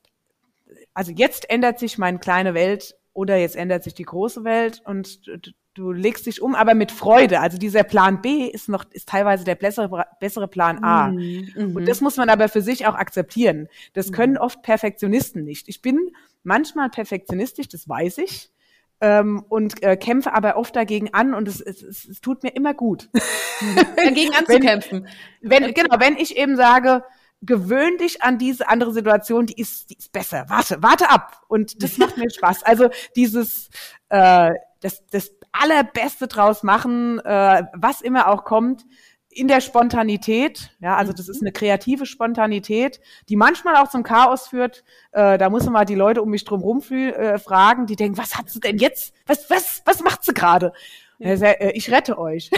also 0.94 1.12
jetzt 1.12 1.50
ändert 1.50 1.78
sich 1.78 1.98
meine 1.98 2.18
kleine 2.18 2.54
Welt 2.54 2.96
oder 3.12 3.36
jetzt 3.36 3.56
ändert 3.56 3.84
sich 3.84 3.94
die 3.94 4.04
große 4.04 4.44
Welt 4.44 4.82
und 4.84 5.26
du, 5.26 5.52
du 5.74 5.92
legst 5.92 6.26
dich 6.26 6.40
um, 6.40 6.54
aber 6.54 6.74
mit 6.74 6.92
Freude. 6.92 7.40
Also 7.40 7.58
dieser 7.58 7.82
Plan 7.82 8.22
B 8.22 8.46
ist 8.46 8.68
noch, 8.68 8.84
ist 8.90 9.08
teilweise 9.08 9.44
der 9.44 9.56
bessere, 9.56 10.06
bessere 10.20 10.48
Plan 10.48 10.82
A. 10.82 11.08
Mhm. 11.08 11.52
Und 11.56 11.74
mhm. 11.74 11.86
das 11.86 12.00
muss 12.00 12.16
man 12.16 12.28
aber 12.28 12.48
für 12.48 12.62
sich 12.62 12.86
auch 12.86 12.94
akzeptieren. 12.94 13.68
Das 13.92 14.12
können 14.12 14.34
mhm. 14.34 14.40
oft 14.40 14.62
Perfektionisten 14.62 15.44
nicht. 15.44 15.68
Ich 15.68 15.82
bin 15.82 16.12
manchmal 16.42 16.90
perfektionistisch, 16.90 17.68
das 17.68 17.88
weiß 17.88 18.18
ich 18.18 18.50
ähm, 19.00 19.44
und 19.48 19.82
äh, 19.82 19.96
kämpfe 19.96 20.32
aber 20.32 20.56
oft 20.56 20.74
dagegen 20.74 21.12
an 21.12 21.34
und 21.34 21.48
es, 21.48 21.60
es, 21.60 21.82
es, 21.82 22.04
es 22.06 22.20
tut 22.20 22.42
mir 22.42 22.50
immer 22.50 22.74
gut. 22.74 23.08
dagegen 23.96 24.34
anzukämpfen. 24.34 25.08
Wenn, 25.42 25.64
wenn, 25.64 25.74
genau, 25.74 25.96
wenn 26.00 26.16
ich 26.16 26.36
eben 26.36 26.56
sage, 26.56 27.04
gewöhn 27.42 27.98
dich 27.98 28.22
an 28.22 28.38
diese 28.38 28.68
andere 28.68 28.92
Situation, 28.92 29.46
die 29.46 29.60
ist, 29.60 29.90
die 29.90 29.96
ist 29.96 30.12
besser. 30.12 30.46
Warte, 30.48 30.82
warte 30.82 31.10
ab. 31.10 31.42
Und 31.48 31.82
das 31.82 31.98
macht 31.98 32.16
mir 32.16 32.30
Spaß. 32.34 32.62
Also 32.62 32.88
dieses, 33.14 33.68
äh, 34.08 34.50
das, 34.80 35.04
das 35.10 35.32
Allerbeste 35.52 36.28
draus 36.28 36.62
machen, 36.62 37.18
äh, 37.20 37.64
was 37.74 38.00
immer 38.00 38.28
auch 38.28 38.44
kommt, 38.44 38.84
in 39.36 39.48
der 39.48 39.60
Spontanität, 39.60 40.70
ja, 40.80 40.96
also 40.96 41.12
das 41.12 41.28
ist 41.28 41.42
eine 41.42 41.52
kreative 41.52 42.06
Spontanität, 42.06 43.00
die 43.28 43.36
manchmal 43.36 43.76
auch 43.76 43.88
zum 43.88 44.02
Chaos 44.02 44.48
führt. 44.48 44.82
Äh, 45.12 45.36
da 45.38 45.50
muss 45.50 45.64
man 45.64 45.74
mal 45.74 45.84
die 45.84 45.94
Leute 45.94 46.22
um 46.22 46.30
mich 46.30 46.44
drum 46.44 46.62
rum 46.62 46.82
äh, 46.90 47.38
fragen, 47.38 47.86
die 47.86 47.96
denken, 47.96 48.16
was 48.18 48.36
hat 48.36 48.48
sie 48.48 48.60
denn 48.60 48.78
jetzt? 48.78 49.14
Was, 49.26 49.50
was, 49.50 49.82
was 49.84 50.02
macht 50.02 50.24
sie 50.24 50.32
gerade? 50.32 50.72
Ja. 51.18 51.30
Äh, 51.30 51.72
ich 51.72 51.90
rette 51.90 52.18
euch. 52.18 52.50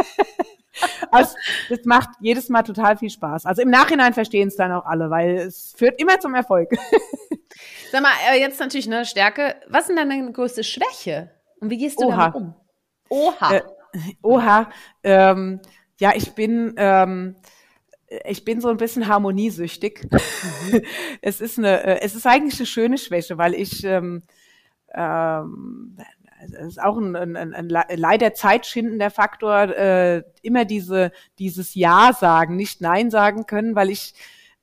also, 1.10 1.36
das 1.68 1.84
macht 1.84 2.10
jedes 2.20 2.48
Mal 2.48 2.62
total 2.62 2.96
viel 2.96 3.10
Spaß. 3.10 3.46
Also 3.46 3.62
im 3.62 3.70
Nachhinein 3.70 4.12
verstehen 4.12 4.48
es 4.48 4.56
dann 4.56 4.72
auch 4.72 4.86
alle, 4.86 5.10
weil 5.10 5.36
es 5.36 5.72
führt 5.76 6.00
immer 6.00 6.18
zum 6.18 6.34
Erfolg. 6.34 6.70
Sag 7.92 8.02
mal, 8.02 8.12
äh, 8.32 8.40
jetzt 8.40 8.58
natürlich 8.58 8.86
eine 8.86 9.04
Stärke. 9.04 9.54
Was 9.68 9.82
ist 9.82 9.96
denn 9.96 10.08
deine 10.08 10.32
größte 10.32 10.64
Schwäche? 10.64 11.30
Und 11.60 11.70
wie 11.70 11.78
gehst 11.78 12.00
du 12.00 12.06
Oha. 12.06 12.16
damit 12.16 12.34
um? 12.34 12.54
Oha. 13.08 13.62
Oha. 14.22 14.70
Ähm, 15.02 15.60
Ja, 15.98 16.12
ich 16.14 16.34
bin, 16.34 16.74
ähm, 16.76 17.36
ich 18.26 18.44
bin 18.44 18.60
so 18.60 18.68
ein 18.68 18.76
bisschen 18.76 19.08
harmoniesüchtig. 19.08 20.06
Mhm. 20.10 20.82
es 21.22 21.40
ist 21.40 21.58
eine, 21.58 21.82
äh, 21.84 22.00
es 22.02 22.14
ist 22.14 22.26
eigentlich 22.26 22.58
eine 22.60 22.66
schöne 22.66 22.98
Schwäche, 22.98 23.38
weil 23.38 23.54
ich 23.54 23.84
ähm, 23.84 24.22
ähm, 24.94 25.96
es 26.40 26.52
ist 26.52 26.82
auch 26.82 26.98
ein, 26.98 27.16
ein, 27.16 27.54
ein, 27.54 27.68
leider 27.68 28.34
zeitschindender 28.34 29.10
Faktor, 29.10 29.76
äh, 29.76 30.22
immer 30.42 30.64
diese, 30.64 31.12
dieses 31.38 31.74
Ja 31.74 32.12
sagen, 32.18 32.56
nicht 32.56 32.80
Nein 32.80 33.10
sagen 33.10 33.46
können, 33.46 33.74
weil 33.74 33.90
ich, 33.90 34.14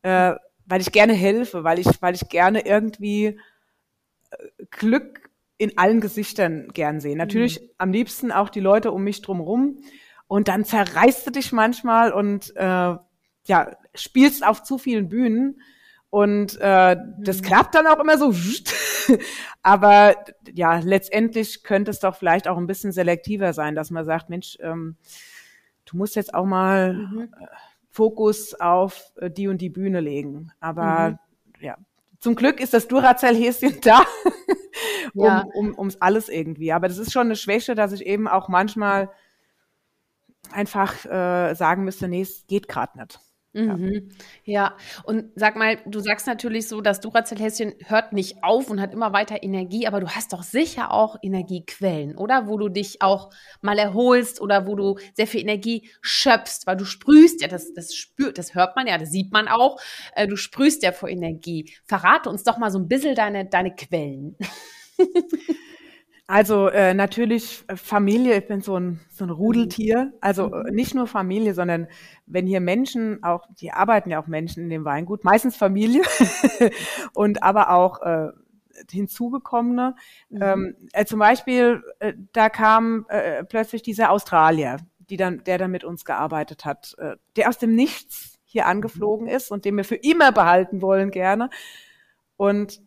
äh, 0.04 0.34
weil 0.66 0.82
ich 0.82 0.92
gerne 0.92 1.14
helfe, 1.14 1.64
weil 1.64 1.80
ich, 1.80 1.88
weil 2.02 2.16
ich 2.16 2.30
gerne 2.30 2.66
irgendwie 2.66 3.40
äh, 4.32 4.66
Glück 4.72 5.30
in 5.58 5.78
allen 5.78 6.02
Gesichtern 6.02 6.70
gern 6.74 7.00
sehe. 7.00 7.16
Natürlich 7.16 7.62
mhm. 7.62 7.68
am 7.78 7.92
liebsten 7.92 8.32
auch 8.32 8.50
die 8.50 8.60
Leute 8.60 8.92
um 8.92 9.04
mich 9.04 9.22
drumherum. 9.22 9.80
Und 10.28 10.48
dann 10.48 10.66
zerreißt 10.66 11.28
du 11.28 11.32
dich 11.32 11.52
manchmal 11.52 12.12
und 12.12 12.56
äh, 12.56 12.96
ja, 13.46 13.72
spielst 13.94 14.46
auf 14.46 14.64
zu 14.64 14.78
vielen 14.78 15.10
Bühnen. 15.10 15.62
Und 16.10 16.60
äh, 16.60 16.98
das 17.20 17.42
mhm. 17.42 17.46
klappt 17.46 17.76
dann 17.76 17.88
auch 17.88 18.00
immer 18.00 18.18
so. 18.18 18.34
Aber 19.64 20.16
ja, 20.54 20.80
letztendlich 20.80 21.64
könnte 21.64 21.92
es 21.92 22.00
doch 22.00 22.16
vielleicht 22.16 22.48
auch 22.48 22.58
ein 22.58 22.68
bisschen 22.68 22.92
selektiver 22.92 23.54
sein, 23.54 23.76
dass 23.76 23.92
man 23.92 24.06
sagt, 24.06 24.30
Mensch, 24.30 24.58
ähm, 24.62 24.98
du 25.86 25.98
musst 25.98 26.16
jetzt 26.16 26.34
auch 26.34 26.46
mal 26.46 26.94
mhm. 26.94 27.30
äh, 27.40 27.46
Fokus 27.90 28.54
auf 28.56 29.12
äh, 29.18 29.30
die 29.30 29.48
und 29.48 29.60
die 29.60 29.70
Bühne 29.70 30.00
legen. 30.00 30.52
Aber 30.60 31.12
mhm. 31.12 31.18
ja, 31.60 31.78
zum 32.24 32.36
Glück 32.36 32.62
ist 32.62 32.74
das 32.74 32.88
Duracell-Häschen 32.88 33.82
da, 33.82 34.06
um, 35.14 35.26
ja. 35.26 35.46
um, 35.54 35.78
ums 35.78 35.98
alles 35.98 36.30
irgendwie. 36.30 36.72
Aber 36.72 36.88
das 36.88 36.98
ist 36.98 37.12
schon 37.12 37.28
eine 37.28 37.36
Schwäche, 37.36 37.76
dass 37.76 37.92
ich 37.92 38.06
eben 38.06 38.30
auch 38.30 38.48
manchmal 38.48 39.12
einfach 40.50 41.04
äh, 41.06 41.54
sagen 41.54 41.84
müsste, 41.84 42.08
nee, 42.08 42.22
es 42.22 42.48
geht 42.48 42.70
gerade 42.70 42.98
nicht. 42.98 43.20
Mhm. 43.56 44.10
Ja, 44.46 44.76
und 45.04 45.26
sag 45.36 45.56
mal, 45.56 45.78
du 45.86 46.00
sagst 46.00 46.26
natürlich 46.26 46.68
so, 46.68 46.82
das 46.82 47.02
Duracell-Häschen 47.02 47.76
hört 47.86 48.12
nicht 48.12 48.44
auf 48.44 48.72
und 48.72 48.82
hat 48.82 48.94
immer 48.94 49.14
weiter 49.14 49.44
Energie, 49.44 49.86
aber 49.86 50.00
du 50.00 50.10
hast 50.10 50.34
doch 50.34 50.42
sicher 50.42 50.92
auch 50.92 51.18
Energiequellen, 51.22 52.18
oder? 52.18 52.48
Wo 52.48 52.58
du 52.58 52.68
dich 52.70 53.04
auch 53.04 53.30
mal 53.62 53.78
erholst 53.78 54.42
oder 54.42 54.66
wo 54.66 54.76
du 54.76 54.98
sehr 55.14 55.28
viel 55.28 55.42
Energie 55.42 55.88
schöpfst, 56.02 56.66
weil 56.66 56.78
du 56.78 56.86
sprühst 56.86 57.42
ja, 57.42 57.48
das, 57.48 57.74
das 57.74 57.94
spürt, 57.94 58.40
das 58.40 58.56
hört 58.56 58.76
man 58.76 58.88
ja, 58.88 58.98
das 58.98 59.12
sieht 59.12 59.32
man 59.32 59.48
auch, 59.48 59.80
äh, 60.16 60.28
du 60.28 60.36
sprühst 60.36 60.82
ja 60.82 60.92
vor 60.92 61.10
Energie. 61.10 61.72
Verrate 61.86 62.32
uns 62.32 62.44
doch 62.44 62.58
mal 62.58 62.72
so 62.72 62.80
ein 62.80 62.88
bisschen 62.88 63.14
deine, 63.14 63.46
deine 63.46 63.76
Quellen. 63.76 64.36
Also 66.26 66.70
äh, 66.70 66.94
natürlich 66.94 67.66
äh, 67.68 67.76
Familie, 67.76 68.38
ich 68.38 68.48
bin 68.48 68.62
so 68.62 68.78
ein, 68.78 69.02
so 69.10 69.26
ein 69.26 69.30
Rudeltier. 69.30 70.14
Also 70.22 70.54
äh, 70.54 70.70
mhm. 70.70 70.76
nicht 70.76 70.96
nur 70.96 71.08
Familie, 71.08 71.54
sondern 71.54 71.88
wenn 72.26 72.48
hier 72.48 72.62
Menschen 72.62 73.22
auch, 73.24 73.46
die 73.60 73.72
arbeiten 73.72 74.10
ja 74.10 74.22
auch 74.22 74.28
Menschen 74.28 74.64
in 74.64 74.70
dem 74.70 74.86
Weingut, 74.86 75.26
meistens 75.26 75.58
Familie 75.58 76.04
und 77.14 77.44
aber 77.44 77.72
auch 77.72 78.02
äh, 78.02 78.30
hinzugekommene. 78.90 79.96
Mhm. 80.30 80.42
Ähm, 80.42 80.76
äh, 80.94 81.06
zum 81.06 81.20
Beispiel, 81.20 81.84
äh, 82.00 82.14
da 82.32 82.50
kam 82.50 83.06
äh, 83.10 83.44
plötzlich 83.44 83.82
dieser 83.82 84.10
Australier, 84.10 84.78
die 85.10 85.18
dann, 85.18 85.44
der 85.44 85.58
dann 85.58 85.72
mit 85.72 85.84
uns 85.84 86.06
gearbeitet 86.06 86.64
hat, 86.64 86.96
äh, 87.00 87.18
der 87.36 87.50
aus 87.50 87.58
dem 87.58 87.76
Nichts 87.76 88.40
hier 88.46 88.68
angeflogen 88.68 89.28
ist 89.28 89.52
und 89.52 89.66
den 89.66 89.76
wir 89.76 89.84
für 89.84 89.96
immer 89.96 90.32
behalten 90.32 90.82
wollen 90.82 91.12
gerne. 91.12 91.50
Und 92.38 92.82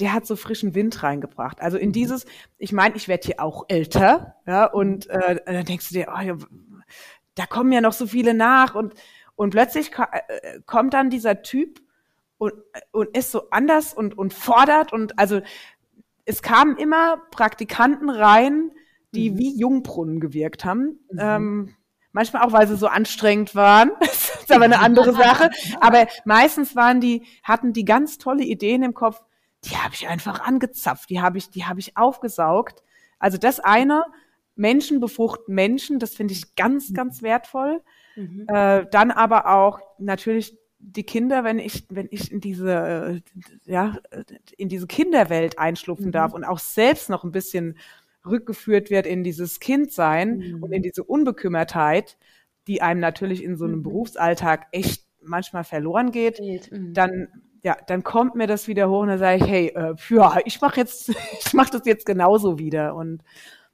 der 0.00 0.12
hat 0.12 0.26
so 0.26 0.36
frischen 0.36 0.74
Wind 0.74 1.02
reingebracht. 1.02 1.60
Also 1.60 1.76
in 1.76 1.88
mhm. 1.88 1.92
dieses, 1.92 2.26
ich 2.58 2.72
meine, 2.72 2.96
ich 2.96 3.08
werde 3.08 3.26
hier 3.26 3.40
auch 3.40 3.64
älter, 3.68 4.36
ja, 4.46 4.66
und 4.66 5.08
äh, 5.08 5.40
dann 5.44 5.64
denkst 5.64 5.88
du 5.88 5.94
dir, 5.94 6.08
oh, 6.14 6.20
ja, 6.20 6.36
da 7.34 7.46
kommen 7.46 7.72
ja 7.72 7.80
noch 7.80 7.92
so 7.92 8.06
viele 8.06 8.34
nach 8.34 8.74
und 8.74 8.94
und 9.36 9.50
plötzlich 9.50 9.90
äh, 9.98 10.60
kommt 10.66 10.94
dann 10.94 11.10
dieser 11.10 11.42
Typ 11.42 11.80
und 12.38 12.52
und 12.92 13.16
ist 13.16 13.32
so 13.32 13.50
anders 13.50 13.92
und 13.94 14.16
und 14.16 14.32
fordert 14.32 14.92
und 14.92 15.18
also 15.18 15.40
es 16.24 16.42
kamen 16.42 16.76
immer 16.76 17.18
Praktikanten 17.30 18.08
rein, 18.08 18.70
die 19.14 19.30
mhm. 19.30 19.38
wie 19.38 19.58
Jungbrunnen 19.58 20.20
gewirkt 20.20 20.64
haben. 20.64 21.00
Mhm. 21.10 21.18
Ähm, 21.18 21.74
manchmal 22.12 22.42
auch, 22.42 22.52
weil 22.52 22.66
sie 22.66 22.76
so 22.76 22.86
anstrengend 22.86 23.54
waren. 23.54 23.90
das 24.00 24.30
ist 24.40 24.52
aber 24.52 24.64
eine 24.64 24.80
andere 24.80 25.12
Sache. 25.12 25.50
Aber 25.80 26.06
meistens 26.24 26.74
waren 26.74 27.00
die, 27.00 27.26
hatten 27.42 27.72
die 27.72 27.84
ganz 27.84 28.18
tolle 28.18 28.44
Ideen 28.44 28.82
im 28.82 28.94
Kopf 28.94 29.22
die 29.64 29.76
habe 29.76 29.94
ich 29.94 30.08
einfach 30.08 30.40
angezapft, 30.40 31.10
die 31.10 31.20
habe 31.20 31.38
ich, 31.38 31.50
die 31.50 31.64
habe 31.64 31.80
ich 31.80 31.96
aufgesaugt. 31.96 32.82
Also 33.18 33.38
das 33.38 33.60
eine, 33.60 34.04
Menschen 34.56 35.00
befruchten 35.00 35.54
Menschen, 35.54 35.98
das 35.98 36.14
finde 36.14 36.34
ich 36.34 36.54
ganz, 36.54 36.90
mhm. 36.90 36.94
ganz 36.94 37.22
wertvoll. 37.22 37.80
Mhm. 38.16 38.46
Äh, 38.48 38.86
dann 38.90 39.10
aber 39.10 39.52
auch 39.52 39.80
natürlich 39.98 40.56
die 40.78 41.04
Kinder, 41.04 41.44
wenn 41.44 41.58
ich, 41.58 41.86
wenn 41.88 42.08
ich 42.10 42.30
in 42.30 42.40
diese, 42.40 43.22
äh, 43.66 43.70
ja, 43.70 43.98
in 44.56 44.68
diese 44.68 44.86
Kinderwelt 44.86 45.58
einschlupfen 45.58 46.06
mhm. 46.06 46.12
darf 46.12 46.34
und 46.34 46.44
auch 46.44 46.58
selbst 46.58 47.08
noch 47.08 47.24
ein 47.24 47.32
bisschen 47.32 47.78
rückgeführt 48.26 48.90
wird 48.90 49.06
in 49.06 49.24
dieses 49.24 49.60
Kindsein 49.60 50.38
mhm. 50.38 50.62
und 50.62 50.72
in 50.72 50.82
diese 50.82 51.02
Unbekümmertheit, 51.02 52.16
die 52.66 52.82
einem 52.82 53.00
natürlich 53.00 53.42
in 53.42 53.56
so 53.56 53.64
einem 53.64 53.78
mhm. 53.78 53.82
Berufsalltag 53.82 54.66
echt 54.72 55.06
manchmal 55.22 55.64
verloren 55.64 56.10
geht, 56.10 56.40
mhm. 56.70 56.92
dann 56.94 57.28
ja, 57.64 57.76
dann 57.86 58.04
kommt 58.04 58.34
mir 58.34 58.46
das 58.46 58.68
wieder 58.68 58.90
hoch 58.90 59.00
und 59.00 59.08
dann 59.08 59.18
sage 59.18 59.42
ich, 59.42 59.50
hey, 59.50 59.66
äh, 59.68 59.94
ja, 60.10 60.36
ich 60.44 60.60
mache 60.60 60.80
jetzt, 60.80 61.08
ich 61.40 61.54
mache 61.54 61.70
das 61.70 61.86
jetzt 61.86 62.04
genauso 62.04 62.58
wieder 62.58 62.94
und 62.94 63.22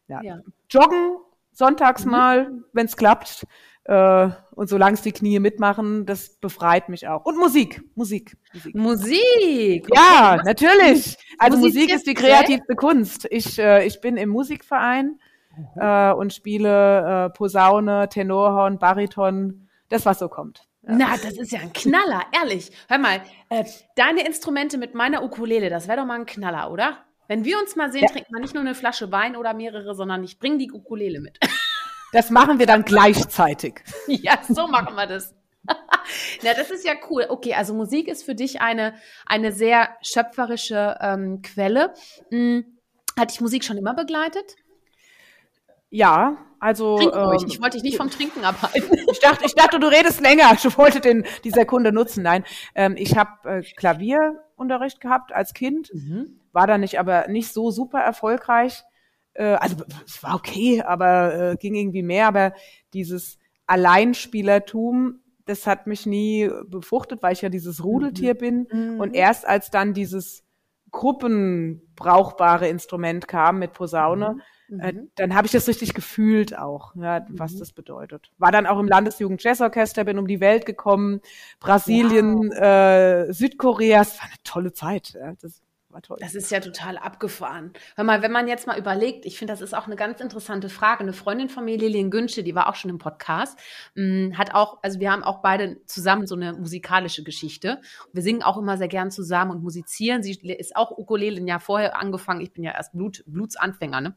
ja, 0.07 0.22
ja. 0.22 0.38
joggen 0.70 1.16
sonntags 1.53 2.05
mhm. 2.05 2.11
mal, 2.11 2.50
wenn 2.72 2.87
es 2.87 2.96
klappt. 2.96 3.46
Äh, 3.85 4.29
und 4.55 4.68
solange 4.68 4.94
es 4.94 5.03
die 5.03 5.11
Knie 5.11 5.40
mitmachen, 5.40 6.07
das 6.07 6.37
befreit 6.37 6.88
mich 6.88 7.09
auch. 7.09 7.24
Und 7.24 7.37
Musik, 7.37 7.83
Musik, 7.96 8.37
Musik. 8.53 8.74
Musik. 8.76 9.88
Ja, 9.92 10.35
okay. 10.35 10.42
natürlich. 10.44 11.16
Also 11.38 11.59
Musik, 11.59 11.74
Musik 11.74 11.94
ist 11.94 12.07
die 12.07 12.14
kreativste 12.14 12.76
Kunst. 12.76 13.26
Ich, 13.31 13.59
äh, 13.59 13.85
ich 13.85 14.00
bin 14.00 14.16
im 14.16 14.29
Musikverein 14.29 15.18
mhm. 15.57 15.81
äh, 15.81 16.12
und 16.12 16.33
spiele 16.33 17.26
äh, 17.26 17.31
Posaune, 17.31 18.09
Tenorhorn, 18.09 18.79
Bariton, 18.79 19.68
das 19.88 20.07
was 20.07 20.20
so 20.20 20.29
kommt. 20.29 20.69
Na, 20.90 21.16
das 21.16 21.38
ist 21.38 21.53
ja 21.53 21.61
ein 21.61 21.72
Knaller, 21.72 22.24
ehrlich. 22.33 22.70
Hör 22.88 22.98
mal, 22.98 23.22
äh, 23.48 23.64
deine 23.96 24.26
Instrumente 24.26 24.79
mit 24.79 24.94
meiner 24.94 25.22
Ukulele, 25.22 25.70
das 25.70 25.88
wäre 25.88 25.98
doch 25.98 26.07
mal 26.07 26.18
ein 26.18 26.26
Knaller, 26.26 26.70
oder? 26.70 27.05
Wenn 27.29 27.44
wir 27.44 27.59
uns 27.59 27.76
mal 27.76 27.92
sehen, 27.92 28.03
ja. 28.03 28.09
trinkt 28.09 28.31
man 28.33 28.42
nicht 28.42 28.55
nur 28.55 28.62
eine 28.62 28.74
Flasche 28.74 29.12
Wein 29.12 29.37
oder 29.37 29.55
mehrere, 29.55 29.94
sondern 29.94 30.24
ich 30.24 30.38
bringe 30.38 30.59
die 30.59 30.72
Ukulele 30.72 31.20
mit. 31.20 31.38
Das 32.12 32.29
machen 32.31 32.59
wir 32.59 32.66
dann 32.66 32.85
gleichzeitig. 32.85 33.85
ja, 34.09 34.40
so 34.48 34.66
machen 34.66 34.96
wir 34.96 35.07
das. 35.07 35.33
Na, 36.42 36.55
das 36.55 36.72
ist 36.72 36.85
ja 36.85 36.94
cool. 37.09 37.26
Okay, 37.29 37.55
also 37.55 37.72
Musik 37.72 38.09
ist 38.09 38.24
für 38.24 38.35
dich 38.35 38.61
eine, 38.61 38.94
eine 39.26 39.53
sehr 39.53 39.96
schöpferische 40.03 40.98
ähm, 41.00 41.40
Quelle. 41.42 41.94
Hm, 42.31 42.81
hat 43.16 43.31
dich 43.31 43.40
Musik 43.40 43.62
schon 43.62 43.76
immer 43.76 43.94
begleitet? 43.94 44.57
Ja, 45.90 46.37
also. 46.61 47.01
Ähm, 47.01 47.46
ich 47.49 47.61
wollte 47.61 47.79
dich 47.79 47.85
nicht 47.85 47.96
vom 47.96 48.11
Trinken 48.11 48.44
abhalten. 48.44 48.99
ich, 49.11 49.18
dachte, 49.18 49.44
ich 49.46 49.55
dachte, 49.55 49.81
du 49.81 49.87
redest 49.88 50.20
länger. 50.20 50.53
Ich 50.53 50.79
wollte 50.79 51.01
den, 51.01 51.25
die 51.42 51.51
Sekunde 51.51 51.92
nutzen. 51.92 52.23
Nein, 52.23 52.44
ähm, 52.75 52.94
ich 52.96 53.16
habe 53.16 53.49
äh, 53.49 53.62
Klavierunterricht 53.62 55.01
gehabt 55.01 55.33
als 55.33 55.55
Kind, 55.55 55.90
mhm. 55.92 56.38
war 56.53 56.66
da 56.66 56.79
nicht, 56.79 57.01
aber 57.01 57.29
nicht 57.29 57.53
so 57.53 57.70
super 57.70 58.01
erfolgreich. 58.01 58.85
Äh, 59.35 59.55
also 59.55 59.77
es 60.07 60.23
war 60.23 60.35
okay, 60.35 60.83
aber 60.83 61.53
äh, 61.53 61.57
ging 61.57 61.75
irgendwie 61.75 62.03
mehr. 62.03 62.29
Aber 62.29 62.53
dieses 62.92 63.38
Alleinspielertum, 63.66 65.20
das 65.46 65.66
hat 65.66 65.87
mich 65.87 66.07
nie 66.07 66.51
befruchtet, 66.66 67.23
weil 67.23 67.33
ich 67.33 67.42
ja 67.42 67.49
dieses 67.49 67.83
Rudeltier 67.83 68.35
mhm. 68.35 68.38
bin. 68.38 68.66
Mhm. 68.70 69.01
Und 69.01 69.14
erst 69.14 69.46
als 69.46 69.70
dann 69.70 69.94
dieses 69.94 70.44
gruppenbrauchbare 70.90 72.68
Instrument 72.68 73.29
kam 73.29 73.59
mit 73.59 73.73
Posaune, 73.73 74.38
mhm 74.70 74.80
äh, 74.80 74.92
mhm. 74.92 75.11
dann 75.16 75.35
habe 75.35 75.46
ich 75.46 75.52
das 75.52 75.68
richtig 75.68 75.94
gefühlt 75.94 76.56
auch, 76.56 76.94
ja, 76.96 77.26
was 77.28 77.54
mhm. 77.54 77.59
das 77.59 77.72
bedeutet. 77.72 78.30
War 78.38 78.52
dann 78.52 78.66
auch 78.66 78.78
im 78.78 78.88
Landesjugend 78.88 79.42
Jazzorchester, 79.42 80.04
bin 80.04 80.18
um 80.18 80.26
die 80.26 80.40
Welt 80.40 80.66
gekommen, 80.66 81.20
Brasilien, 81.59 82.50
wow. 82.50 82.59
äh, 82.59 83.33
Südkorea, 83.33 84.02
es 84.02 84.18
war 84.18 84.26
eine 84.26 84.42
tolle 84.44 84.72
Zeit. 84.72 85.14
Ja, 85.14 85.35
das 85.40 85.61
war 85.92 86.03
toll. 86.03 86.18
Das 86.20 86.35
ist 86.35 86.50
ja 86.50 86.61
total 86.61 86.98
abgefahren. 86.98 87.72
Hör 87.96 88.05
mal, 88.05 88.22
wenn 88.22 88.33
man 88.33 88.48
jetzt 88.48 88.66
mal 88.66 88.79
überlegt, 88.79 89.26
ich 89.26 89.38
finde, 89.38 89.53
das 89.53 89.61
ist 89.61 89.74
auch 89.74 89.87
eine 89.87 89.96
ganz 89.96 90.20
interessante 90.20 90.68
Frage. 90.68 91.00
Eine 91.00 91.12
Freundin 91.12 91.48
von 91.48 91.64
mir, 91.64 91.76
Lilian 91.76 92.11
Günsche, 92.11 92.42
die 92.42 92.55
war 92.55 92.68
auch 92.68 92.74
schon 92.74 92.90
im 92.90 92.98
Podcast, 92.98 93.59
mh, 93.94 94.05
mm, 94.05 94.38
hat 94.38 94.55
auch, 94.55 94.79
also 94.83 95.00
wir 95.00 95.11
haben 95.11 95.22
auch 95.22 95.42
beide 95.42 95.85
zusammen 95.87 96.26
so 96.26 96.35
eine 96.35 96.53
musikalische 96.53 97.22
Geschichte. 97.22 97.81
Wir 98.12 98.22
singen 98.22 98.42
auch 98.42 98.57
immer 98.57 98.76
sehr 98.76 98.88
gern 98.88 99.11
zusammen 99.11 99.50
und 99.50 99.62
musizieren. 99.62 100.22
Sie 100.22 100.33
ist 100.33 100.76
auch 100.76 100.96
Ukulele 100.96 101.40
ein 101.40 101.46
Jahr 101.46 101.61
vorher 101.61 101.96
angefangen. 101.98 102.40
Ich 102.40 102.53
bin 102.53 102.64
ja 102.64 102.72
erst 102.72 102.92
Blut, 102.92 103.24
Blutsanfänger. 103.26 104.00
Ne? 104.00 104.16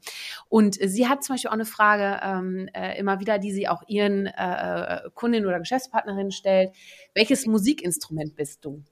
Und 0.49 0.75
sie 0.75 1.07
hat 1.07 1.23
zum 1.23 1.35
Beispiel 1.35 1.49
auch 1.49 1.53
eine 1.53 1.65
Frage 1.65 2.19
ähm, 2.23 2.69
äh, 2.73 2.97
immer 2.99 3.19
wieder, 3.19 3.39
die 3.39 3.51
sie 3.51 3.67
auch 3.67 3.83
ihren 3.87 4.27
äh, 4.27 5.05
äh 5.05 5.09
Kundinnen 5.13 5.47
oder 5.47 5.59
Geschäftspartnerinnen 5.59 6.31
stellt. 6.31 6.75
Welches 7.13 7.45
Musikinstrument 7.45 8.35
bist 8.35 8.65
du? 8.65 8.83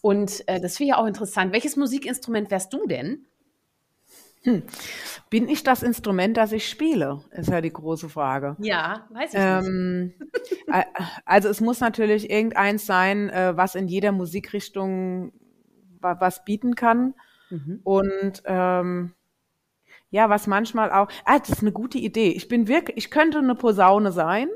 Und 0.00 0.46
äh, 0.48 0.60
das 0.60 0.76
finde 0.76 0.92
ich 0.92 0.96
auch 0.96 1.06
interessant. 1.06 1.52
Welches 1.52 1.76
Musikinstrument 1.76 2.50
wärst 2.50 2.72
du 2.72 2.86
denn? 2.86 3.26
Hm. 4.42 4.62
Bin 5.30 5.48
ich 5.48 5.64
das 5.64 5.82
Instrument, 5.82 6.36
das 6.36 6.52
ich 6.52 6.68
spiele? 6.68 7.20
Ist 7.32 7.50
ja 7.50 7.60
die 7.60 7.72
große 7.72 8.08
Frage. 8.08 8.56
Ja, 8.60 9.06
weiß 9.10 9.34
ich 9.34 9.40
ähm, 9.40 10.04
nicht. 10.04 10.86
also 11.24 11.48
es 11.48 11.60
muss 11.60 11.80
natürlich 11.80 12.30
irgendeins 12.30 12.86
sein, 12.86 13.28
äh, 13.30 13.56
was 13.56 13.74
in 13.74 13.88
jeder 13.88 14.12
Musikrichtung 14.12 15.32
was 16.00 16.44
bieten 16.44 16.76
kann. 16.76 17.14
Mhm. 17.50 17.80
Und 17.82 18.42
ähm, 18.44 19.14
ja, 20.10 20.30
was 20.30 20.46
manchmal 20.46 20.90
auch, 20.92 21.08
ah, 21.24 21.38
das 21.38 21.50
ist 21.50 21.62
eine 21.62 21.72
gute 21.72 21.98
Idee. 21.98 22.30
Ich 22.30 22.48
bin 22.48 22.68
wirklich, 22.68 22.96
ich 22.96 23.10
könnte 23.10 23.38
eine 23.38 23.54
Posaune 23.54 24.12
sein, 24.12 24.48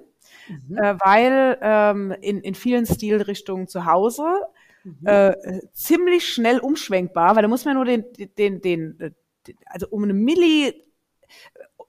mhm. 0.49 0.79
äh, 0.79 0.95
weil 1.01 1.59
ähm, 1.61 2.15
in, 2.21 2.41
in 2.41 2.55
vielen 2.55 2.87
Stilrichtungen 2.87 3.69
zu 3.69 3.85
Hause 3.85 4.25
mhm. 4.85 5.07
äh, 5.07 5.35
ziemlich 5.73 6.29
schnell 6.29 6.59
umschwenkbar, 6.59 7.35
weil 7.37 7.43
da 7.43 7.49
muss 7.49 7.65
man 7.65 7.75
nur 7.75 7.85
den, 7.85 8.05
den, 8.39 8.61
den, 8.61 8.99
den 8.99 9.15
also 9.67 9.89
um 9.89 10.05
eine 10.05 10.15
Milli, 10.15 10.85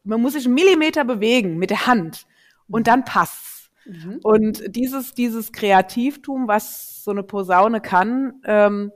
man 0.03 0.21
muss 0.21 0.33
sich 0.33 0.45
einen 0.45 0.55
Millimeter 0.55 1.05
bewegen 1.05 1.57
mit 1.57 1.69
der 1.69 1.87
Hand 1.87 2.25
und 2.67 2.81
mhm. 2.81 2.85
dann 2.85 3.05
passt's. 3.05 3.71
Mhm. 3.85 4.19
Und 4.23 4.75
dieses, 4.75 5.13
dieses 5.13 5.51
Kreativtum, 5.51 6.47
was 6.47 7.03
so 7.03 7.11
eine 7.11 7.23
Posaune 7.23 7.81
kann, 7.81 8.41
ähm, 8.45 8.91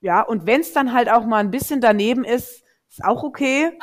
ja, 0.00 0.22
und 0.22 0.46
wenn 0.46 0.62
es 0.62 0.72
dann 0.72 0.94
halt 0.94 1.10
auch 1.10 1.26
mal 1.26 1.38
ein 1.38 1.50
bisschen 1.50 1.80
daneben 1.80 2.24
ist, 2.24 2.64
ist 2.88 3.04
auch 3.04 3.22
okay. 3.22 3.78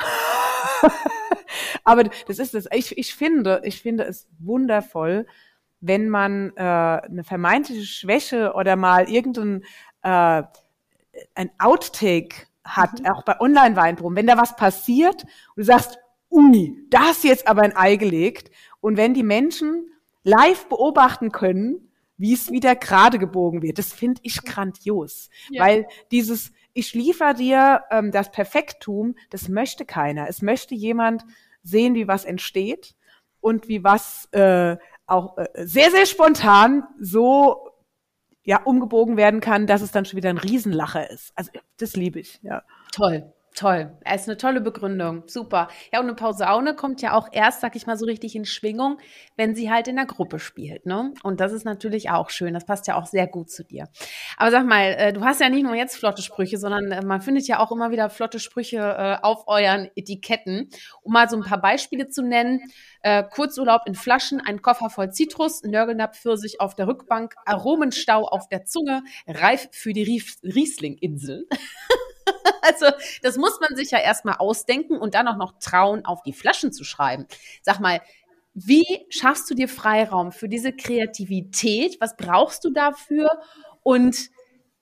Aber 1.84 2.04
das 2.04 2.38
ist 2.38 2.54
es. 2.54 2.66
Ich, 2.72 2.98
ich 2.98 3.14
finde, 3.14 3.62
ich 3.64 3.80
finde 3.80 4.04
es 4.04 4.28
wundervoll, 4.38 5.26
wenn 5.80 6.08
man 6.08 6.52
äh, 6.56 6.60
eine 6.60 7.24
vermeintliche 7.24 7.86
Schwäche 7.86 8.52
oder 8.54 8.76
mal 8.76 9.08
irgendein 9.08 9.62
äh, 10.02 10.42
ein 11.34 11.50
Outtake 11.58 12.46
hat, 12.64 13.00
mhm. 13.00 13.06
auch 13.06 13.22
bei 13.22 13.40
Online-Weinproben, 13.40 14.16
wenn 14.16 14.26
da 14.26 14.36
was 14.36 14.56
passiert 14.56 15.22
und 15.22 15.56
du 15.56 15.64
sagst, 15.64 15.98
ui, 16.30 16.76
da 16.90 17.00
hast 17.00 17.24
du 17.24 17.28
jetzt 17.28 17.48
aber 17.48 17.62
ein 17.62 17.76
Ei 17.76 17.96
gelegt. 17.96 18.50
Und 18.80 18.96
wenn 18.96 19.14
die 19.14 19.22
Menschen 19.22 19.90
live 20.22 20.68
beobachten 20.68 21.32
können, 21.32 21.90
wie 22.16 22.34
es 22.34 22.50
wieder 22.50 22.74
gerade 22.74 23.18
gebogen 23.18 23.62
wird, 23.62 23.78
das 23.78 23.92
finde 23.92 24.20
ich 24.24 24.42
grandios. 24.42 25.30
Ja. 25.50 25.64
Weil 25.64 25.86
dieses, 26.10 26.52
ich 26.74 26.94
liefere 26.94 27.34
dir 27.34 27.84
ähm, 27.90 28.10
das 28.10 28.30
Perfektum, 28.30 29.14
das 29.30 29.48
möchte 29.48 29.84
keiner. 29.84 30.28
Es 30.28 30.42
möchte 30.42 30.74
jemand 30.74 31.24
sehen, 31.62 31.94
wie 31.94 32.08
was 32.08 32.24
entsteht 32.24 32.94
und 33.40 33.68
wie 33.68 33.84
was 33.84 34.28
äh, 34.32 34.76
auch 35.08 35.36
äh, 35.38 35.48
sehr, 35.66 35.90
sehr 35.90 36.06
spontan 36.06 36.84
so 37.00 37.70
ja 38.44 38.62
umgebogen 38.62 39.16
werden 39.16 39.40
kann, 39.40 39.66
dass 39.66 39.82
es 39.82 39.90
dann 39.90 40.04
schon 40.04 40.16
wieder 40.16 40.30
ein 40.30 40.38
Riesenlacher 40.38 41.10
ist. 41.10 41.32
Also 41.34 41.50
das 41.78 41.96
liebe 41.96 42.20
ich, 42.20 42.40
ja. 42.42 42.62
Toll. 42.92 43.32
Toll. 43.54 43.96
Es 44.04 44.22
ist 44.22 44.28
eine 44.28 44.36
tolle 44.36 44.60
Begründung. 44.60 45.24
Super. 45.26 45.68
Ja, 45.92 45.98
und 45.98 46.06
eine 46.06 46.14
Pausaune 46.14 46.76
kommt 46.76 47.02
ja 47.02 47.14
auch 47.14 47.28
erst, 47.32 47.60
sag 47.60 47.74
ich 47.74 47.86
mal, 47.86 47.96
so 47.96 48.04
richtig 48.04 48.36
in 48.36 48.44
Schwingung, 48.44 48.98
wenn 49.36 49.56
sie 49.56 49.70
halt 49.70 49.88
in 49.88 49.96
der 49.96 50.06
Gruppe 50.06 50.38
spielt, 50.38 50.86
ne? 50.86 51.12
Und 51.24 51.40
das 51.40 51.52
ist 51.52 51.64
natürlich 51.64 52.10
auch 52.10 52.30
schön. 52.30 52.54
Das 52.54 52.66
passt 52.66 52.86
ja 52.86 52.94
auch 52.94 53.06
sehr 53.06 53.26
gut 53.26 53.50
zu 53.50 53.64
dir. 53.64 53.88
Aber 54.36 54.52
sag 54.52 54.64
mal, 54.64 54.94
äh, 54.96 55.12
du 55.12 55.24
hast 55.24 55.40
ja 55.40 55.48
nicht 55.48 55.64
nur 55.64 55.74
jetzt 55.74 55.96
flotte 55.96 56.22
Sprüche, 56.22 56.56
sondern 56.56 56.92
äh, 56.92 57.04
man 57.04 57.20
findet 57.20 57.48
ja 57.48 57.58
auch 57.58 57.72
immer 57.72 57.90
wieder 57.90 58.10
flotte 58.10 58.38
Sprüche 58.38 58.78
äh, 58.78 59.16
auf 59.22 59.48
euren 59.48 59.90
Etiketten. 59.96 60.68
Um 61.02 61.12
mal 61.12 61.28
so 61.28 61.36
ein 61.36 61.42
paar 61.42 61.60
Beispiele 61.60 62.08
zu 62.08 62.22
nennen. 62.22 62.60
Kurzurlaub 63.30 63.82
in 63.86 63.94
Flaschen, 63.94 64.42
ein 64.44 64.60
Koffer 64.60 64.90
voll 64.90 65.12
Zitrus, 65.12 65.62
Nörgelnapp 65.62 66.16
Pfirsich 66.16 66.60
auf 66.60 66.74
der 66.74 66.88
Rückbank, 66.88 67.34
Aromenstau 67.46 68.26
auf 68.26 68.48
der 68.48 68.64
Zunge, 68.64 69.04
reif 69.26 69.68
für 69.70 69.92
die 69.92 70.02
Riesling-Insel. 70.42 71.46
also 72.62 72.86
das 73.22 73.36
muss 73.36 73.58
man 73.60 73.76
sich 73.76 73.90
ja 73.90 73.98
erstmal 73.98 74.36
ausdenken 74.36 74.98
und 74.98 75.14
dann 75.14 75.28
auch 75.28 75.36
noch 75.36 75.58
trauen, 75.58 76.04
auf 76.04 76.22
die 76.22 76.32
Flaschen 76.32 76.72
zu 76.72 76.84
schreiben. 76.84 77.26
Sag 77.62 77.80
mal, 77.80 78.00
wie 78.54 79.06
schaffst 79.08 79.48
du 79.50 79.54
dir 79.54 79.68
Freiraum 79.68 80.32
für 80.32 80.48
diese 80.48 80.72
Kreativität? 80.72 82.00
Was 82.00 82.16
brauchst 82.16 82.64
du 82.64 82.70
dafür? 82.70 83.38
Und 83.82 84.30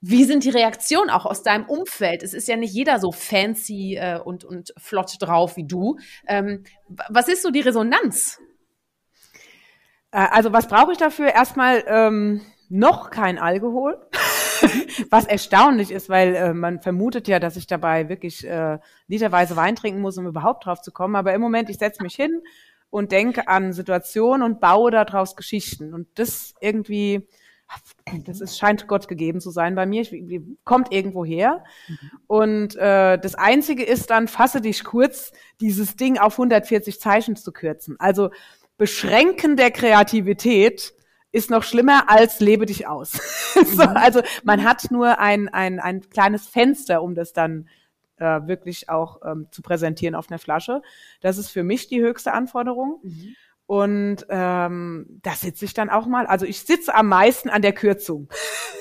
wie 0.00 0.24
sind 0.24 0.44
die 0.44 0.50
Reaktionen 0.50 1.10
auch 1.10 1.26
aus 1.26 1.42
deinem 1.42 1.66
Umfeld? 1.66 2.22
Es 2.22 2.32
ist 2.32 2.48
ja 2.48 2.56
nicht 2.56 2.72
jeder 2.72 3.00
so 3.00 3.12
fancy 3.12 3.96
äh, 3.96 4.18
und, 4.18 4.44
und 4.44 4.72
flott 4.78 5.16
drauf 5.20 5.56
wie 5.56 5.66
du. 5.66 5.98
Ähm, 6.26 6.64
was 7.08 7.28
ist 7.28 7.42
so 7.42 7.50
die 7.50 7.60
Resonanz? 7.60 8.38
Äh, 10.10 10.26
also 10.30 10.52
was 10.52 10.68
brauche 10.68 10.92
ich 10.92 10.98
dafür? 10.98 11.28
Erstmal 11.34 11.84
ähm, 11.86 12.40
noch 12.68 13.10
kein 13.10 13.38
Alkohol. 13.38 14.06
Was 15.10 15.26
erstaunlich 15.26 15.90
ist, 15.90 16.08
weil 16.08 16.34
äh, 16.34 16.54
man 16.54 16.80
vermutet 16.80 17.28
ja, 17.28 17.38
dass 17.38 17.56
ich 17.56 17.66
dabei 17.66 18.08
wirklich 18.08 18.46
äh, 18.46 18.78
literweise 19.08 19.56
Wein 19.56 19.76
trinken 19.76 20.00
muss, 20.00 20.18
um 20.18 20.26
überhaupt 20.26 20.66
drauf 20.66 20.82
zu 20.82 20.92
kommen. 20.92 21.16
Aber 21.16 21.34
im 21.34 21.40
Moment, 21.40 21.70
ich 21.70 21.78
setze 21.78 22.02
mich 22.02 22.14
hin 22.14 22.42
und 22.90 23.12
denke 23.12 23.48
an 23.48 23.72
Situationen 23.72 24.42
und 24.42 24.60
baue 24.60 24.90
daraus 24.90 25.36
Geschichten. 25.36 25.92
Und 25.92 26.08
das 26.14 26.54
irgendwie, 26.60 27.26
das 28.24 28.40
ist, 28.40 28.58
scheint 28.58 28.86
Gott 28.86 29.08
gegeben 29.08 29.40
zu 29.40 29.50
sein 29.50 29.74
bei 29.74 29.86
mir. 29.86 30.02
Ich, 30.02 30.40
kommt 30.64 30.92
irgendwo 30.92 31.24
her. 31.24 31.64
Und 32.26 32.76
äh, 32.76 33.18
das 33.18 33.34
Einzige 33.34 33.84
ist 33.84 34.10
dann, 34.10 34.28
fasse 34.28 34.60
dich 34.60 34.84
kurz, 34.84 35.32
dieses 35.60 35.96
Ding 35.96 36.18
auf 36.18 36.34
140 36.34 37.00
Zeichen 37.00 37.36
zu 37.36 37.52
kürzen. 37.52 37.96
Also 37.98 38.30
Beschränken 38.78 39.56
der 39.56 39.70
Kreativität 39.70 40.92
ist 41.36 41.50
noch 41.50 41.62
schlimmer 41.62 42.10
als 42.10 42.40
lebe 42.40 42.66
dich 42.66 42.86
aus. 42.86 43.12
so, 43.54 43.82
mhm. 43.82 43.96
also 43.96 44.22
man 44.42 44.64
hat 44.64 44.90
nur 44.90 45.18
ein, 45.18 45.48
ein, 45.48 45.78
ein 45.78 46.08
kleines 46.08 46.46
Fenster, 46.46 47.02
um 47.02 47.14
das 47.14 47.32
dann 47.32 47.68
äh, 48.16 48.46
wirklich 48.46 48.88
auch 48.88 49.20
ähm, 49.24 49.48
zu 49.50 49.60
präsentieren 49.60 50.14
auf 50.14 50.30
einer 50.30 50.38
Flasche. 50.38 50.80
Das 51.20 51.36
ist 51.36 51.50
für 51.50 51.62
mich 51.62 51.88
die 51.88 52.00
höchste 52.00 52.32
Anforderung. 52.32 53.00
Mhm. 53.02 53.36
Und 53.66 54.26
ähm, 54.30 55.20
da 55.22 55.32
sitze 55.32 55.64
ich 55.64 55.74
dann 55.74 55.90
auch 55.90 56.06
mal. 56.06 56.26
Also 56.26 56.46
ich 56.46 56.60
sitze 56.62 56.94
am 56.94 57.08
meisten 57.08 57.50
an 57.50 57.62
der 57.62 57.72
Kürzung. 57.72 58.28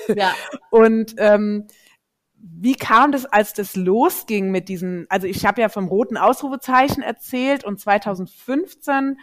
Ja. 0.08 0.32
Und 0.70 1.14
ähm, 1.18 1.66
wie 2.38 2.76
kam 2.76 3.12
das, 3.12 3.26
als 3.26 3.52
das 3.52 3.76
losging 3.76 4.50
mit 4.50 4.68
diesen, 4.68 5.06
also 5.10 5.26
ich 5.26 5.44
habe 5.44 5.60
ja 5.60 5.68
vom 5.68 5.88
roten 5.88 6.16
Ausrufezeichen 6.16 7.02
erzählt 7.02 7.64
und 7.64 7.80
2015 7.80 9.18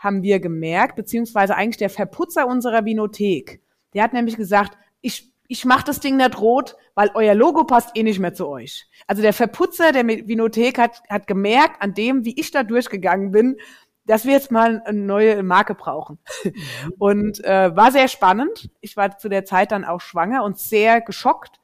haben 0.00 0.22
wir 0.22 0.40
gemerkt, 0.40 0.96
beziehungsweise 0.96 1.54
eigentlich 1.54 1.76
der 1.76 1.90
Verputzer 1.90 2.48
unserer 2.48 2.86
Vinothek. 2.86 3.60
Der 3.92 4.02
hat 4.02 4.14
nämlich 4.14 4.36
gesagt, 4.36 4.76
ich, 5.02 5.30
ich 5.46 5.66
mache 5.66 5.84
das 5.84 6.00
Ding 6.00 6.16
nicht 6.16 6.40
rot, 6.40 6.74
weil 6.94 7.10
euer 7.14 7.34
Logo 7.34 7.64
passt 7.64 7.96
eh 7.96 8.02
nicht 8.02 8.18
mehr 8.18 8.32
zu 8.32 8.48
euch. 8.48 8.88
Also 9.06 9.20
der 9.20 9.34
Verputzer 9.34 9.92
der 9.92 10.06
Vinothek 10.08 10.78
hat, 10.78 11.02
hat 11.08 11.26
gemerkt, 11.26 11.82
an 11.82 11.92
dem, 11.92 12.24
wie 12.24 12.38
ich 12.40 12.50
da 12.50 12.62
durchgegangen 12.62 13.30
bin, 13.30 13.58
dass 14.06 14.24
wir 14.24 14.32
jetzt 14.32 14.50
mal 14.50 14.82
eine 14.86 14.98
neue 14.98 15.42
Marke 15.42 15.74
brauchen. 15.74 16.18
Mhm. 16.44 16.52
Und 16.98 17.44
äh, 17.44 17.76
war 17.76 17.92
sehr 17.92 18.08
spannend. 18.08 18.70
Ich 18.80 18.96
war 18.96 19.18
zu 19.18 19.28
der 19.28 19.44
Zeit 19.44 19.70
dann 19.70 19.84
auch 19.84 20.00
schwanger 20.00 20.44
und 20.44 20.58
sehr 20.58 21.02
geschockt, 21.02 21.60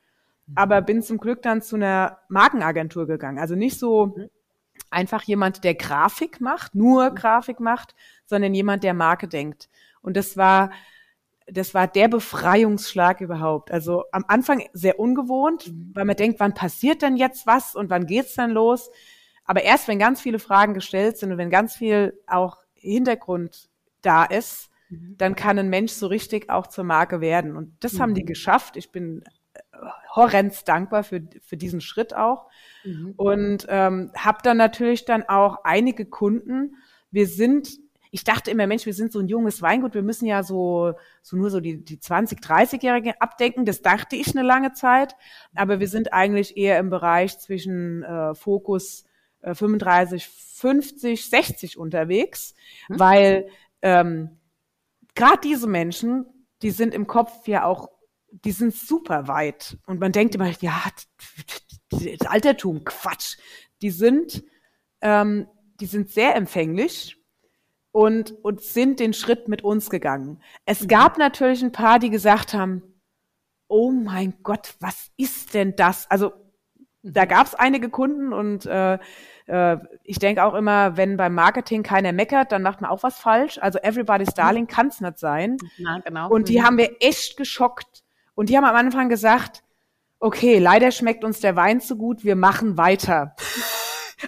mhm. 0.46 0.52
aber 0.56 0.82
bin 0.82 1.02
zum 1.02 1.16
Glück 1.16 1.40
dann 1.40 1.62
zu 1.62 1.76
einer 1.76 2.18
Markenagentur 2.28 3.06
gegangen. 3.06 3.38
Also 3.38 3.54
nicht 3.54 3.78
so 3.78 4.14
mhm 4.14 4.28
einfach 4.90 5.22
jemand, 5.22 5.64
der 5.64 5.74
Grafik 5.74 6.40
macht, 6.40 6.74
nur. 6.74 7.10
Grafik 7.10 7.60
macht, 7.60 7.94
sondern 8.26 8.54
jemand, 8.54 8.84
der 8.84 8.94
Marke 8.94 9.28
denkt. 9.28 9.68
Und 10.02 10.16
das 10.16 10.36
war, 10.36 10.70
das 11.46 11.74
war 11.74 11.86
der 11.86 12.08
Befreiungsschlag 12.08 13.20
überhaupt. 13.20 13.70
Also 13.70 14.04
am 14.12 14.24
Anfang 14.28 14.62
sehr 14.72 14.98
ungewohnt, 14.98 15.68
mhm. 15.68 15.90
weil 15.94 16.04
man 16.04 16.16
denkt, 16.16 16.40
wann 16.40 16.54
passiert 16.54 17.02
denn 17.02 17.16
jetzt 17.16 17.46
was 17.46 17.74
und 17.74 17.90
wann 17.90 18.06
geht's 18.06 18.34
dann 18.34 18.50
los? 18.50 18.90
Aber 19.44 19.62
erst 19.62 19.88
wenn 19.88 19.98
ganz 19.98 20.20
viele 20.20 20.38
Fragen 20.38 20.74
gestellt 20.74 21.18
sind 21.18 21.32
und 21.32 21.38
wenn 21.38 21.50
ganz 21.50 21.76
viel 21.76 22.20
auch 22.26 22.58
Hintergrund 22.74 23.68
da 24.02 24.24
ist, 24.24 24.70
mhm. 24.88 25.14
dann 25.18 25.36
kann 25.36 25.58
ein 25.58 25.70
Mensch 25.70 25.92
so 25.92 26.08
richtig 26.08 26.50
auch 26.50 26.66
zur 26.66 26.84
Marke 26.84 27.20
werden. 27.20 27.56
Und 27.56 27.76
das 27.80 27.94
mhm. 27.94 28.00
haben 28.00 28.14
die 28.14 28.24
geschafft. 28.24 28.76
Ich 28.76 28.90
bin 28.90 29.22
horrends 30.14 30.64
dankbar 30.64 31.04
für, 31.04 31.22
für 31.42 31.56
diesen 31.56 31.80
Schritt 31.80 32.14
auch. 32.14 32.46
Mhm. 32.84 33.14
Und 33.16 33.66
ähm, 33.68 34.10
habe 34.16 34.38
dann 34.42 34.56
natürlich 34.56 35.04
dann 35.04 35.22
auch 35.24 35.64
einige 35.64 36.06
Kunden. 36.06 36.76
Wir 37.10 37.26
sind, 37.26 37.68
ich 38.10 38.24
dachte 38.24 38.50
immer, 38.50 38.66
Mensch, 38.66 38.86
wir 38.86 38.94
sind 38.94 39.12
so 39.12 39.18
ein 39.18 39.28
junges 39.28 39.62
Weingut, 39.62 39.94
wir 39.94 40.02
müssen 40.02 40.26
ja 40.26 40.42
so, 40.42 40.94
so 41.22 41.36
nur 41.36 41.50
so 41.50 41.60
die, 41.60 41.84
die 41.84 41.98
20, 41.98 42.40
30-Jährigen 42.40 43.14
abdecken. 43.18 43.64
Das 43.64 43.82
dachte 43.82 44.16
ich 44.16 44.36
eine 44.36 44.46
lange 44.46 44.72
Zeit. 44.72 45.16
Aber 45.54 45.80
wir 45.80 45.88
sind 45.88 46.12
eigentlich 46.12 46.56
eher 46.56 46.78
im 46.78 46.90
Bereich 46.90 47.38
zwischen 47.38 48.02
äh, 48.02 48.34
Fokus 48.34 49.04
äh, 49.42 49.54
35, 49.54 50.28
50, 50.28 51.28
60 51.28 51.78
unterwegs, 51.78 52.54
mhm. 52.88 52.98
weil 52.98 53.48
ähm, 53.82 54.38
gerade 55.14 55.40
diese 55.42 55.66
Menschen, 55.66 56.26
die 56.62 56.70
sind 56.70 56.94
im 56.94 57.06
Kopf 57.06 57.46
ja 57.46 57.64
auch 57.64 57.90
die 58.44 58.52
sind 58.52 58.74
super 58.74 59.28
weit. 59.28 59.78
Und 59.86 60.00
man 60.00 60.12
denkt 60.12 60.34
immer, 60.34 60.50
ja, 60.60 60.82
das 61.90 62.26
Altertum, 62.26 62.84
Quatsch. 62.84 63.36
Die 63.82 63.90
sind, 63.90 64.44
ähm, 65.00 65.48
die 65.80 65.86
sind 65.86 66.10
sehr 66.10 66.34
empfänglich 66.34 67.16
und, 67.96 68.32
und 68.44 68.60
sind 68.60 69.00
den 69.00 69.14
Schritt 69.14 69.48
mit 69.48 69.64
uns 69.64 69.88
gegangen. 69.88 70.38
Es 70.66 70.82
mhm. 70.82 70.88
gab 70.88 71.16
natürlich 71.16 71.62
ein 71.62 71.72
paar, 71.72 71.98
die 71.98 72.10
gesagt 72.10 72.52
haben, 72.52 72.82
oh 73.68 73.90
mein 73.90 74.34
Gott, 74.42 74.74
was 74.80 75.10
ist 75.16 75.54
denn 75.54 75.76
das? 75.76 76.06
Also 76.10 76.32
Da 77.02 77.24
gab 77.24 77.46
es 77.46 77.54
einige 77.54 77.88
Kunden 77.88 78.34
und 78.34 78.66
äh, 78.66 78.98
äh, 79.46 79.78
ich 80.02 80.18
denke 80.18 80.44
auch 80.44 80.52
immer, 80.52 80.98
wenn 80.98 81.16
beim 81.16 81.34
Marketing 81.34 81.82
keiner 81.82 82.12
meckert, 82.12 82.52
dann 82.52 82.62
macht 82.62 82.82
man 82.82 82.90
auch 82.90 83.02
was 83.02 83.18
falsch. 83.18 83.58
Also 83.62 83.78
Everybody's 83.78 84.34
Darling 84.34 84.66
kann 84.66 84.88
es 84.88 85.00
nicht 85.00 85.18
sein. 85.18 85.56
Ja, 85.78 85.98
genau. 86.04 86.28
Und 86.28 86.48
die 86.50 86.58
Mhm. 86.58 86.64
haben 86.64 86.76
wir 86.78 86.96
echt 87.00 87.38
geschockt. 87.38 88.04
Und 88.34 88.50
die 88.50 88.58
haben 88.58 88.64
am 88.64 88.76
Anfang 88.76 89.08
gesagt, 89.08 89.62
okay, 90.18 90.58
leider 90.58 90.90
schmeckt 90.90 91.24
uns 91.24 91.40
der 91.40 91.56
Wein 91.56 91.80
zu 91.80 91.96
gut, 91.96 92.24
wir 92.24 92.36
machen 92.36 92.76
weiter. 92.76 93.34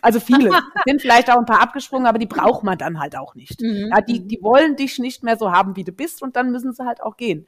Also 0.03 0.20
viele 0.20 0.51
sind 0.87 1.01
vielleicht 1.01 1.31
auch 1.31 1.38
ein 1.38 1.46
paar 1.46 1.62
abgesprungen, 1.62 2.07
aber 2.07 2.18
die 2.18 2.27
braucht 2.27 2.62
man 2.62 2.79
dann 2.79 3.01
halt 3.01 3.16
auch 3.16 3.35
nicht. 3.35 3.61
Mhm. 3.61 3.90
Ja, 3.92 4.01
die, 4.01 4.27
die 4.27 4.38
wollen 4.42 4.77
dich 4.77 4.98
nicht 4.98 5.22
mehr 5.22 5.37
so 5.37 5.53
haben, 5.53 5.77
wie 5.77 5.85
du 5.85 5.92
bist, 5.92 6.22
und 6.22 6.37
dann 6.37 6.51
müssen 6.51 6.72
sie 6.72 6.85
halt 6.85 7.03
auch 7.03 7.16
gehen. 7.16 7.46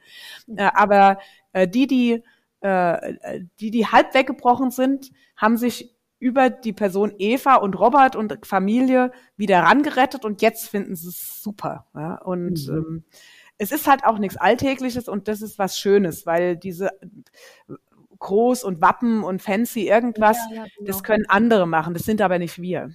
Äh, 0.55 0.69
aber 0.73 1.19
äh, 1.53 1.67
die, 1.67 1.87
die, 1.87 2.23
äh, 2.61 3.15
die, 3.59 3.71
die 3.71 3.87
halb 3.87 4.13
weggebrochen 4.13 4.71
sind, 4.71 5.11
haben 5.35 5.57
sich 5.57 5.95
über 6.19 6.49
die 6.51 6.73
Person 6.73 7.13
Eva 7.17 7.55
und 7.55 7.79
Robert 7.79 8.15
und 8.15 8.45
Familie 8.45 9.11
wieder 9.37 9.59
rangerettet 9.61 10.23
und 10.23 10.41
jetzt 10.43 10.69
finden 10.69 10.95
sie 10.95 11.09
es 11.09 11.41
super. 11.41 11.87
Ja? 11.95 12.15
Und 12.15 12.67
Mhm. 12.67 12.75
ähm, 12.77 13.03
es 13.57 13.71
ist 13.71 13.87
halt 13.87 14.03
auch 14.05 14.17
nichts 14.17 14.37
Alltägliches 14.37 15.07
und 15.07 15.27
das 15.27 15.41
ist 15.41 15.59
was 15.59 15.79
Schönes, 15.79 16.25
weil 16.25 16.57
diese 16.57 16.91
groß 18.21 18.63
und 18.63 18.81
Wappen 18.81 19.23
und 19.23 19.41
fancy 19.41 19.87
irgendwas, 19.87 20.37
Ja, 20.49 20.55
ja, 20.57 20.63
genau. 20.63 20.87
das 20.87 21.03
können 21.03 21.25
andere 21.27 21.67
machen, 21.67 21.93
das 21.93 22.03
sind 22.03 22.21
aber 22.21 22.39
nicht 22.39 22.61
wir. 22.61 22.91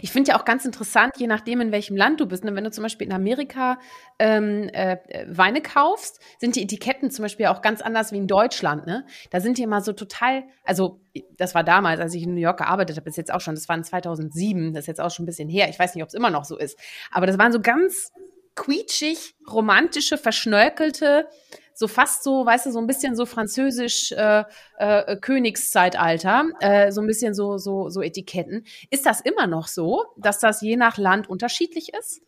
Ich 0.00 0.12
finde 0.12 0.30
ja 0.30 0.38
auch 0.38 0.44
ganz 0.44 0.64
interessant, 0.64 1.14
je 1.16 1.26
nachdem, 1.26 1.60
in 1.60 1.72
welchem 1.72 1.96
Land 1.96 2.20
du 2.20 2.26
bist. 2.26 2.44
Ne? 2.44 2.54
Wenn 2.54 2.62
du 2.62 2.70
zum 2.70 2.82
Beispiel 2.82 3.08
in 3.08 3.12
Amerika 3.12 3.78
ähm, 4.20 4.68
äh, 4.72 4.98
Weine 5.26 5.62
kaufst, 5.62 6.20
sind 6.38 6.54
die 6.54 6.62
Etiketten 6.62 7.10
zum 7.10 7.24
Beispiel 7.24 7.46
auch 7.46 7.60
ganz 7.60 7.82
anders 7.82 8.12
wie 8.12 8.18
in 8.18 8.28
Deutschland. 8.28 8.86
Ne? 8.86 9.04
Da 9.30 9.40
sind 9.40 9.58
die 9.58 9.64
immer 9.64 9.80
so 9.80 9.92
total, 9.92 10.44
also 10.62 11.00
das 11.36 11.56
war 11.56 11.64
damals, 11.64 11.98
als 11.98 12.14
ich 12.14 12.22
in 12.22 12.34
New 12.34 12.40
York 12.40 12.58
gearbeitet 12.58 12.96
habe, 12.96 13.08
ist 13.08 13.16
jetzt 13.16 13.34
auch 13.34 13.40
schon, 13.40 13.56
das 13.56 13.68
war 13.68 13.76
in 13.76 13.82
2007, 13.82 14.74
das 14.74 14.84
ist 14.84 14.86
jetzt 14.86 15.00
auch 15.00 15.10
schon 15.10 15.24
ein 15.24 15.26
bisschen 15.26 15.48
her. 15.48 15.68
Ich 15.68 15.78
weiß 15.78 15.96
nicht, 15.96 16.04
ob 16.04 16.08
es 16.08 16.14
immer 16.14 16.30
noch 16.30 16.44
so 16.44 16.56
ist. 16.56 16.78
Aber 17.10 17.26
das 17.26 17.36
waren 17.36 17.50
so 17.50 17.60
ganz 17.60 18.12
quietschig, 18.54 19.34
romantische, 19.50 20.18
verschnörkelte, 20.18 21.26
so 21.74 21.88
fast 21.88 22.22
so, 22.22 22.46
weißt 22.46 22.66
du, 22.66 22.70
so 22.70 22.78
ein 22.78 22.86
bisschen 22.86 23.16
so 23.16 23.26
französisch 23.26 24.12
äh, 24.12 24.44
äh, 24.78 25.16
Königszeitalter, 25.16 26.44
äh, 26.60 26.92
so 26.92 27.00
ein 27.00 27.06
bisschen 27.06 27.34
so, 27.34 27.58
so, 27.58 27.88
so 27.88 28.00
Etiketten. 28.00 28.64
Ist 28.90 29.06
das 29.06 29.20
immer 29.20 29.46
noch 29.46 29.66
so, 29.66 30.04
dass 30.16 30.38
das 30.38 30.60
je 30.60 30.76
nach 30.76 30.98
Land 30.98 31.28
unterschiedlich 31.28 31.92
ist? 31.92 32.22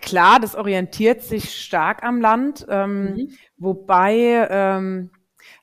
Klar, 0.00 0.40
das 0.40 0.56
orientiert 0.56 1.22
sich 1.22 1.54
stark 1.64 2.02
am 2.02 2.20
Land, 2.20 2.66
ähm, 2.68 3.14
Mhm. 3.14 3.28
wobei 3.56 4.48
ähm, 4.50 5.10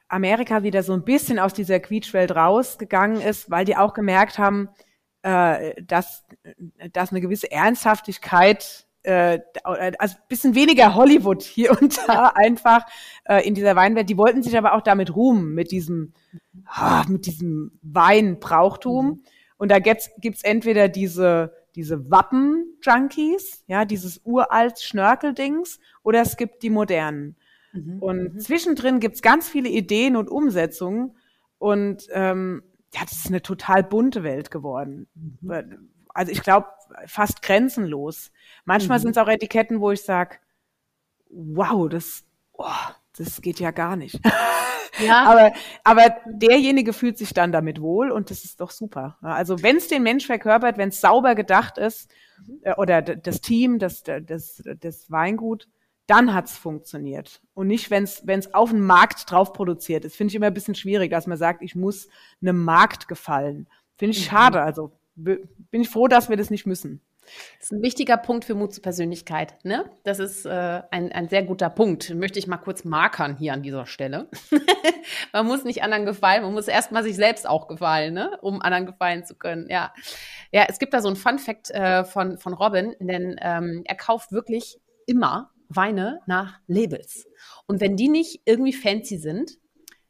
Amerika 0.07 0.63
wieder 0.63 0.83
so 0.83 0.93
ein 0.93 1.03
bisschen 1.03 1.37
aus 1.37 1.53
dieser 1.53 1.79
Quietschwelt 1.79 2.33
rausgegangen 2.33 3.19
ist, 3.19 3.51
weil 3.51 3.65
die 3.65 3.75
auch 3.75 3.93
gemerkt 3.93 4.37
haben, 4.39 4.69
äh, 5.23 5.81
dass, 5.81 6.23
dass 6.93 7.11
eine 7.11 7.19
gewisse 7.19 7.51
Ernsthaftigkeit, 7.51 8.84
äh, 9.05 9.39
also 9.63 10.15
ein 10.15 10.27
bisschen 10.27 10.55
weniger 10.55 10.95
Hollywood 10.95 11.43
hier 11.43 11.79
und 11.81 11.97
da 12.07 12.27
einfach 12.35 12.85
äh, 13.25 13.47
in 13.47 13.53
dieser 13.53 13.75
Weinwelt. 13.75 14.09
Die 14.09 14.17
wollten 14.17 14.43
sich 14.43 14.57
aber 14.57 14.73
auch 14.73 14.81
damit 14.81 15.15
ruhmen, 15.15 15.53
mit 15.53 15.71
diesem, 15.71 16.13
ah, 16.65 17.05
mit 17.07 17.25
diesem 17.25 17.79
Weinbrauchtum. 17.81 19.23
Und 19.57 19.71
da 19.71 19.79
gibt's, 19.79 20.09
gibt's 20.19 20.43
entweder 20.43 20.89
diese, 20.89 21.53
diese 21.75 22.09
Wappen-Junkies, 22.09 23.63
ja, 23.67 23.85
dieses 23.85 24.21
uralt 24.23 24.79
Schnörkeldings, 24.79 25.79
oder 26.03 26.21
es 26.21 26.37
gibt 26.37 26.63
die 26.63 26.69
modernen. 26.69 27.35
Und 27.99 28.41
zwischendrin 28.41 29.01
gibt's 29.01 29.21
ganz 29.21 29.49
viele 29.49 29.67
Ideen 29.67 30.15
und 30.15 30.29
Umsetzungen. 30.29 31.17
Und 31.57 32.07
ähm, 32.11 32.63
ja, 32.93 33.01
das 33.01 33.13
ist 33.13 33.27
eine 33.27 33.41
total 33.41 33.83
bunte 33.83 34.23
Welt 34.23 34.49
geworden. 34.49 35.07
Also 36.13 36.31
ich 36.31 36.41
glaube, 36.41 36.67
fast 37.07 37.41
grenzenlos. 37.41 38.31
Manchmal 38.65 38.99
Mhm. 38.99 39.03
sind 39.03 39.11
es 39.11 39.17
auch 39.17 39.27
Etiketten, 39.27 39.79
wo 39.81 39.91
ich 39.91 40.01
sag, 40.03 40.39
wow, 41.29 41.89
das, 41.89 42.25
oh, 42.53 42.65
das 43.17 43.41
geht 43.41 43.59
ja 43.59 43.71
gar 43.71 43.95
nicht. 43.95 44.19
Ja, 44.99 45.25
aber, 45.25 45.53
aber 45.83 46.15
derjenige 46.25 46.93
fühlt 46.93 47.17
sich 47.17 47.33
dann 47.33 47.51
damit 47.51 47.81
wohl 47.81 48.11
und 48.11 48.29
das 48.31 48.45
ist 48.45 48.61
doch 48.61 48.71
super. 48.71 49.17
Also 49.21 49.61
wenn 49.61 49.77
es 49.77 49.87
den 49.87 50.03
Mensch 50.03 50.25
verkörpert, 50.25 50.77
wenn 50.77 50.89
es 50.89 51.01
sauber 51.01 51.35
gedacht 51.35 51.77
ist, 51.77 52.09
äh, 52.61 52.73
oder 52.75 53.01
das 53.01 53.41
Team, 53.41 53.79
das, 53.79 54.03
das, 54.03 54.63
das 54.79 55.11
Weingut, 55.11 55.67
dann 56.07 56.33
hat's 56.35 56.55
funktioniert. 56.57 57.41
Und 57.55 57.67
nicht, 57.67 57.89
wenn 57.89 58.03
es 58.03 58.53
auf 58.53 58.69
den 58.69 58.81
Markt 58.85 59.29
drauf 59.29 59.53
produziert 59.53 60.05
ist. 60.05 60.15
Finde 60.15 60.29
ich 60.31 60.35
immer 60.35 60.47
ein 60.47 60.53
bisschen 60.53 60.75
schwierig, 60.75 61.09
dass 61.09 61.25
man 61.25 61.37
sagt, 61.37 61.63
ich 61.63 61.75
muss 61.75 62.07
einem 62.41 62.63
Markt 62.63 63.07
gefallen. 63.07 63.67
Finde 63.97 64.15
ich 64.15 64.25
schade. 64.25 64.61
Also 64.61 64.91
bin 65.15 65.81
ich 65.81 65.89
froh, 65.89 66.07
dass 66.07 66.29
wir 66.29 66.37
das 66.37 66.49
nicht 66.49 66.65
müssen. 66.65 67.01
Das 67.59 67.71
ist 67.71 67.71
ein 67.71 67.81
wichtiger 67.81 68.17
Punkt 68.17 68.45
für 68.45 68.55
Mut 68.55 68.73
zur 68.73 68.83
Persönlichkeit. 68.83 69.55
Ne? 69.63 69.89
Das 70.03 70.19
ist 70.19 70.45
äh, 70.45 70.81
ein, 70.91 71.11
ein 71.11 71.27
sehr 71.27 71.43
guter 71.43 71.69
Punkt. 71.69 72.13
Möchte 72.13 72.39
ich 72.39 72.47
mal 72.47 72.57
kurz 72.57 72.83
markern 72.83 73.35
hier 73.37 73.53
an 73.53 73.63
dieser 73.63 73.85
Stelle. 73.85 74.29
man 75.33 75.45
muss 75.47 75.63
nicht 75.63 75.83
anderen 75.83 76.05
gefallen, 76.05 76.43
man 76.43 76.53
muss 76.53 76.67
erstmal 76.67 77.03
sich 77.03 77.15
selbst 77.15 77.47
auch 77.47 77.67
gefallen, 77.67 78.13
ne? 78.13 78.37
um 78.41 78.61
anderen 78.61 78.85
gefallen 78.85 79.25
zu 79.25 79.35
können. 79.35 79.67
Ja, 79.69 79.93
ja 80.51 80.65
es 80.69 80.79
gibt 80.79 80.93
da 80.93 81.01
so 81.01 81.09
ein 81.09 81.15
Fun-Fact 81.15 81.71
äh, 81.71 82.03
von, 82.03 82.37
von 82.37 82.53
Robin, 82.53 82.95
denn 82.99 83.37
ähm, 83.41 83.81
er 83.85 83.95
kauft 83.95 84.31
wirklich 84.31 84.77
immer 85.07 85.51
Weine 85.67 86.21
nach 86.27 86.59
Labels. 86.67 87.25
Und 87.65 87.81
wenn 87.81 87.95
die 87.95 88.09
nicht 88.09 88.41
irgendwie 88.45 88.73
fancy 88.73 89.17
sind, 89.17 89.57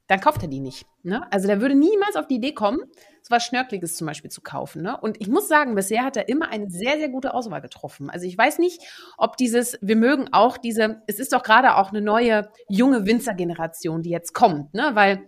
dann 0.07 0.19
kauft 0.19 0.41
er 0.43 0.47
die 0.47 0.59
nicht. 0.59 0.85
Ne? 1.03 1.25
Also 1.31 1.47
der 1.47 1.61
würde 1.61 1.75
niemals 1.75 2.15
auf 2.15 2.27
die 2.27 2.35
Idee 2.35 2.53
kommen, 2.53 2.79
so 3.21 3.31
was 3.31 3.43
Schnörkliges 3.45 3.95
zum 3.95 4.07
Beispiel 4.07 4.29
zu 4.29 4.41
kaufen. 4.41 4.83
Ne? 4.83 4.97
Und 4.99 5.19
ich 5.19 5.27
muss 5.27 5.47
sagen, 5.47 5.75
bisher 5.75 6.03
hat 6.03 6.17
er 6.17 6.29
immer 6.29 6.49
eine 6.49 6.69
sehr, 6.69 6.97
sehr 6.97 7.09
gute 7.09 7.33
Auswahl 7.33 7.61
getroffen. 7.61 8.09
Also 8.09 8.25
ich 8.27 8.37
weiß 8.37 8.59
nicht, 8.59 8.81
ob 9.17 9.37
dieses, 9.37 9.77
wir 9.81 9.95
mögen 9.95 10.29
auch 10.31 10.57
diese, 10.57 11.01
es 11.07 11.19
ist 11.19 11.33
doch 11.33 11.43
gerade 11.43 11.75
auch 11.75 11.89
eine 11.89 12.01
neue 12.01 12.49
junge 12.69 13.05
Winzergeneration, 13.05 14.03
die 14.03 14.11
jetzt 14.11 14.33
kommt, 14.33 14.73
ne? 14.73 14.91
weil 14.93 15.27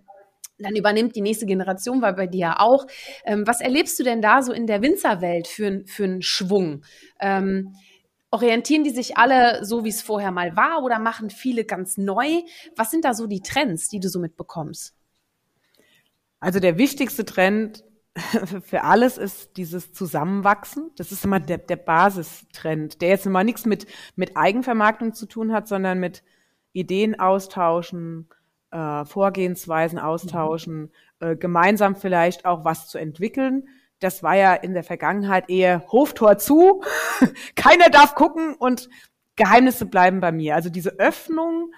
dann 0.60 0.76
übernimmt 0.76 1.16
die 1.16 1.22
nächste 1.22 1.46
Generation, 1.46 2.02
weil 2.02 2.14
bei 2.14 2.28
dir 2.28 2.40
ja 2.40 2.60
auch. 2.60 2.88
Ähm, 3.26 3.46
was 3.46 3.62
erlebst 3.62 4.00
du 4.00 4.04
denn 4.04 4.22
da 4.22 4.42
so 4.42 4.52
in 4.52 4.66
der 4.66 4.82
Winzerwelt 4.82 5.48
für, 5.48 5.84
für 5.86 6.04
einen 6.04 6.22
Schwung? 6.24 6.84
Ähm, 7.20 7.76
orientieren 8.32 8.84
die 8.84 8.90
sich 8.90 9.18
alle 9.18 9.64
so, 9.66 9.84
wie 9.84 9.90
es 9.90 10.02
vorher 10.02 10.32
mal 10.32 10.56
war 10.56 10.84
oder 10.84 11.00
machen 11.00 11.30
viele 11.30 11.66
ganz 11.66 11.98
neu? 11.98 12.42
Was 12.76 12.92
sind 12.92 13.06
da 13.06 13.14
so 13.14 13.28
die 13.28 13.42
Trends, 13.42 13.90
die 13.90 14.00
du 14.00 14.10
so 14.10 14.20
mitbekommst? 14.20 14.94
Also 16.40 16.60
der 16.60 16.78
wichtigste 16.78 17.26
Trend 17.26 17.84
für 18.64 18.84
alles 18.84 19.18
ist 19.18 19.58
dieses 19.58 19.94
Zusammenwachsen. 19.94 20.92
Das 20.96 21.12
ist 21.12 21.24
immer 21.24 21.40
der, 21.40 21.60
der 21.60 21.76
Basistrend, 21.78 23.02
der 23.02 23.10
jetzt 23.10 23.26
immer 23.26 23.44
nichts 23.44 23.66
mit, 23.66 23.86
mit 24.16 24.36
Eigenvermarktung 24.36 25.14
zu 25.14 25.26
tun 25.26 25.54
hat, 25.54 25.68
sondern 25.68 26.00
mit 26.00 26.24
Ideen 26.74 27.20
austauschen, 27.20 28.28
äh, 28.72 29.06
Vorgehensweisen 29.06 30.00
austauschen, 30.00 30.92
äh, 31.20 31.36
gemeinsam 31.36 31.96
vielleicht 31.96 32.46
auch 32.46 32.66
was 32.66 32.88
zu 32.88 32.98
entwickeln. 32.98 33.68
Das 34.00 34.24
war 34.24 34.36
ja 34.36 34.54
in 34.54 34.74
der 34.74 34.84
Vergangenheit 34.84 35.50
eher 35.50 35.86
Hoftor 35.92 36.38
zu, 36.38 36.84
keiner 37.56 37.90
darf 37.90 38.16
gucken 38.16 38.54
und 38.54 38.90
Geheimnisse 39.36 39.86
bleiben 39.86 40.20
bei 40.20 40.32
mir. 40.32 40.56
Also 40.56 40.70
diese 40.70 41.00
Öffnung 41.00 41.72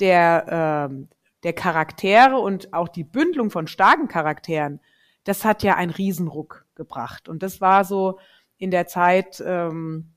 der, 0.00 0.88
ähm, 0.90 1.08
der 1.42 1.52
Charaktere 1.52 2.38
und 2.38 2.72
auch 2.72 2.88
die 2.88 3.04
Bündelung 3.04 3.50
von 3.50 3.66
starken 3.66 4.08
Charakteren, 4.08 4.80
das 5.24 5.44
hat 5.44 5.62
ja 5.62 5.74
einen 5.74 5.90
Riesenruck 5.90 6.64
gebracht. 6.74 7.28
Und 7.28 7.42
das 7.42 7.60
war 7.60 7.84
so 7.84 8.18
in 8.58 8.70
der 8.70 8.86
Zeit, 8.86 9.42
ähm, 9.44 10.12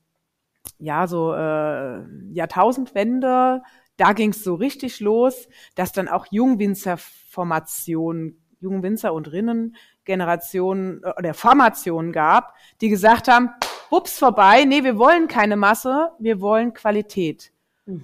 ja, 0.78 1.06
so 1.06 1.34
äh, 1.34 2.02
Jahrtausendwende, 2.32 3.62
da 3.96 4.12
ging 4.12 4.30
es 4.30 4.44
so 4.44 4.54
richtig 4.54 5.00
los, 5.00 5.48
dass 5.74 5.92
dann 5.92 6.08
auch 6.08 6.26
Jungwinzerformationen, 6.30 8.42
Jungwinzer 8.60 9.12
und 9.12 9.32
Rinnen 9.32 9.76
Generationen 10.04 11.02
äh, 11.02 11.12
oder 11.18 11.34
Formationen 11.34 12.12
gab, 12.12 12.54
die 12.80 12.88
gesagt 12.88 13.28
haben, 13.28 13.50
hups 13.90 14.18
vorbei, 14.18 14.64
nee, 14.64 14.84
wir 14.84 14.98
wollen 14.98 15.28
keine 15.28 15.56
Masse, 15.56 16.10
wir 16.18 16.40
wollen 16.40 16.72
Qualität. 16.74 17.52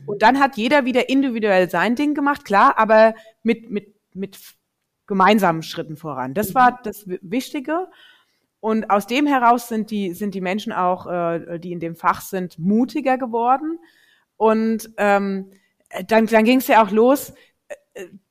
Und 0.07 0.23
dann 0.23 0.41
hat 0.41 0.57
jeder 0.57 0.85
wieder 0.85 1.09
individuell 1.09 1.71
sein 1.71 1.95
Ding 1.95 2.15
gemacht, 2.15 2.45
klar, 2.45 2.77
aber 2.77 3.15
mit, 3.43 3.71
mit, 3.71 3.95
mit 4.15 4.39
gemeinsamen 5.07 5.63
Schritten 5.63 5.97
voran. 5.97 6.35
Das 6.35 6.55
war 6.55 6.81
das 6.83 7.05
Wichtige. 7.07 7.89
Und 8.61 8.91
aus 8.91 9.07
dem 9.07 9.27
heraus 9.27 9.69
sind 9.69 9.91
die, 9.91 10.13
sind 10.13 10.35
die 10.35 10.41
Menschen 10.41 10.73
auch, 10.73 11.07
äh, 11.07 11.59
die 11.59 11.73
in 11.73 11.79
dem 11.79 11.95
Fach 11.95 12.21
sind, 12.21 12.59
mutiger 12.59 13.17
geworden. 13.17 13.79
Und 14.37 14.91
ähm, 14.97 15.53
dann, 16.09 16.27
dann 16.27 16.45
ging 16.45 16.59
es 16.59 16.67
ja 16.67 16.83
auch 16.83 16.91
los. 16.91 17.33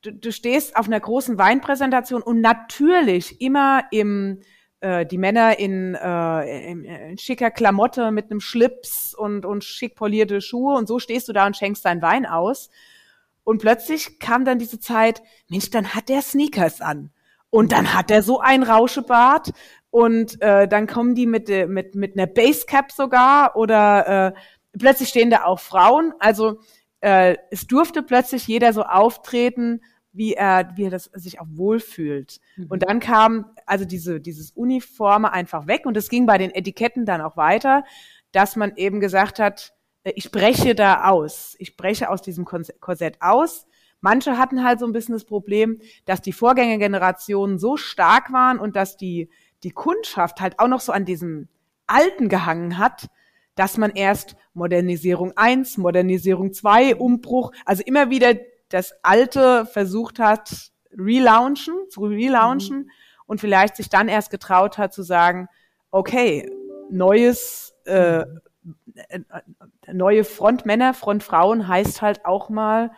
Du, 0.02 0.12
du 0.12 0.32
stehst 0.32 0.76
auf 0.76 0.86
einer 0.86 1.00
großen 1.00 1.38
Weinpräsentation 1.38 2.22
und 2.22 2.40
natürlich 2.40 3.40
immer 3.40 3.84
im 3.90 4.40
äh, 4.80 5.06
die 5.06 5.18
Männer 5.18 5.58
in, 5.58 5.94
äh, 5.94 6.70
in, 6.70 6.84
in 6.84 7.18
schicker 7.18 7.50
Klamotte 7.50 8.10
mit 8.10 8.30
einem 8.30 8.40
Schlips 8.40 9.14
und, 9.14 9.44
und 9.44 9.64
schick 9.64 9.96
polierte 9.96 10.40
Schuhe 10.40 10.76
und 10.76 10.86
so 10.86 10.98
stehst 10.98 11.28
du 11.28 11.32
da 11.32 11.46
und 11.46 11.56
schenkst 11.56 11.84
deinen 11.84 12.02
Wein 12.02 12.26
aus. 12.26 12.70
Und 13.42 13.58
plötzlich 13.58 14.18
kam 14.18 14.44
dann 14.44 14.58
diese 14.58 14.80
Zeit, 14.80 15.22
Mensch, 15.48 15.70
dann 15.70 15.94
hat 15.94 16.08
der 16.08 16.20
Sneakers 16.20 16.80
an. 16.80 17.10
Und 17.48 17.72
dann 17.72 17.94
hat 17.94 18.10
er 18.10 18.22
so 18.22 18.40
ein 18.40 18.62
Rauschebart 18.62 19.52
und 19.90 20.42
äh, 20.42 20.68
dann 20.68 20.86
kommen 20.86 21.14
die 21.14 21.26
mit, 21.26 21.48
äh, 21.48 21.66
mit, 21.66 21.94
mit 21.94 22.18
einer 22.18 22.26
Basecap 22.26 22.92
sogar 22.92 23.56
oder 23.56 24.34
äh, 24.34 24.78
plötzlich 24.78 25.08
stehen 25.08 25.30
da 25.30 25.44
auch 25.44 25.60
Frauen. 25.60 26.12
Also 26.18 26.58
äh, 27.06 27.36
es 27.52 27.68
durfte 27.68 28.02
plötzlich 28.02 28.48
jeder 28.48 28.72
so 28.72 28.82
auftreten, 28.82 29.80
wie 30.10 30.34
er, 30.34 30.72
wie 30.74 30.86
er 30.86 30.90
das 30.90 31.04
sich 31.14 31.38
auch 31.40 31.46
wohlfühlt. 31.50 32.40
Mhm. 32.56 32.66
Und 32.68 32.82
dann 32.82 32.98
kam 32.98 33.52
also 33.64 33.84
diese, 33.84 34.20
dieses 34.20 34.50
Uniforme 34.50 35.32
einfach 35.32 35.68
weg 35.68 35.86
und 35.86 35.96
es 35.96 36.08
ging 36.08 36.26
bei 36.26 36.36
den 36.36 36.50
Etiketten 36.50 37.06
dann 37.06 37.20
auch 37.20 37.36
weiter, 37.36 37.84
dass 38.32 38.56
man 38.56 38.74
eben 38.74 38.98
gesagt 38.98 39.38
hat, 39.38 39.72
äh, 40.02 40.14
ich 40.16 40.32
breche 40.32 40.74
da 40.74 41.04
aus. 41.04 41.54
Ich 41.60 41.76
breche 41.76 42.10
aus 42.10 42.22
diesem 42.22 42.44
Korsett 42.44 43.18
aus. 43.22 43.68
Manche 44.00 44.36
hatten 44.36 44.64
halt 44.64 44.80
so 44.80 44.86
ein 44.86 44.92
bisschen 44.92 45.14
das 45.14 45.24
Problem, 45.24 45.80
dass 46.06 46.22
die 46.22 46.32
Vorgängergenerationen 46.32 47.60
so 47.60 47.76
stark 47.76 48.32
waren 48.32 48.58
und 48.58 48.74
dass 48.74 48.96
die, 48.96 49.30
die 49.62 49.70
Kundschaft 49.70 50.40
halt 50.40 50.58
auch 50.58 50.68
noch 50.68 50.80
so 50.80 50.90
an 50.90 51.04
diesem 51.04 51.46
Alten 51.86 52.28
gehangen 52.28 52.78
hat, 52.78 53.06
dass 53.56 53.76
man 53.76 53.90
erst 53.90 54.36
Modernisierung 54.54 55.32
1, 55.36 55.78
Modernisierung 55.78 56.52
2, 56.52 56.96
Umbruch, 56.96 57.52
also 57.64 57.82
immer 57.84 58.10
wieder 58.10 58.34
das 58.68 58.94
Alte 59.02 59.66
versucht 59.66 60.18
hat, 60.18 60.70
relaunchen, 60.96 61.74
zu 61.90 62.04
relaunchen 62.04 62.78
mhm. 62.78 62.90
und 63.26 63.40
vielleicht 63.40 63.76
sich 63.76 63.88
dann 63.88 64.08
erst 64.08 64.30
getraut 64.30 64.78
hat 64.78 64.94
zu 64.94 65.02
sagen, 65.02 65.48
okay, 65.90 66.50
neues, 66.90 67.74
äh, 67.84 68.20
äh, 68.20 69.20
neue 69.92 70.24
Frontmänner, 70.24 70.94
Frontfrauen 70.94 71.66
heißt 71.66 72.02
halt 72.02 72.24
auch 72.24 72.48
mal 72.48 72.92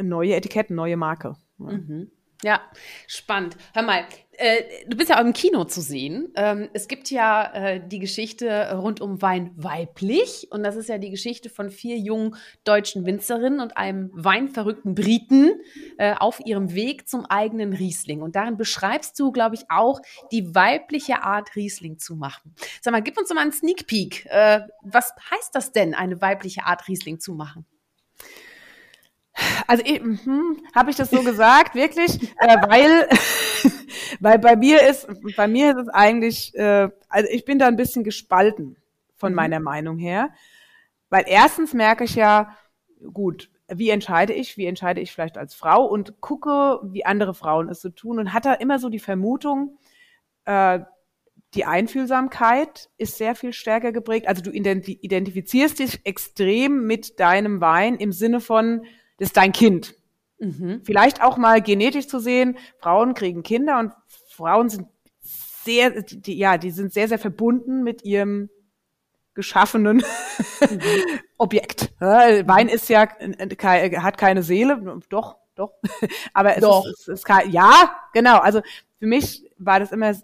neue 0.00 0.34
Etiketten, 0.34 0.76
neue 0.76 0.96
Marke. 0.96 1.34
Mhm. 1.58 2.10
Ja, 2.42 2.60
spannend. 3.06 3.56
Hör 3.74 3.82
mal, 3.82 4.04
äh, 4.40 4.64
du 4.88 4.96
bist 4.96 5.10
ja 5.10 5.18
auch 5.18 5.24
im 5.24 5.34
Kino 5.34 5.64
zu 5.64 5.82
sehen. 5.82 6.32
Ähm, 6.34 6.70
es 6.72 6.88
gibt 6.88 7.10
ja 7.10 7.52
äh, 7.52 7.86
die 7.86 7.98
Geschichte 7.98 8.72
rund 8.72 9.02
um 9.02 9.20
Wein 9.20 9.52
weiblich. 9.56 10.48
Und 10.50 10.62
das 10.62 10.76
ist 10.76 10.88
ja 10.88 10.96
die 10.96 11.10
Geschichte 11.10 11.50
von 11.50 11.70
vier 11.70 11.98
jungen 11.98 12.34
deutschen 12.64 13.04
Winzerinnen 13.04 13.60
und 13.60 13.76
einem 13.76 14.10
weinverrückten 14.14 14.94
Briten 14.94 15.60
äh, 15.98 16.14
auf 16.14 16.40
ihrem 16.44 16.74
Weg 16.74 17.06
zum 17.06 17.26
eigenen 17.26 17.74
Riesling. 17.74 18.22
Und 18.22 18.34
darin 18.34 18.56
beschreibst 18.56 19.18
du, 19.20 19.30
glaube 19.30 19.56
ich, 19.56 19.64
auch 19.68 20.00
die 20.32 20.54
weibliche 20.54 21.22
Art, 21.22 21.54
Riesling 21.54 21.98
zu 21.98 22.16
machen. 22.16 22.54
Sag 22.80 22.92
mal, 22.92 23.02
gib 23.02 23.18
uns 23.18 23.28
doch 23.28 23.34
mal 23.34 23.42
einen 23.42 23.52
Sneak 23.52 23.86
Peek. 23.86 24.24
Äh, 24.26 24.60
was 24.82 25.12
heißt 25.30 25.54
das 25.54 25.72
denn, 25.72 25.94
eine 25.94 26.22
weibliche 26.22 26.64
Art, 26.64 26.88
Riesling 26.88 27.20
zu 27.20 27.34
machen? 27.34 27.66
Also 29.66 29.84
hm, 29.84 30.58
habe 30.74 30.90
ich 30.90 30.96
das 30.96 31.10
so 31.10 31.22
gesagt, 31.22 31.74
wirklich, 31.74 32.22
äh, 32.38 32.56
weil, 32.68 33.08
weil 34.20 34.38
bei 34.38 34.56
mir 34.56 34.86
ist, 34.88 35.08
bei 35.36 35.48
mir 35.48 35.70
ist 35.70 35.82
es 35.82 35.88
eigentlich, 35.88 36.54
äh, 36.56 36.88
also 37.08 37.28
ich 37.30 37.44
bin 37.44 37.58
da 37.58 37.66
ein 37.66 37.76
bisschen 37.76 38.04
gespalten 38.04 38.76
von 39.16 39.32
mhm. 39.32 39.36
meiner 39.36 39.60
Meinung 39.60 39.98
her, 39.98 40.30
weil 41.08 41.24
erstens 41.26 41.74
merke 41.74 42.04
ich 42.04 42.14
ja, 42.14 42.56
gut, 43.12 43.50
wie 43.68 43.90
entscheide 43.90 44.32
ich, 44.32 44.56
wie 44.56 44.66
entscheide 44.66 45.00
ich 45.00 45.12
vielleicht 45.12 45.38
als 45.38 45.54
Frau 45.54 45.84
und 45.84 46.20
gucke, 46.20 46.80
wie 46.84 47.06
andere 47.06 47.34
Frauen 47.34 47.68
es 47.68 47.80
so 47.80 47.88
tun 47.88 48.18
und 48.18 48.32
hat 48.32 48.44
da 48.44 48.54
immer 48.54 48.78
so 48.78 48.88
die 48.88 48.98
Vermutung, 48.98 49.78
äh, 50.44 50.80
die 51.54 51.64
Einfühlsamkeit 51.64 52.90
ist 52.96 53.18
sehr 53.18 53.34
viel 53.34 53.52
stärker 53.52 53.90
geprägt. 53.90 54.28
Also 54.28 54.40
du 54.42 54.50
identifizierst 54.52 55.80
dich 55.80 56.00
extrem 56.04 56.86
mit 56.86 57.18
deinem 57.18 57.60
Wein 57.60 57.96
im 57.96 58.12
Sinne 58.12 58.40
von, 58.40 58.84
ist 59.20 59.36
dein 59.36 59.52
Kind. 59.52 59.94
Mhm. 60.38 60.80
Vielleicht 60.84 61.22
auch 61.22 61.36
mal 61.36 61.60
genetisch 61.60 62.08
zu 62.08 62.18
sehen, 62.18 62.56
Frauen 62.78 63.14
kriegen 63.14 63.42
Kinder 63.42 63.78
und 63.78 63.92
Frauen 64.30 64.68
sind 64.70 64.88
sehr, 65.20 66.02
die, 66.02 66.38
ja, 66.38 66.56
die 66.56 66.70
sind 66.70 66.92
sehr, 66.92 67.08
sehr 67.08 67.18
verbunden 67.18 67.82
mit 67.82 68.02
ihrem 68.02 68.48
geschaffenen 69.34 69.98
mhm. 69.98 70.80
Objekt. 71.38 71.92
Wein 72.00 72.68
ist 72.68 72.88
ja, 72.88 73.08
hat 73.08 74.18
keine 74.18 74.42
Seele, 74.42 75.00
doch, 75.10 75.36
doch, 75.54 75.74
aber 76.32 76.56
es 76.56 76.62
doch. 76.62 76.86
ist, 76.86 77.00
es 77.00 77.08
ist 77.08 77.24
kein, 77.24 77.50
ja, 77.50 77.94
genau, 78.14 78.38
also 78.38 78.62
für 78.98 79.06
mich 79.06 79.44
war 79.58 79.78
das 79.78 79.92
immer 79.92 80.14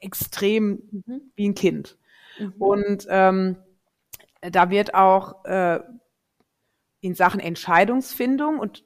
extrem 0.00 0.82
mhm. 0.90 1.32
wie 1.34 1.48
ein 1.48 1.54
Kind. 1.54 1.98
Mhm. 2.38 2.52
Und 2.58 3.06
ähm, 3.10 3.56
da 4.40 4.70
wird 4.70 4.94
auch 4.94 5.44
äh, 5.44 5.80
in 7.00 7.14
Sachen 7.14 7.40
Entscheidungsfindung 7.40 8.58
und 8.58 8.84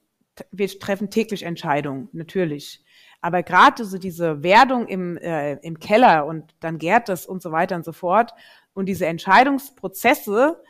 wir 0.50 0.68
treffen 0.78 1.10
täglich 1.10 1.42
Entscheidungen, 1.42 2.08
natürlich. 2.12 2.84
Aber 3.20 3.42
gerade 3.42 3.84
so 3.84 3.98
diese 3.98 4.42
Werdung 4.42 4.88
im, 4.88 5.16
äh, 5.16 5.54
im 5.56 5.78
Keller 5.78 6.26
und 6.26 6.54
dann 6.60 6.78
gärt 6.78 7.08
das 7.08 7.26
und 7.26 7.42
so 7.42 7.52
weiter 7.52 7.76
und 7.76 7.84
so 7.84 7.92
fort 7.92 8.32
und 8.74 8.86
diese 8.86 9.06
Entscheidungsprozesse, 9.06 10.62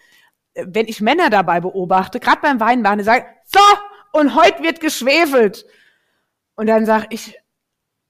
äh, 0.54 0.66
wenn 0.68 0.88
ich 0.88 1.00
Männer 1.00 1.30
dabei 1.30 1.60
beobachte, 1.60 2.20
gerade 2.20 2.42
beim 2.42 2.60
Weinbahn, 2.60 2.98
die 2.98 3.04
sagen, 3.04 3.26
so, 3.44 3.60
und 4.12 4.34
heute 4.34 4.62
wird 4.62 4.80
geschwefelt. 4.80 5.66
Und 6.54 6.66
dann 6.66 6.84
sage 6.84 7.06
ich, 7.10 7.38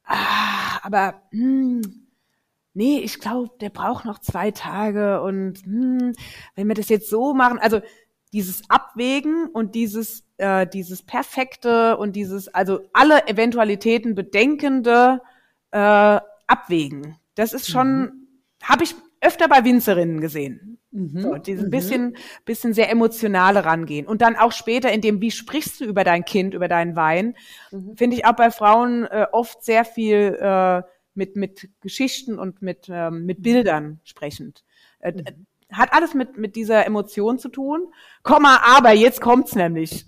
ah, 0.05 0.81
aber 0.83 1.23
hm, 1.31 2.09
nee, 2.75 2.99
ich 2.99 3.21
glaube, 3.21 3.51
der 3.61 3.71
braucht 3.71 4.05
noch 4.05 4.19
zwei 4.19 4.51
Tage 4.51 5.23
und 5.23 5.59
hm, 5.65 6.13
wenn 6.55 6.67
wir 6.67 6.75
das 6.75 6.89
jetzt 6.89 7.09
so 7.09 7.35
machen, 7.35 7.59
also 7.59 7.81
dieses 8.33 8.63
Abwägen 8.69 9.47
und 9.47 9.75
dieses, 9.75 10.25
äh, 10.39 10.67
dieses 10.67 11.03
perfekte 11.03 11.97
und 11.99 12.17
dieses, 12.17 12.49
also 12.49 12.81
alle 12.93 13.27
Eventualitäten 13.29 14.15
bedenkende 14.15 15.21
äh, 15.71 16.21
Abwägen. 16.47 17.17
Das 17.35 17.53
ist 17.53 17.71
schon, 17.71 18.01
mhm. 18.01 18.29
habe 18.63 18.85
ich 18.85 18.95
öfter 19.21 19.49
bei 19.49 19.65
Winzerinnen 19.65 20.21
gesehen. 20.21 20.79
Mhm. 20.91 21.21
So, 21.21 21.35
dieses 21.37 21.67
mhm. 21.67 21.71
bisschen, 21.71 22.17
bisschen 22.45 22.73
sehr 22.73 22.91
emotionale 22.91 23.65
rangehen. 23.65 24.07
Und 24.07 24.23
dann 24.23 24.37
auch 24.37 24.53
später 24.53 24.91
in 24.91 25.01
dem, 25.01 25.21
wie 25.21 25.31
sprichst 25.31 25.81
du 25.81 25.85
über 25.85 26.05
dein 26.05 26.25
Kind, 26.25 26.55
über 26.55 26.69
deinen 26.69 26.97
Wein, 26.97 27.37
mhm. 27.71 27.97
finde 27.97 28.17
ich 28.17 28.25
auch 28.25 28.37
bei 28.37 28.51
Frauen 28.51 29.05
äh, 29.05 29.27
oft 29.33 29.63
sehr 29.63 29.85
viel 29.85 30.39
äh, 30.41 30.83
mit, 31.15 31.37
mit 31.37 31.69
Geschichten 31.81 32.39
und 32.39 32.63
mit, 32.63 32.89
ähm, 32.91 33.27
mit 33.27 33.43
Bildern 33.43 34.01
sprechend. 34.05 34.65
Äh, 35.01 35.13
mhm 35.13 35.47
hat 35.73 35.93
alles 35.93 36.15
mit, 36.15 36.37
mit 36.37 36.57
dieser 36.57 36.87
Emotion 36.87 37.39
zu 37.39 37.49
tun. 37.49 37.93
Komma, 38.23 38.61
aber 38.77 38.93
jetzt 38.93 39.21
kommt's 39.21 39.55
nämlich. 39.55 40.07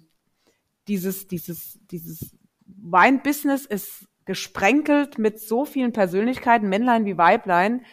Dieses, 0.89 1.27
dieses, 1.27 1.79
dieses 1.91 2.37
Weinbusiness 2.67 3.65
ist 3.67 4.07
gesprenkelt 4.27 5.19
mit 5.19 5.41
so 5.41 5.65
vielen 5.65 5.93
Persönlichkeiten, 5.93 6.69
Männlein 6.69 7.05
wie 7.05 7.19
Weiblein, 7.19 7.85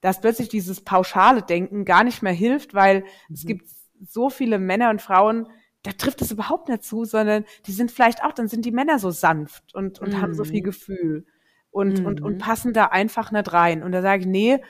dass 0.00 0.20
plötzlich 0.20 0.48
dieses 0.48 0.82
pauschale 0.82 1.42
Denken 1.42 1.84
gar 1.84 2.04
nicht 2.04 2.22
mehr 2.22 2.32
hilft, 2.32 2.74
weil 2.74 3.00
mhm. 3.00 3.34
es 3.34 3.46
gibt 3.46 3.68
so 4.06 4.28
viele 4.28 4.58
Männer 4.58 4.90
und 4.90 5.00
Frauen, 5.00 5.48
da 5.82 5.92
trifft 5.92 6.22
es 6.22 6.32
überhaupt 6.32 6.68
nicht 6.68 6.82
zu, 6.82 7.04
sondern 7.04 7.44
die 7.66 7.72
sind 7.72 7.90
vielleicht 7.90 8.24
auch, 8.24 8.32
dann 8.32 8.48
sind 8.48 8.64
die 8.64 8.72
Männer 8.72 8.98
so 8.98 9.10
sanft 9.10 9.74
und, 9.74 10.00
und 10.00 10.14
mhm. 10.14 10.20
haben 10.20 10.34
so 10.34 10.44
viel 10.44 10.60
mhm. 10.60 10.64
Gefühl 10.64 11.26
und, 11.70 12.00
mhm. 12.00 12.06
und, 12.06 12.22
und 12.22 12.34
mhm. 12.34 12.38
passen 12.38 12.72
da 12.72 12.86
einfach 12.86 13.32
nicht 13.32 13.52
rein. 13.52 13.82
Und 13.82 13.92
da 13.92 14.00
sage 14.00 14.22
ich, 14.22 14.26
nee, 14.26 14.60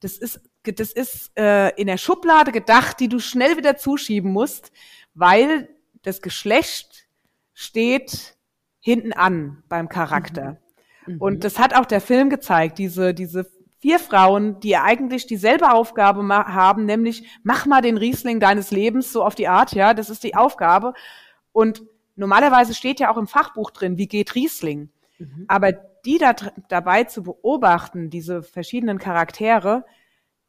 das 0.00 0.18
ist 0.18 0.40
das 0.64 0.92
ist 0.92 1.32
äh, 1.38 1.70
in 1.76 1.86
der 1.86 1.96
Schublade 1.96 2.52
gedacht, 2.52 3.00
die 3.00 3.08
du 3.08 3.18
schnell 3.18 3.56
wieder 3.56 3.76
zuschieben 3.76 4.30
musst, 4.32 4.72
weil 5.14 5.68
das 6.02 6.22
Geschlecht 6.22 7.08
steht 7.54 8.36
hinten 8.80 9.12
an 9.12 9.62
beim 9.68 9.88
Charakter. 9.88 10.58
Mhm. 11.06 11.18
Und 11.18 11.34
mhm. 11.34 11.40
das 11.40 11.58
hat 11.58 11.74
auch 11.74 11.86
der 11.86 12.00
Film 12.00 12.30
gezeigt, 12.30 12.78
diese, 12.78 13.14
diese 13.14 13.50
vier 13.78 13.98
Frauen, 13.98 14.60
die 14.60 14.76
eigentlich 14.76 15.26
dieselbe 15.26 15.72
Aufgabe 15.72 16.26
haben, 16.28 16.84
nämlich 16.84 17.26
mach 17.42 17.66
mal 17.66 17.80
den 17.80 17.96
Riesling 17.96 18.40
deines 18.40 18.70
Lebens 18.70 19.12
so 19.12 19.24
auf 19.24 19.34
die 19.34 19.48
Art, 19.48 19.72
ja, 19.72 19.94
das 19.94 20.10
ist 20.10 20.22
die 20.22 20.34
Aufgabe. 20.34 20.92
Und 21.52 21.82
normalerweise 22.16 22.74
steht 22.74 23.00
ja 23.00 23.10
auch 23.10 23.16
im 23.16 23.26
Fachbuch 23.26 23.70
drin, 23.70 23.96
wie 23.96 24.08
geht 24.08 24.34
Riesling. 24.34 24.90
Mhm. 25.18 25.44
Aber 25.48 25.72
die 25.72 26.18
da 26.18 26.34
dabei 26.68 27.04
zu 27.04 27.22
beobachten, 27.22 28.10
diese 28.10 28.42
verschiedenen 28.42 28.98
Charaktere, 28.98 29.84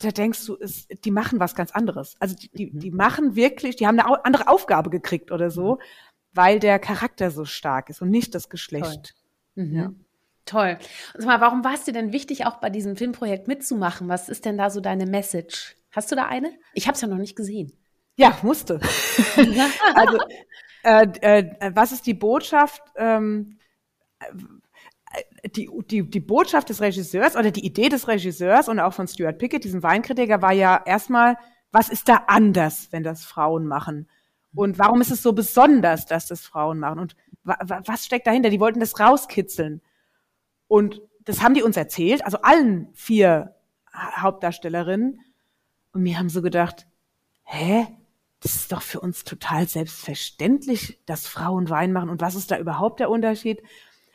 da 0.03 0.11
denkst 0.11 0.45
du, 0.45 0.55
ist, 0.55 0.87
die 1.05 1.11
machen 1.11 1.39
was 1.39 1.55
ganz 1.55 1.71
anderes. 1.71 2.15
Also 2.19 2.35
die, 2.35 2.49
die, 2.49 2.71
die 2.71 2.91
machen 2.91 3.35
wirklich, 3.35 3.75
die 3.75 3.87
haben 3.87 3.99
eine 3.99 4.25
andere 4.25 4.47
Aufgabe 4.47 4.89
gekriegt 4.89 5.31
oder 5.31 5.49
so, 5.49 5.79
weil 6.33 6.59
der 6.59 6.79
Charakter 6.79 7.31
so 7.31 7.45
stark 7.45 7.89
ist 7.89 8.01
und 8.01 8.09
nicht 8.09 8.35
das 8.35 8.49
Geschlecht. 8.49 9.15
Toll. 9.55 9.65
Mhm. 9.65 9.75
Ja. 9.75 9.93
Toll. 10.45 10.77
Und 11.13 11.25
mal, 11.25 11.39
warum 11.39 11.63
war 11.63 11.73
es 11.73 11.83
dir 11.83 11.93
denn 11.93 12.13
wichtig, 12.13 12.45
auch 12.45 12.57
bei 12.57 12.69
diesem 12.69 12.95
Filmprojekt 12.95 13.47
mitzumachen? 13.47 14.09
Was 14.09 14.27
ist 14.27 14.45
denn 14.45 14.57
da 14.57 14.69
so 14.69 14.81
deine 14.81 15.05
Message? 15.05 15.75
Hast 15.91 16.11
du 16.11 16.15
da 16.15 16.25
eine? 16.27 16.51
Ich 16.73 16.87
habe 16.87 16.95
es 16.95 17.01
ja 17.01 17.07
noch 17.07 17.17
nicht 17.17 17.35
gesehen. 17.35 17.73
Ja, 18.15 18.37
musste. 18.41 18.79
also, 19.95 20.17
äh, 20.83 21.07
äh, 21.21 21.71
was 21.75 21.91
ist 21.91 22.05
die 22.07 22.13
Botschaft? 22.13 22.81
Ähm, 22.95 23.59
die, 25.45 25.69
die, 25.89 26.09
die 26.09 26.19
Botschaft 26.19 26.69
des 26.69 26.81
Regisseurs 26.81 27.35
oder 27.35 27.51
die 27.51 27.65
Idee 27.65 27.89
des 27.89 28.07
Regisseurs 28.07 28.67
und 28.67 28.79
auch 28.79 28.93
von 28.93 29.07
Stuart 29.07 29.37
Pickett, 29.37 29.63
diesem 29.63 29.83
Weinkritiker, 29.83 30.41
war 30.41 30.53
ja 30.53 30.81
erstmal, 30.85 31.37
was 31.71 31.89
ist 31.89 32.09
da 32.09 32.23
anders, 32.27 32.89
wenn 32.91 33.03
das 33.03 33.23
Frauen 33.23 33.65
machen? 33.65 34.07
Und 34.53 34.77
warum 34.77 35.01
ist 35.01 35.11
es 35.11 35.21
so 35.21 35.33
besonders, 35.33 36.05
dass 36.05 36.27
das 36.27 36.41
Frauen 36.41 36.79
machen? 36.79 36.99
Und 36.99 37.15
wa 37.43 37.57
was 37.85 38.05
steckt 38.05 38.27
dahinter? 38.27 38.49
Die 38.49 38.59
wollten 38.59 38.79
das 38.79 38.99
rauskitzeln. 38.99 39.81
Und 40.67 41.01
das 41.23 41.41
haben 41.41 41.53
die 41.53 41.63
uns 41.63 41.77
erzählt, 41.77 42.25
also 42.25 42.39
allen 42.41 42.89
vier 42.93 43.55
Hauptdarstellerinnen. 43.93 45.21
Und 45.93 46.03
wir 46.03 46.17
haben 46.17 46.29
so 46.29 46.41
gedacht, 46.41 46.87
hä? 47.43 47.87
Das 48.41 48.55
ist 48.55 48.71
doch 48.71 48.81
für 48.81 48.99
uns 48.99 49.23
total 49.23 49.67
selbstverständlich, 49.67 50.99
dass 51.05 51.27
Frauen 51.27 51.69
Wein 51.69 51.93
machen. 51.93 52.09
Und 52.09 52.21
was 52.21 52.33
ist 52.33 52.49
da 52.49 52.57
überhaupt 52.57 52.99
der 52.99 53.11
Unterschied? 53.11 53.61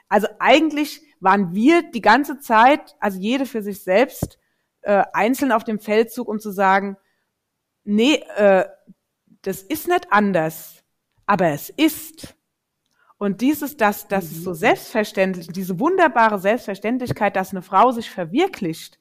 Also 0.09 0.27
eigentlich 0.41 1.01
waren 1.21 1.55
wir 1.55 1.91
die 1.91 2.01
ganze 2.01 2.39
Zeit, 2.41 2.97
also 3.01 3.19
jede 3.19 3.47
für 3.47 3.63
sich 3.63 3.83
selbst, 3.83 4.39
äh, 4.83 5.05
einzeln 5.13 5.53
auf 5.53 5.65
dem 5.65 5.79
Feldzug, 5.79 6.29
um 6.29 6.39
zu 6.39 6.51
sagen, 6.51 6.97
nee, 7.85 8.23
äh, 8.37 8.67
das 9.43 9.63
ist 9.63 9.89
nicht 9.89 10.13
anders, 10.13 10.85
aber 11.25 11.49
es 11.49 11.71
ist. 11.71 12.37
Und 13.19 13.41
dieses, 13.41 13.77
das, 13.77 14.09
das 14.09 14.25
ist 14.27 14.45
so 14.45 14.51
mhm. 14.51 14.57
selbstverständlich, 14.57 15.49
diese 15.49 15.81
wunderbare 15.81 16.39
Selbstverständlichkeit, 16.39 17.35
dass 17.37 17.51
eine 17.51 17.63
Frau 17.63 17.91
sich 17.93 18.11
verwirklicht 18.11 18.99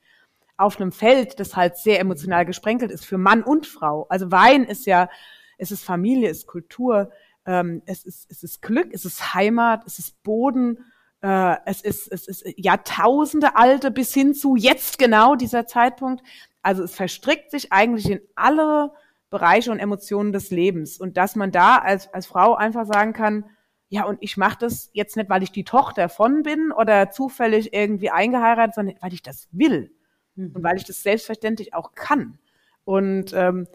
auf 0.57 0.80
einem 0.80 0.93
Feld, 0.93 1.39
das 1.39 1.55
halt 1.55 1.78
sehr 1.78 1.99
emotional 1.99 2.45
gesprenkelt 2.45 2.91
ist 2.91 3.05
für 3.05 3.18
Mann 3.18 3.43
und 3.43 3.68
Frau. 3.68 4.05
Also 4.07 4.32
Wein 4.32 4.63
ist 4.63 4.86
ja, 4.86 5.09
es 5.57 5.72
ist 5.72 5.84
Familie, 5.84 6.30
es 6.30 6.39
ist 6.39 6.47
Kultur, 6.47 7.11
ähm, 7.45 7.82
es 7.86 8.05
ist, 8.05 8.32
es 8.32 8.43
ist 8.43 8.61
Glück, 8.61 8.93
es 8.93 9.03
ist 9.03 9.34
Heimat, 9.34 9.84
es 9.86 9.99
ist 9.99 10.24
Boden, 10.24 10.86
äh, 11.26 11.57
es 11.65 11.82
ist, 11.82 12.11
es 12.11 12.28
ist 12.28 12.45
Jahrtausende 12.55 13.55
alte 13.55 13.89
bis 13.89 14.13
hin 14.13 14.36
zu 14.36 14.55
jetzt 14.55 14.99
genau 14.99 15.34
dieser 15.34 15.65
Zeitpunkt. 15.65 16.23
Also 16.61 16.84
es 16.84 16.93
verstrickt 16.93 17.49
sich 17.49 17.73
eigentlich 17.73 18.11
in 18.11 18.21
alle 18.36 18.91
Bereiche 19.32 19.71
und 19.71 19.80
Emotionen 19.80 20.34
des 20.34 20.51
Lebens. 20.51 20.99
Und 20.99 21.17
dass 21.17 21.36
man 21.36 21.51
da 21.51 21.80
als, 21.80 22.13
als 22.13 22.28
Frau 22.28 22.53
einfach 22.53 22.86
sagen 22.86 23.13
kann, 23.13 23.45
ja, 23.89 24.05
und 24.05 24.19
ich 24.21 24.38
mache 24.38 24.59
das 24.59 24.91
jetzt 24.93 25.17
nicht, 25.17 25.30
weil 25.30 25.41
ich 25.41 25.51
die 25.51 25.63
Tochter 25.63 26.09
von 26.09 26.43
bin 26.43 26.71
oder 26.71 27.09
zufällig 27.09 27.73
irgendwie 27.73 28.11
eingeheiratet, 28.11 28.76
sondern 28.76 28.95
weil 29.01 29.13
ich 29.13 29.23
das 29.23 29.47
will 29.51 29.91
mhm. 30.36 30.51
und 30.53 30.63
weil 30.63 30.78
ich 30.78 30.84
das 30.84 31.01
selbstverständlich 31.01 31.73
auch 31.73 31.93
kann. 31.93 32.38
Und 32.84 33.34
ähm, 33.34 33.67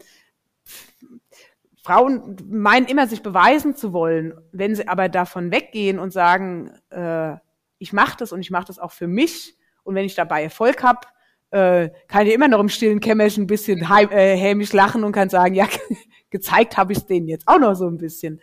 Frauen 1.83 2.37
meinen 2.49 2.85
immer, 2.85 3.07
sich 3.07 3.23
beweisen 3.23 3.75
zu 3.75 3.91
wollen, 3.91 4.33
wenn 4.51 4.75
sie 4.75 4.87
aber 4.87 5.09
davon 5.09 5.51
weggehen 5.51 5.99
und 5.99 6.11
sagen, 6.13 6.71
äh, 6.89 7.35
ich 7.79 7.91
mache 7.93 8.17
das 8.17 8.31
und 8.31 8.39
ich 8.41 8.51
mache 8.51 8.67
das 8.67 8.77
auch 8.77 8.91
für 8.91 9.07
mich 9.07 9.57
und 9.83 9.95
wenn 9.95 10.05
ich 10.05 10.15
dabei 10.15 10.43
Erfolg 10.43 10.83
habe, 10.83 11.07
äh, 11.49 11.89
kann 12.07 12.27
ich 12.27 12.33
immer 12.33 12.47
noch 12.47 12.59
im 12.59 12.69
stillen 12.69 12.99
Kämmerchen 12.99 13.43
ein 13.43 13.47
bisschen 13.47 13.81
äh, 13.81 14.37
hämisch 14.37 14.73
lachen 14.73 15.03
und 15.03 15.11
kann 15.11 15.29
sagen, 15.29 15.55
ja, 15.55 15.67
gezeigt 16.29 16.77
habe 16.77 16.93
ich 16.93 16.99
es 16.99 17.05
denen 17.07 17.27
jetzt 17.27 17.47
auch 17.47 17.59
noch 17.59 17.73
so 17.73 17.87
ein 17.87 17.97
bisschen. 17.97 18.39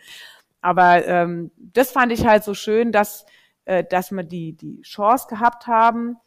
Aber 0.61 1.05
ähm, 1.07 1.51
das 1.57 1.91
fand 1.91 2.11
ich 2.11 2.27
halt 2.27 2.43
so 2.43 2.53
schön, 2.53 2.91
dass, 2.91 3.25
äh, 3.65 3.83
dass 3.83 4.11
wir 4.11 4.23
die, 4.23 4.53
die 4.53 4.81
Chance 4.81 5.27
gehabt 5.29 5.67
haben, 5.67 6.17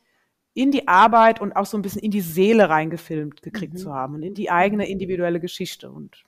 in 0.55 0.71
die 0.71 0.89
Arbeit 0.89 1.41
und 1.41 1.55
auch 1.55 1.67
so 1.67 1.79
ein 1.79 1.83
bisschen 1.83 2.03
in 2.03 2.11
die 2.11 2.21
Seele 2.21 2.69
reingefilmt 2.69 3.43
gekriegt 3.43 3.75
mhm. 3.75 3.79
zu 3.79 3.95
haben 3.95 4.15
und 4.15 4.23
in 4.23 4.35
die 4.35 4.51
eigene 4.51 4.89
individuelle 4.89 5.41
Geschichte. 5.41 5.91
Und 5.91 6.25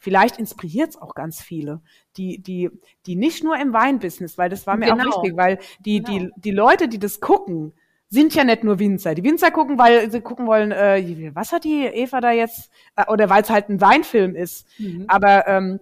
vielleicht 0.00 0.38
inspiriert 0.38 0.90
es 0.90 0.96
auch 0.96 1.14
ganz 1.14 1.40
viele, 1.40 1.80
die, 2.16 2.42
die, 2.42 2.70
die 3.06 3.14
nicht 3.14 3.44
nur 3.44 3.56
im 3.58 3.72
Weinbusiness, 3.72 4.38
weil 4.38 4.48
das 4.48 4.66
war 4.66 4.76
mir 4.76 4.86
genau. 4.86 5.04
auch 5.04 5.22
wichtig, 5.22 5.36
weil 5.36 5.58
die, 5.78 6.02
genau. 6.02 6.18
die, 6.18 6.30
die 6.36 6.50
Leute, 6.50 6.88
die 6.88 6.98
das 6.98 7.20
gucken, 7.20 7.72
sind 8.08 8.34
ja 8.34 8.42
nicht 8.42 8.64
nur 8.64 8.80
Winzer. 8.80 9.14
Die 9.14 9.22
Winzer 9.22 9.52
gucken, 9.52 9.78
weil 9.78 10.10
sie 10.10 10.20
gucken 10.20 10.46
wollen, 10.46 10.72
äh, 10.72 11.30
was 11.34 11.52
hat 11.52 11.62
die 11.62 11.84
Eva 11.84 12.20
da 12.20 12.32
jetzt, 12.32 12.70
äh, 12.96 13.04
oder 13.06 13.30
weil 13.30 13.42
es 13.42 13.50
halt 13.50 13.68
ein 13.68 13.80
Weinfilm 13.80 14.34
ist. 14.34 14.66
Mhm. 14.78 15.04
Aber 15.06 15.46
ähm, 15.46 15.80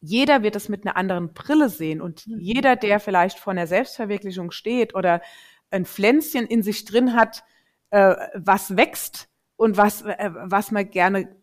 jeder 0.00 0.42
wird 0.42 0.56
es 0.56 0.68
mit 0.68 0.84
einer 0.84 0.96
anderen 0.96 1.32
Brille 1.32 1.70
sehen 1.70 2.02
und 2.02 2.26
mhm. 2.26 2.38
jeder, 2.38 2.76
der 2.76 3.00
vielleicht 3.00 3.38
vor 3.38 3.52
einer 3.52 3.66
Selbstverwirklichung 3.66 4.50
steht 4.50 4.94
oder 4.94 5.22
ein 5.70 5.86
Pflänzchen 5.86 6.46
in 6.46 6.62
sich 6.62 6.84
drin 6.84 7.14
hat, 7.14 7.44
äh, 7.90 8.14
was 8.34 8.76
wächst 8.76 9.28
und 9.56 9.76
was, 9.76 10.02
äh, 10.02 10.30
was 10.32 10.70
man 10.70 10.90
gerne 10.90 11.34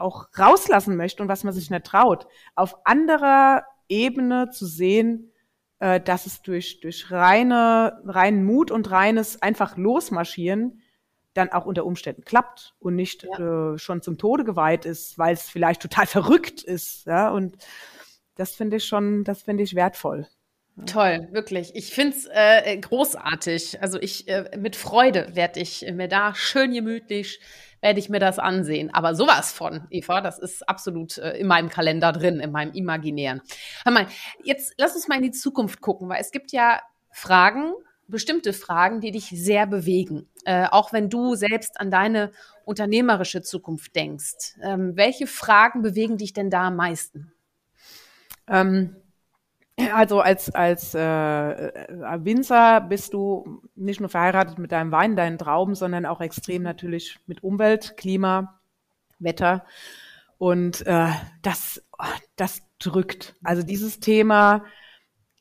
auch 0.00 0.28
rauslassen 0.38 0.96
möchte 0.96 1.22
und 1.22 1.28
was 1.28 1.44
man 1.44 1.52
sich 1.52 1.70
nicht 1.70 1.84
traut, 1.84 2.26
auf 2.54 2.76
anderer 2.84 3.64
Ebene 3.88 4.50
zu 4.50 4.66
sehen, 4.66 5.32
äh, 5.78 6.00
dass 6.00 6.26
es 6.26 6.42
durch, 6.42 6.80
durch 6.80 7.10
reine, 7.10 8.00
reinen 8.04 8.44
Mut 8.44 8.70
und 8.70 8.90
reines 8.90 9.42
einfach 9.42 9.76
losmarschieren 9.76 10.82
dann 11.36 11.52
auch 11.52 11.66
unter 11.66 11.84
Umständen 11.84 12.24
klappt 12.24 12.74
und 12.78 12.96
nicht 12.96 13.24
ja. 13.24 13.74
äh, 13.74 13.78
schon 13.78 14.02
zum 14.02 14.18
Tode 14.18 14.44
geweiht 14.44 14.84
ist, 14.84 15.18
weil 15.18 15.34
es 15.34 15.42
vielleicht 15.42 15.82
total 15.82 16.06
verrückt 16.06 16.62
ist. 16.62 17.06
Ja, 17.06 17.30
und 17.30 17.56
das 18.36 18.54
finde 18.54 18.78
ich 18.78 18.84
schon, 18.84 19.24
das 19.24 19.42
finde 19.42 19.62
ich 19.62 19.74
wertvoll. 19.74 20.26
Toll, 20.84 21.28
wirklich. 21.32 21.74
Ich 21.74 21.94
find's 21.94 22.28
äh, 22.30 22.76
großartig. 22.76 23.80
Also 23.80 23.98
ich 23.98 24.28
äh, 24.28 24.50
mit 24.58 24.76
Freude 24.76 25.34
werde 25.34 25.60
ich 25.60 25.86
mir 25.90 26.06
da 26.06 26.34
schön 26.34 26.74
gemütlich 26.74 27.40
werde 27.86 28.00
ich 28.00 28.08
mir 28.08 28.18
das 28.18 28.40
ansehen. 28.40 28.92
Aber 28.92 29.14
sowas 29.14 29.52
von, 29.52 29.86
Eva, 29.90 30.20
das 30.20 30.40
ist 30.40 30.68
absolut 30.68 31.18
äh, 31.18 31.38
in 31.38 31.46
meinem 31.46 31.68
Kalender 31.68 32.10
drin, 32.10 32.40
in 32.40 32.50
meinem 32.50 32.72
imaginären. 32.72 33.40
Hör 33.84 33.92
mal, 33.92 34.08
jetzt 34.42 34.74
lass 34.76 34.96
uns 34.96 35.06
mal 35.06 35.14
in 35.14 35.22
die 35.22 35.30
Zukunft 35.30 35.80
gucken, 35.80 36.08
weil 36.08 36.20
es 36.20 36.32
gibt 36.32 36.50
ja 36.50 36.80
Fragen, 37.12 37.74
bestimmte 38.08 38.52
Fragen, 38.52 39.00
die 39.00 39.12
dich 39.12 39.28
sehr 39.28 39.68
bewegen. 39.68 40.28
Äh, 40.44 40.66
auch 40.68 40.92
wenn 40.92 41.08
du 41.08 41.36
selbst 41.36 41.78
an 41.78 41.92
deine 41.92 42.32
unternehmerische 42.64 43.40
Zukunft 43.42 43.94
denkst. 43.94 44.56
Ähm, 44.64 44.96
welche 44.96 45.28
Fragen 45.28 45.82
bewegen 45.82 46.16
dich 46.18 46.32
denn 46.32 46.50
da 46.50 46.66
am 46.66 46.74
meisten? 46.74 47.32
Ähm, 48.48 48.96
also 49.92 50.20
als, 50.20 50.54
als 50.54 50.94
äh, 50.94 51.00
äh, 51.00 52.24
Winzer 52.24 52.80
bist 52.80 53.12
du 53.12 53.62
nicht 53.74 54.00
nur 54.00 54.08
verheiratet 54.08 54.58
mit 54.58 54.72
deinem 54.72 54.90
Wein, 54.90 55.16
deinen 55.16 55.38
Trauben, 55.38 55.74
sondern 55.74 56.06
auch 56.06 56.20
extrem 56.20 56.62
natürlich 56.62 57.18
mit 57.26 57.42
Umwelt, 57.42 57.96
Klima, 57.96 58.60
Wetter. 59.18 59.64
Und 60.38 60.86
äh, 60.86 61.08
das, 61.42 61.82
das 62.36 62.62
drückt. 62.78 63.36
Also 63.42 63.62
dieses 63.62 64.00
Thema 64.00 64.64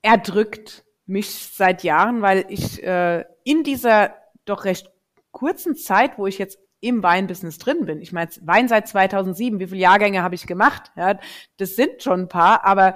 erdrückt 0.01 0.85
mich 1.05 1.29
seit 1.29 1.83
Jahren, 1.83 2.21
weil 2.21 2.45
ich 2.49 2.83
äh, 2.83 3.23
in 3.43 3.63
dieser 3.63 4.15
doch 4.45 4.65
recht 4.65 4.91
kurzen 5.31 5.75
Zeit, 5.75 6.17
wo 6.17 6.27
ich 6.27 6.37
jetzt 6.37 6.59
im 6.79 7.03
Weinbusiness 7.03 7.57
drin 7.57 7.85
bin. 7.85 8.01
Ich 8.01 8.11
meine, 8.11 8.29
Wein 8.41 8.67
seit 8.67 8.87
2007, 8.87 9.59
wie 9.59 9.67
viele 9.67 9.81
Jahrgänge 9.81 10.23
habe 10.23 10.35
ich 10.35 10.45
gemacht? 10.45 10.91
Ja, 10.95 11.19
das 11.57 11.75
sind 11.75 12.03
schon 12.03 12.21
ein 12.21 12.27
paar, 12.27 12.63
aber 12.65 12.95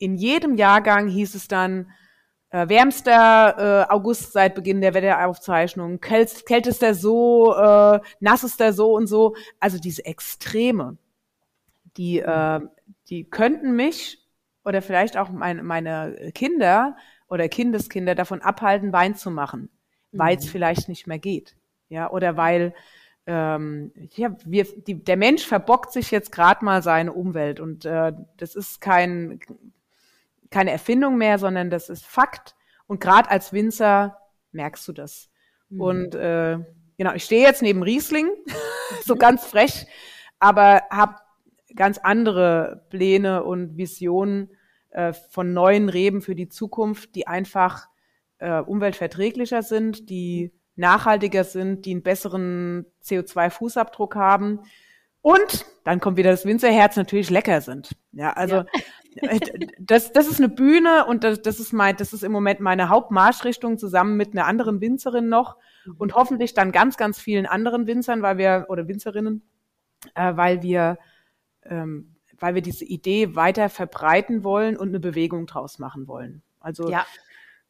in 0.00 0.16
jedem 0.16 0.56
Jahrgang 0.56 1.06
hieß 1.06 1.34
es 1.36 1.46
dann, 1.46 1.92
äh, 2.50 2.68
wärmster 2.68 3.86
äh, 3.88 3.92
August 3.92 4.32
seit 4.32 4.54
Beginn 4.56 4.80
der 4.80 4.94
Wetteraufzeichnung, 4.94 6.00
kält, 6.00 6.44
kältester 6.46 6.94
so, 6.94 7.54
äh, 7.54 8.00
nassester 8.18 8.72
so 8.72 8.92
und 8.96 9.06
so. 9.06 9.36
Also 9.60 9.78
diese 9.78 10.04
Extreme, 10.04 10.96
die, 11.96 12.18
äh, 12.18 12.60
die 13.08 13.24
könnten 13.24 13.76
mich 13.76 14.18
oder 14.64 14.82
vielleicht 14.82 15.16
auch 15.16 15.28
mein, 15.28 15.64
meine 15.64 16.32
Kinder 16.34 16.96
oder 17.28 17.48
Kindeskinder 17.48 18.14
davon 18.14 18.42
abhalten, 18.42 18.92
Wein 18.92 19.14
zu 19.14 19.30
machen, 19.30 19.70
weil 20.10 20.36
es 20.36 20.46
mhm. 20.46 20.48
vielleicht 20.48 20.88
nicht 20.88 21.06
mehr 21.06 21.18
geht. 21.18 21.56
Ja, 21.88 22.10
oder 22.10 22.36
weil 22.36 22.74
ähm, 23.26 23.92
ja, 24.14 24.34
wir, 24.44 24.64
die, 24.86 25.04
der 25.04 25.16
Mensch 25.16 25.46
verbockt 25.46 25.92
sich 25.92 26.10
jetzt 26.10 26.32
gerade 26.32 26.64
mal 26.64 26.82
seine 26.82 27.12
Umwelt 27.12 27.60
und 27.60 27.84
äh, 27.84 28.12
das 28.38 28.56
ist 28.56 28.80
kein 28.80 29.40
keine 30.50 30.70
Erfindung 30.70 31.16
mehr, 31.16 31.38
sondern 31.38 31.70
das 31.70 31.88
ist 31.88 32.06
Fakt. 32.06 32.54
Und 32.86 33.00
gerade 33.00 33.30
als 33.30 33.52
Winzer 33.52 34.18
merkst 34.52 34.86
du 34.88 34.92
das. 34.92 35.30
Mhm. 35.68 35.80
Und 35.80 36.14
äh, 36.14 36.58
genau, 36.98 37.14
ich 37.14 37.24
stehe 37.24 37.42
jetzt 37.42 37.62
neben 37.62 37.82
Riesling, 37.82 38.28
so 39.04 39.16
ganz 39.16 39.44
frech, 39.44 39.86
aber 40.38 40.82
habe 40.90 41.16
ganz 41.76 41.98
andere 41.98 42.84
Pläne 42.90 43.44
und 43.44 43.76
Visionen 43.76 44.50
äh, 44.90 45.12
von 45.12 45.52
neuen 45.52 45.88
Reben 45.88 46.20
für 46.20 46.34
die 46.34 46.48
Zukunft, 46.48 47.14
die 47.14 47.26
einfach 47.26 47.88
äh, 48.38 48.58
umweltverträglicher 48.58 49.62
sind, 49.62 50.10
die 50.10 50.52
nachhaltiger 50.74 51.44
sind, 51.44 51.84
die 51.84 51.92
einen 51.92 52.02
besseren 52.02 52.86
CO2-Fußabdruck 53.04 54.16
haben 54.16 54.60
und 55.22 55.66
dann 55.84 56.00
kommt 56.00 56.16
wieder 56.16 56.30
das 56.30 56.44
Winzerherz, 56.44 56.96
natürlich 56.96 57.30
lecker 57.30 57.60
sind. 57.60 57.90
Ja, 58.12 58.32
also 58.32 58.56
ja. 58.56 58.66
Äh, 59.16 59.40
das, 59.78 60.12
das 60.12 60.28
ist 60.28 60.38
eine 60.38 60.48
Bühne 60.48 61.06
und 61.06 61.24
das, 61.24 61.42
das 61.42 61.60
ist 61.60 61.72
mein, 61.72 61.96
das 61.96 62.12
ist 62.12 62.22
im 62.22 62.32
Moment 62.32 62.60
meine 62.60 62.88
Hauptmarschrichtung 62.88 63.78
zusammen 63.78 64.16
mit 64.16 64.32
einer 64.32 64.46
anderen 64.46 64.80
Winzerin 64.80 65.28
noch 65.28 65.56
mhm. 65.84 65.94
und 65.98 66.14
hoffentlich 66.14 66.54
dann 66.54 66.72
ganz, 66.72 66.96
ganz 66.96 67.18
vielen 67.18 67.46
anderen 67.46 67.86
Winzern, 67.86 68.22
weil 68.22 68.38
wir 68.38 68.66
oder 68.68 68.86
Winzerinnen, 68.88 69.42
äh, 70.14 70.36
weil 70.36 70.62
wir 70.62 70.98
ähm, 71.64 72.16
weil 72.40 72.54
wir 72.54 72.62
diese 72.62 72.84
Idee 72.84 73.36
weiter 73.36 73.68
verbreiten 73.68 74.42
wollen 74.42 74.76
und 74.76 74.88
eine 74.88 75.00
Bewegung 75.00 75.46
draus 75.46 75.78
machen 75.78 76.08
wollen. 76.08 76.42
Also 76.58 76.90
ja. 76.90 77.06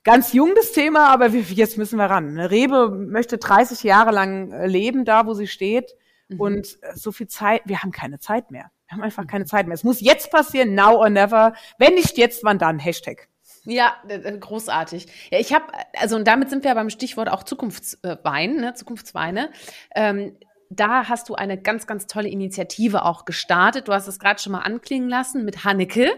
ganz 0.05 0.32
jung 0.32 0.53
das 0.55 0.72
Thema, 0.72 1.09
aber 1.09 1.32
wir, 1.32 1.43
jetzt 1.43 1.76
müssen 1.76 1.99
wir 1.99 2.07
ran. 2.07 2.28
Eine 2.28 2.51
Rebe 2.51 2.88
möchte 2.88 3.36
30 3.38 3.82
Jahre 3.82 4.12
lang 4.12 4.53
äh, 4.53 4.66
leben, 4.66 5.05
da 5.05 5.26
wo 5.26 5.34
sie 5.34 5.49
steht. 5.49 5.95
Mhm. 6.28 6.41
Und 6.41 6.78
äh, 6.82 6.95
so 6.95 7.12
viel 7.12 7.26
Zeit, 7.26 7.62
wir 7.66 7.82
haben 7.82 7.91
keine 7.91 8.20
Zeit 8.20 8.51
mehr. 8.51 8.70
Wir 8.91 8.97
haben 8.97 9.05
einfach 9.05 9.26
keine 9.28 9.45
Zeit 9.45 9.68
mehr. 9.68 9.74
Es 9.74 9.84
muss 9.84 10.01
jetzt 10.01 10.32
passieren, 10.32 10.74
now 10.74 10.97
or 10.97 11.11
never. 11.11 11.55
Wenn 11.78 11.95
nicht 11.95 12.18
jetzt, 12.18 12.43
wann 12.43 12.59
dann? 12.59 12.80
Hashtag. 12.80 13.28
Ja, 13.64 13.95
großartig. 14.41 15.07
Ja, 15.30 15.38
ich 15.38 15.55
habe, 15.55 15.66
also 15.97 16.16
und 16.16 16.26
damit 16.26 16.51
sind 16.51 16.64
wir 16.64 16.74
beim 16.74 16.91
Stichwort 16.91 17.28
auch 17.28 17.45
Zukunftswein, 17.45 18.57
ne, 18.57 18.74
Zukunftsweine. 18.74 19.51
Ähm, 19.95 20.36
da 20.70 21.09
hast 21.09 21.28
du 21.28 21.36
eine 21.36 21.57
ganz, 21.61 21.86
ganz 21.86 22.09
tolle 22.09 22.28
Initiative 22.28 23.05
auch 23.05 23.26
gestartet. 23.26 23.86
Du 23.86 23.93
hast 23.93 24.09
es 24.09 24.18
gerade 24.18 24.43
schon 24.43 24.53
mal 24.53 24.62
anklingen 24.62 25.09
lassen 25.09 25.45
mit 25.45 25.64
Hanneke. 25.64 26.11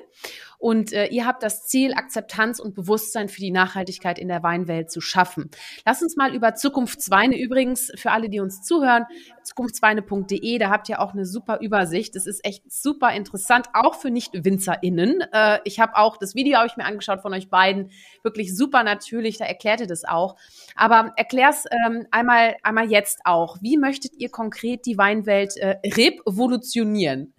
Und 0.63 0.93
äh, 0.93 1.07
ihr 1.07 1.27
habt 1.27 1.43
das 1.43 1.67
Ziel, 1.67 1.93
Akzeptanz 1.93 2.61
und 2.61 2.77
Bewusstsein 2.77 3.29
für 3.29 3.41
die 3.41 3.51
Nachhaltigkeit 3.51 4.17
in 4.17 4.29
der 4.29 4.45
Weinwelt 4.45 4.93
zu 4.93 5.01
schaffen. 5.01 5.51
Lass 5.85 6.03
uns 6.03 6.17
mal 6.17 6.37
über 6.37 6.55
Zukunftsweine 6.55 7.37
übrigens 7.37 7.91
für 7.97 8.13
alle, 8.13 8.29
die 8.29 8.39
uns 8.39 8.63
zuhören, 8.63 9.05
zukunftsweine.de, 9.43 10.59
da 10.59 10.71
habt 10.71 10.89
ihr 10.89 11.01
auch 11.01 11.15
eine 11.15 11.27
super 11.27 11.59
Übersicht. 11.61 12.15
Das 12.15 12.29
ist 12.29 12.47
echt 12.47 12.71
super 12.71 13.11
interessant, 13.13 13.67
auch 13.73 13.97
für 13.97 14.13
Nicht-WinzerInnen. 14.13 15.23
Äh, 15.33 15.59
ich 15.65 15.81
habe 15.81 15.97
auch, 15.97 16.17
das 16.17 16.37
Video 16.37 16.59
habe 16.59 16.69
ich 16.69 16.77
mir 16.77 16.85
angeschaut 16.85 17.23
von 17.23 17.35
euch 17.35 17.51
beiden, 17.51 17.91
wirklich 18.23 18.57
super 18.57 18.85
natürlich, 18.85 19.39
da 19.39 19.47
erklärt 19.47 19.81
ihr 19.81 19.89
das 19.89 20.05
auch. 20.05 20.37
Aber 20.77 21.13
erklär's 21.17 21.65
ähm, 21.89 22.07
einmal, 22.13 22.55
einmal 22.63 22.89
jetzt 22.89 23.23
auch. 23.25 23.57
Wie 23.63 23.79
möchtet 23.79 24.13
ihr 24.17 24.29
konkret 24.29 24.87
die 24.87 24.97
Weinwelt 24.97 25.57
äh, 25.57 25.79
revolutionieren? 25.85 27.35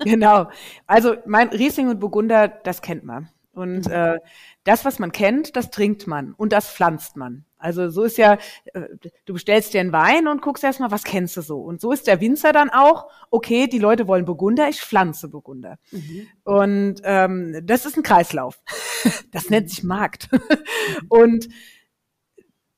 genau. 0.00 0.50
Also 0.88 1.14
mein 1.26 1.50
Riesling 1.50 1.90
und 1.90 2.00
Burgunder 2.00 2.55
das 2.64 2.82
kennt 2.82 3.04
man. 3.04 3.28
Und 3.52 3.86
mhm. 3.86 3.92
äh, 3.92 4.18
das, 4.64 4.84
was 4.84 4.98
man 4.98 5.12
kennt, 5.12 5.56
das 5.56 5.70
trinkt 5.70 6.06
man 6.06 6.34
und 6.34 6.52
das 6.52 6.70
pflanzt 6.70 7.16
man. 7.16 7.46
Also 7.56 7.88
so 7.88 8.04
ist 8.04 8.18
ja, 8.18 8.34
äh, 8.74 8.82
du 9.24 9.32
bestellst 9.32 9.72
dir 9.72 9.80
einen 9.80 9.92
Wein 9.92 10.28
und 10.28 10.42
guckst 10.42 10.62
erstmal, 10.62 10.90
was 10.90 11.04
kennst 11.04 11.38
du 11.38 11.40
so. 11.40 11.60
Und 11.60 11.80
so 11.80 11.90
ist 11.90 12.06
der 12.06 12.20
Winzer 12.20 12.52
dann 12.52 12.68
auch, 12.68 13.08
okay, 13.30 13.66
die 13.66 13.78
Leute 13.78 14.06
wollen 14.06 14.26
Burgunder, 14.26 14.68
ich 14.68 14.82
pflanze 14.82 15.28
Burgunder. 15.28 15.78
Mhm. 15.90 16.26
Und 16.44 17.00
ähm, 17.04 17.62
das 17.64 17.86
ist 17.86 17.96
ein 17.96 18.02
Kreislauf. 18.02 18.60
Das 19.30 19.50
nennt 19.50 19.70
sich 19.70 19.84
Markt. 19.84 20.28
und 21.08 21.48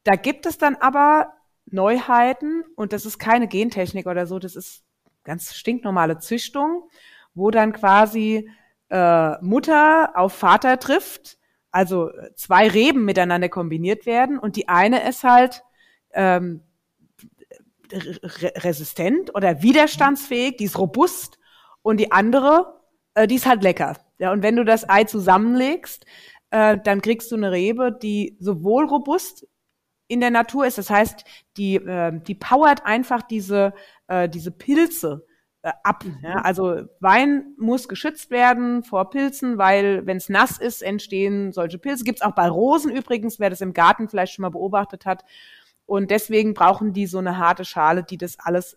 da 0.05 0.17
gibt 0.17 0.45
es 0.45 0.59
dann 0.59 0.77
aber 0.77 1.33
Neuheiten 1.67 2.65
und 2.75 2.93
das 2.93 3.07
ist 3.07 3.19
keine 3.19 3.49
Gentechnik 3.49 4.07
oder 4.07 4.27
so, 4.27 4.39
das 4.39 4.57
ist 4.57 4.83
ganz 5.25 5.55
stinknormale 5.55 6.19
Züchtung, 6.19 6.89
wo 7.35 7.51
dann 7.51 7.73
quasi 7.73 8.51
äh, 8.91 9.43
Mutter 9.43 10.13
auf 10.15 10.33
Vater 10.33 10.79
trifft, 10.79 11.39
also 11.71 12.11
zwei 12.35 12.69
Reben 12.69 13.05
miteinander 13.05 13.49
kombiniert 13.49 14.07
werden 14.07 14.39
und 14.39 14.57
die 14.57 14.69
eine 14.69 15.07
ist 15.09 15.25
halt 15.25 15.63
ähm, 16.13 16.63
re 17.93 18.53
resistent 18.57 19.35
oder 19.35 19.63
widerstandsfähig, 19.63 20.57
die 20.57 20.65
ist 20.65 20.79
robust 20.79 21.39
und 21.83 21.99
die 21.99 22.13
andere, 22.13 22.81
äh, 23.15 23.27
die 23.27 23.37
ist 23.37 23.47
halt 23.47 23.63
lecker. 23.63 23.97
Ja, 24.19 24.33
und 24.33 24.43
wenn 24.43 24.57
du 24.57 24.65
das 24.65 24.89
Ei 24.89 25.05
zusammenlegst, 25.05 26.05
äh, 26.51 26.79
dann 26.83 27.03
kriegst 27.03 27.31
du 27.31 27.37
eine 27.37 27.53
Rebe, 27.53 27.93
die 27.93 28.37
sowohl 28.41 28.87
robust 28.87 29.47
in 30.09 30.21
der 30.21 30.31
Natur 30.31 30.67
ist, 30.67 30.79
das 30.79 30.91
heißt, 30.91 31.25
die, 31.57 31.77
äh, 31.77 32.19
die 32.21 32.35
powert 32.35 32.87
einfach 32.87 33.23
diese, 33.23 33.75
äh, 34.07 34.29
diese 34.29 34.51
Pilze, 34.51 35.27
äh, 35.63 35.73
ab. 35.83 36.05
Mhm. 36.05 36.19
Ja, 36.23 36.37
also 36.37 36.83
Wein 37.01 37.55
muss 37.59 37.89
geschützt 37.89 38.31
werden 38.31 38.83
vor 38.83 39.11
Pilzen, 39.11 39.59
weil 39.59 40.07
wenn 40.07 40.17
es 40.17 40.29
nass 40.29 40.59
ist, 40.59 40.83
entstehen 40.83 41.53
solche 41.53 41.79
Pilze. 41.79 42.05
Gibt 42.05 42.21
es 42.21 42.25
auch 42.25 42.35
bei 42.35 42.49
Rosen 42.49 42.91
übrigens, 42.91 43.41
wer 43.41 43.51
das 43.51 43.61
im 43.61 43.73
Garten 43.73 44.09
vielleicht 44.09 44.35
schon 44.35 44.43
mal 44.43 44.51
beobachtet 44.51 45.05
hat. 45.07 45.25
Und 45.87 46.11
deswegen 46.11 46.55
brauchen 46.55 46.93
die 46.93 47.07
so 47.07 47.19
eine 47.19 47.39
harte 47.39 47.65
Schale, 47.65 48.05
die 48.05 48.19
das 48.19 48.39
alles 48.39 48.77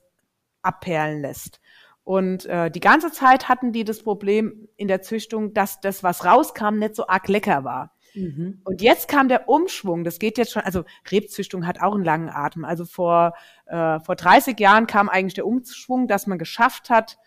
abperlen 0.61 1.21
lässt. 1.21 1.59
Und 2.03 2.45
äh, 2.45 2.71
die 2.71 2.79
ganze 2.79 3.11
Zeit 3.11 3.47
hatten 3.47 3.73
die 3.73 3.83
das 3.83 4.01
Problem 4.01 4.67
in 4.75 4.87
der 4.87 5.01
Züchtung, 5.01 5.53
dass 5.53 5.81
das, 5.81 6.03
was 6.03 6.25
rauskam, 6.25 6.79
nicht 6.79 6.95
so 6.95 7.07
arg 7.07 7.27
lecker 7.27 7.63
war. 7.63 7.93
Mhm. 8.13 8.61
Und 8.63 8.81
jetzt 8.81 9.07
kam 9.07 9.27
der 9.27 9.47
Umschwung. 9.47 10.03
Das 10.03 10.19
geht 10.19 10.37
jetzt 10.37 10.51
schon, 10.51 10.63
also 10.63 10.83
Rebzüchtung 11.09 11.65
hat 11.65 11.81
auch 11.81 11.95
einen 11.95 12.03
langen 12.03 12.29
Atem. 12.29 12.65
Also 12.65 12.85
vor, 12.85 13.33
äh, 13.65 13.99
vor 13.99 14.15
30 14.15 14.59
Jahren 14.59 14.87
kam 14.87 15.09
eigentlich 15.09 15.35
der 15.35 15.47
Umschwung, 15.47 16.07
dass 16.07 16.27
man 16.27 16.37
geschafft 16.37 16.89
hat, 16.89 17.17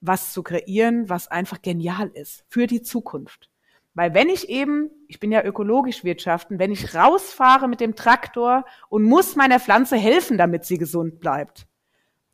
was 0.00 0.32
zu 0.32 0.42
kreieren, 0.42 1.08
was 1.08 1.28
einfach 1.28 1.60
genial 1.62 2.08
ist 2.14 2.44
für 2.48 2.66
die 2.66 2.82
Zukunft. 2.82 3.50
Weil 3.94 4.14
wenn 4.14 4.28
ich 4.28 4.48
eben, 4.48 4.90
ich 5.08 5.20
bin 5.20 5.32
ja 5.32 5.44
ökologisch 5.44 6.04
wirtschaften, 6.04 6.58
wenn 6.58 6.70
ich 6.70 6.94
rausfahre 6.94 7.68
mit 7.68 7.80
dem 7.80 7.96
Traktor 7.96 8.64
und 8.88 9.02
muss 9.02 9.36
meiner 9.36 9.60
Pflanze 9.60 9.96
helfen, 9.96 10.38
damit 10.38 10.64
sie 10.64 10.78
gesund 10.78 11.20
bleibt, 11.20 11.66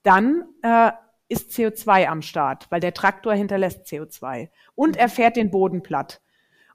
dann 0.02 0.44
äh, 0.62 0.92
ist 1.28 1.50
CO2 1.50 2.06
am 2.06 2.22
Start, 2.22 2.70
weil 2.70 2.80
der 2.80 2.94
Traktor 2.94 3.34
hinterlässt 3.34 3.86
CO2 3.86 4.50
und 4.74 4.96
er 4.96 5.08
fährt 5.08 5.36
den 5.36 5.50
Boden 5.50 5.82
platt. 5.82 6.20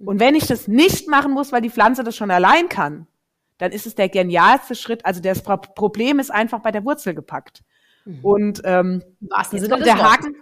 Und 0.05 0.19
wenn 0.19 0.35
ich 0.35 0.47
das 0.47 0.67
nicht 0.67 1.07
machen 1.07 1.31
muss, 1.31 1.51
weil 1.51 1.61
die 1.61 1.69
Pflanze 1.69 2.03
das 2.03 2.15
schon 2.15 2.31
allein 2.31 2.69
kann, 2.69 3.07
dann 3.57 3.71
ist 3.71 3.85
es 3.85 3.95
der 3.95 4.09
genialste 4.09 4.75
Schritt. 4.75 5.05
Also 5.05 5.21
das 5.21 5.43
Problem 5.43 6.19
ist 6.19 6.31
einfach 6.31 6.59
bei 6.59 6.71
der 6.71 6.83
Wurzel 6.83 7.13
gepackt. 7.13 7.63
Mhm. 8.05 8.19
Und 8.23 8.61
ähm, 8.65 9.03
Im 9.21 9.29
wahrsten 9.29 9.59
Sinne 9.59 9.79
der 9.79 9.97
Haken. 9.97 10.35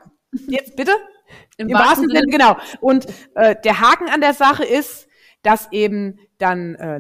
Jetzt 0.48 0.76
bitte? 0.76 0.92
Im, 1.58 1.68
Im 1.68 1.74
wahrsten, 1.74 2.08
wahrsten 2.08 2.10
Sinne, 2.10 2.32
genau. 2.32 2.58
Und 2.80 3.08
äh, 3.36 3.56
der 3.64 3.82
Haken 3.82 4.08
an 4.10 4.22
der 4.22 4.34
Sache 4.34 4.64
ist, 4.64 5.08
dass 5.42 5.72
eben 5.72 6.20
dann 6.38 6.76
äh, 6.76 7.00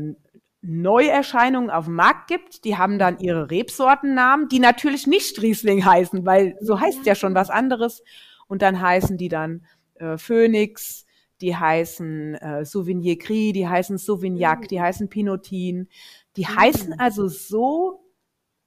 Neuerscheinungen 0.61 1.69
auf 1.69 1.85
dem 1.85 1.95
Markt 1.95 2.27
gibt. 2.27 2.65
Die 2.65 2.77
haben 2.77 2.99
dann 2.99 3.19
ihre 3.19 3.49
Rebsortennamen, 3.49 4.49
die 4.49 4.59
natürlich 4.59 5.07
nicht 5.07 5.41
Riesling 5.41 5.85
heißen, 5.85 6.25
weil 6.25 6.57
so 6.59 6.79
heißt 6.79 7.05
ja 7.05 7.15
schon 7.15 7.33
was 7.33 7.49
anderes. 7.49 8.03
Und 8.47 8.61
dann 8.61 8.81
heißen 8.81 9.17
die 9.17 9.29
dann 9.29 9.65
äh, 9.95 10.17
Phoenix, 10.17 11.05
die 11.41 11.55
heißen 11.55 12.35
äh, 12.35 12.65
Souvenir 12.65 13.17
Gris, 13.17 13.53
die 13.53 13.67
heißen 13.67 13.97
Sauvignac, 13.97 14.61
mhm. 14.61 14.67
die 14.67 14.81
heißen 14.81 15.09
Pinotin. 15.09 15.87
Die 16.35 16.45
mhm. 16.45 16.55
heißen 16.55 16.99
also 16.99 17.27
so, 17.27 18.03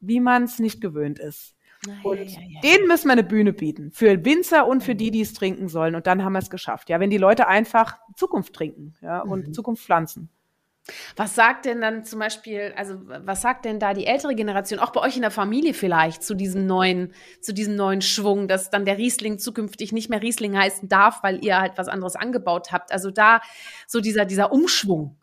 wie 0.01 0.21
man 0.21 0.45
es 0.45 0.59
nicht 0.59 0.81
gewöhnt 0.81 1.19
ist. 1.19 1.55
und 2.03 2.19
ja, 2.19 2.25
ja, 2.25 2.41
ja. 2.49 2.61
denen 2.61 2.89
müssen 2.89 3.09
wir 3.09 3.13
eine 3.13 3.25
Bühne 3.25 3.53
bieten. 3.53 3.91
Für 3.93 4.25
Winzer 4.25 4.67
und 4.67 4.83
für 4.83 4.95
die, 4.95 5.11
die 5.11 5.21
es 5.21 5.35
trinken 5.35 5.69
sollen. 5.69 5.95
Und 5.95 6.07
dann 6.07 6.25
haben 6.25 6.33
wir 6.33 6.39
es 6.39 6.51
geschafft. 6.51 6.89
Ja, 6.89 7.01
wenn 7.01 7.11
die 7.11 7.19
Leute 7.19 7.49
einfach 7.49 7.99
Zukunft 8.17 8.55
trinken, 8.55 8.95
ja, 9.01 9.21
und 9.21 9.49
mhm. 9.49 9.53
Zukunft 9.53 9.85
pflanzen. 9.85 10.31
Was 11.15 11.37
sagt 11.37 11.65
denn 11.65 11.81
dann 11.81 12.05
zum 12.05 12.19
Beispiel, 12.19 12.73
also 12.77 12.97
was 13.05 13.41
sagt 13.41 13.65
denn 13.65 13.79
da 13.79 13.95
die 13.95 14.07
ältere 14.07 14.35
Generation, 14.35 14.81
auch 14.81 14.91
bei 14.91 15.01
euch 15.01 15.15
in 15.15 15.23
der 15.23 15.31
Familie 15.31 15.75
vielleicht, 15.75 16.25
zu 16.25 16.35
diesem 16.35 16.67
neuen, 16.67 17.15
zu 17.41 17.55
diesem 17.55 17.77
neuen 17.77 18.03
Schwung, 18.03 18.49
dass 18.49 18.69
dann 18.69 18.85
der 18.85 18.99
Riesling 18.99 19.39
zukünftig 19.39 19.93
nicht 19.93 20.11
mehr 20.11 20.21
Riesling 20.21 20.59
heißen 20.59 20.89
darf, 20.89 21.23
weil 21.23 21.45
ihr 21.45 21.61
halt 21.61 21.75
was 21.77 21.87
anderes 21.87 22.17
angebaut 22.17 22.73
habt? 22.73 22.91
Also 22.91 23.13
da 23.13 23.41
so 23.87 24.01
dieser, 24.01 24.25
dieser 24.25 24.51
Umschwung. 24.51 25.17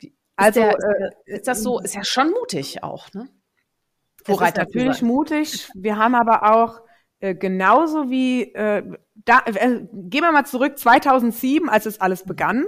Ist 0.00 0.12
also 0.36 0.60
der, 0.60 0.72
äh, 0.72 1.10
ist 1.26 1.48
das 1.48 1.62
so, 1.62 1.78
ist 1.80 1.94
ja 1.94 2.04
schon 2.04 2.30
mutig 2.30 2.82
auch, 2.82 3.12
ne? 3.12 3.28
Vorreiter 4.24 4.62
ist 4.62 4.74
natürlich 4.74 5.02
mutig. 5.02 5.70
Wir 5.74 5.98
haben 5.98 6.14
aber 6.14 6.50
auch 6.54 6.80
äh, 7.20 7.34
genauso 7.34 8.10
wie 8.10 8.54
äh, 8.54 8.82
da, 9.14 9.42
äh, 9.44 9.86
gehen 9.92 10.22
wir 10.22 10.32
mal 10.32 10.46
zurück 10.46 10.78
2007, 10.78 11.68
als 11.68 11.84
es 11.84 12.00
alles 12.00 12.24
begann. 12.24 12.64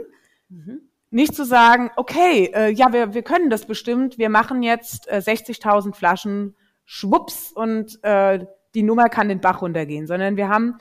Mhm 0.51 0.88
nicht 1.11 1.35
zu 1.35 1.45
sagen, 1.45 1.91
okay, 1.97 2.51
äh, 2.55 2.71
ja, 2.71 2.93
wir, 2.93 3.15
wir 3.15 3.23
können 3.23 3.51
das 3.51 3.67
bestimmt, 3.67 4.19
wir 4.19 4.29
machen 4.29 4.63
jetzt 4.63 5.09
äh, 5.09 5.17
60.000 5.17 5.95
Flaschen 5.95 6.57
schwupps 6.85 7.53
und 7.53 8.03
äh, 8.03 8.47
die 8.75 8.83
Nummer 8.83 9.09
kann 9.09 9.29
den 9.29 9.41
Bach 9.41 9.63
runtergehen, 9.63 10.07
sondern 10.07 10.37
wir 10.37 10.49
haben 10.49 10.79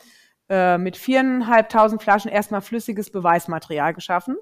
äh, 0.50 0.78
mit 0.78 0.98
viereinhalbtausend 0.98 2.02
Flaschen 2.02 2.32
erstmal 2.32 2.62
flüssiges 2.62 3.10
Beweismaterial 3.10 3.94
geschaffen, 3.94 4.38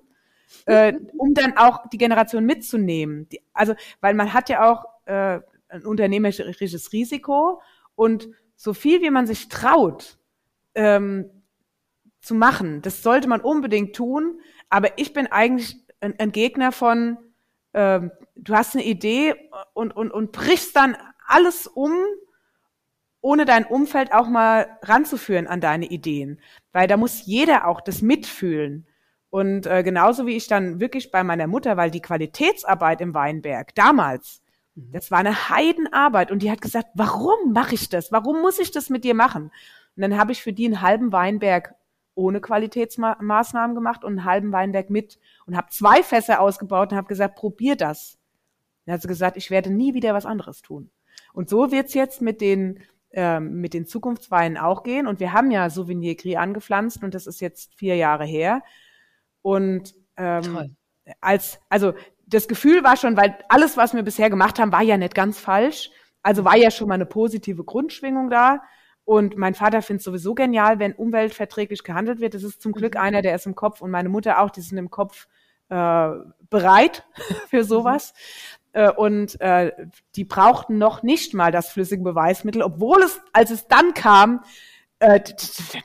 äh, 0.66 0.94
um 1.18 1.34
dann 1.34 1.58
auch 1.58 1.88
die 1.90 1.98
Generation 1.98 2.46
mitzunehmen. 2.46 3.30
Die, 3.30 3.42
also, 3.54 3.76
weil 4.02 4.14
man 4.14 4.34
hat 4.34 4.50
ja 4.50 4.72
auch 4.72 4.86
äh, 5.06 5.40
ein 5.70 5.86
unternehmerisches 5.86 6.92
Risiko 6.94 7.62
und 7.96 8.30
so 8.56 8.74
viel 8.74 9.02
wie 9.02 9.10
man 9.10 9.28
sich 9.28 9.50
traut 9.50 10.18
ähm, 10.76 11.30
zu 12.22 12.36
machen, 12.36 12.82
das 12.82 13.04
sollte 13.04 13.28
man 13.28 13.42
unbedingt 13.42 13.96
tun, 13.96 14.40
aber 14.70 14.98
ich 14.98 15.14
bin 15.14 15.28
eigentlich 15.28 15.76
ein, 16.00 16.20
ein 16.20 16.32
Gegner 16.32 16.72
von, 16.72 17.18
ähm, 17.74 18.12
du 18.36 18.54
hast 18.54 18.76
eine 18.76 18.86
Idee 18.86 19.36
und, 19.74 19.96
und, 19.96 20.12
und 20.12 20.32
brichst 20.32 20.76
dann 20.76 20.98
alles 21.28 21.68
um, 21.68 21.94
ohne 23.22 23.46
dein 23.46 23.66
Umfeld 23.66 24.14
auch 24.14 24.28
mal 24.28 24.78
ranzuführen 24.84 25.48
an 25.48 25.62
deine 25.62 25.88
Ideen. 25.88 26.40
Weil 26.72 26.88
da 26.88 26.98
muss 26.98 27.26
jeder 27.26 27.68
auch 27.68 27.82
das 27.82 28.02
mitfühlen. 28.02 28.88
Und 29.30 29.66
äh, 29.66 29.84
genauso 29.84 30.28
wie 30.28 30.38
ich 30.38 30.48
dann 30.48 30.80
wirklich 30.80 31.12
bei 31.12 31.24
meiner 31.24 31.48
Mutter, 31.48 31.76
weil 31.76 31.92
die 31.92 32.02
Qualitätsarbeit 32.02 33.02
im 33.02 33.14
Weinberg 33.14 33.74
damals, 33.76 34.42
mhm. 34.76 34.92
das 34.94 35.12
war 35.12 35.20
eine 35.20 35.50
Heidenarbeit 35.50 36.32
und 36.32 36.42
die 36.42 36.52
hat 36.52 36.62
gesagt, 36.62 36.90
warum 36.94 37.52
mache 37.52 37.76
ich 37.76 37.90
das? 37.90 38.12
Warum 38.12 38.42
muss 38.42 38.60
ich 38.60 38.72
das 38.72 38.90
mit 38.90 39.04
dir 39.04 39.16
machen? 39.16 39.52
Und 39.96 40.02
dann 40.02 40.18
habe 40.18 40.32
ich 40.32 40.42
für 40.42 40.54
die 40.54 40.66
einen 40.66 40.82
halben 40.82 41.12
Weinberg 41.12 41.74
ohne 42.16 42.42
Qualitätsmaßnahmen 42.42 43.76
gemacht 43.76 44.04
und 44.04 44.14
einen 44.14 44.26
halben 44.26 44.52
Weinberg 44.52 44.90
mit 44.90 45.20
und 45.46 45.56
habe 45.56 45.70
zwei 45.70 46.02
Fässer 46.02 46.40
ausgebaut 46.40 46.92
und 46.92 46.98
habe 46.98 47.08
gesagt, 47.08 47.36
probier 47.36 47.76
das. 47.76 48.18
Dann 48.86 48.94
hat 48.94 49.02
sie 49.02 49.08
gesagt, 49.08 49.38
ich 49.38 49.52
werde 49.52 49.70
nie 49.70 49.94
wieder 49.94 50.14
was 50.14 50.26
anderes 50.26 50.62
tun. 50.62 50.90
Und 51.34 51.50
so 51.50 51.72
wird's 51.72 51.94
jetzt 51.94 52.22
mit 52.22 52.42
den 52.42 52.80
ähm, 53.18 53.62
mit 53.62 53.74
den 53.74 53.86
Zukunftsweinen 53.86 54.58
auch 54.58 54.84
gehen. 54.84 55.08
Und 55.08 55.20
wir 55.20 55.32
haben 55.32 55.50
ja 55.50 55.70
Souvenir 55.70 56.16
Gris 56.16 56.36
angepflanzt 56.36 57.02
und 57.02 57.14
das 57.14 57.28
ist 57.28 57.40
jetzt 57.40 57.74
vier 57.76 57.96
Jahre 57.96 58.26
her. 58.26 58.62
Und 59.42 59.96
ähm, 60.18 60.76
als, 61.22 61.60
also 61.70 61.94
das 62.26 62.48
Gefühl 62.48 62.84
war 62.84 62.98
schon, 62.98 63.16
weil 63.16 63.38
alles, 63.48 63.78
was 63.78 63.94
wir 63.94 64.04
bisher 64.04 64.30
gemacht 64.30 64.60
haben, 64.60 64.72
war 64.72 64.82
ja 64.82 64.98
nicht 64.98 65.16
ganz 65.16 65.40
falsch. 65.40 65.92
Also 66.24 66.44
war 66.44 66.58
ja 66.58 66.72
schon 66.72 66.90
mal 66.90 66.96
eine 66.96 67.06
positive 67.06 67.64
Grundschwingung 67.64 68.30
da. 68.30 68.62
Und 69.06 69.38
mein 69.38 69.54
Vater 69.54 69.82
findet 69.84 70.02
es 70.02 70.06
sowieso 70.06 70.34
genial, 70.34 70.80
wenn 70.80 70.94
umweltverträglich 70.94 71.84
gehandelt 71.84 72.20
wird. 72.20 72.34
Das 72.34 72.44
ist 72.44 72.62
zum 72.62 72.72
Glück 72.72 72.96
mhm. 72.96 73.02
einer, 73.02 73.22
der 73.22 73.36
ist 73.36 73.46
im 73.46 73.56
Kopf 73.56 73.82
und 73.82 73.92
meine 73.92 74.10
Mutter 74.10 74.42
auch, 74.42 74.50
die 74.50 74.62
sind 74.62 74.78
im 74.78 74.90
Kopf 74.90 75.28
äh, 75.70 76.10
bereit 76.50 77.06
für 77.50 77.64
sowas. 77.64 78.14
Mhm. 78.74 78.82
Äh, 78.82 78.92
und 78.92 79.40
äh, 79.42 79.72
die 80.16 80.26
brauchten 80.26 80.78
noch 80.78 81.04
nicht 81.04 81.34
mal 81.34 81.52
das 81.52 81.70
flüssige 81.70 82.04
Beweismittel, 82.04 82.64
obwohl 82.64 83.02
es, 83.04 83.22
als 83.32 83.52
es 83.52 83.68
dann 83.68 83.94
kam, 83.94 84.44
äh, 85.00 85.22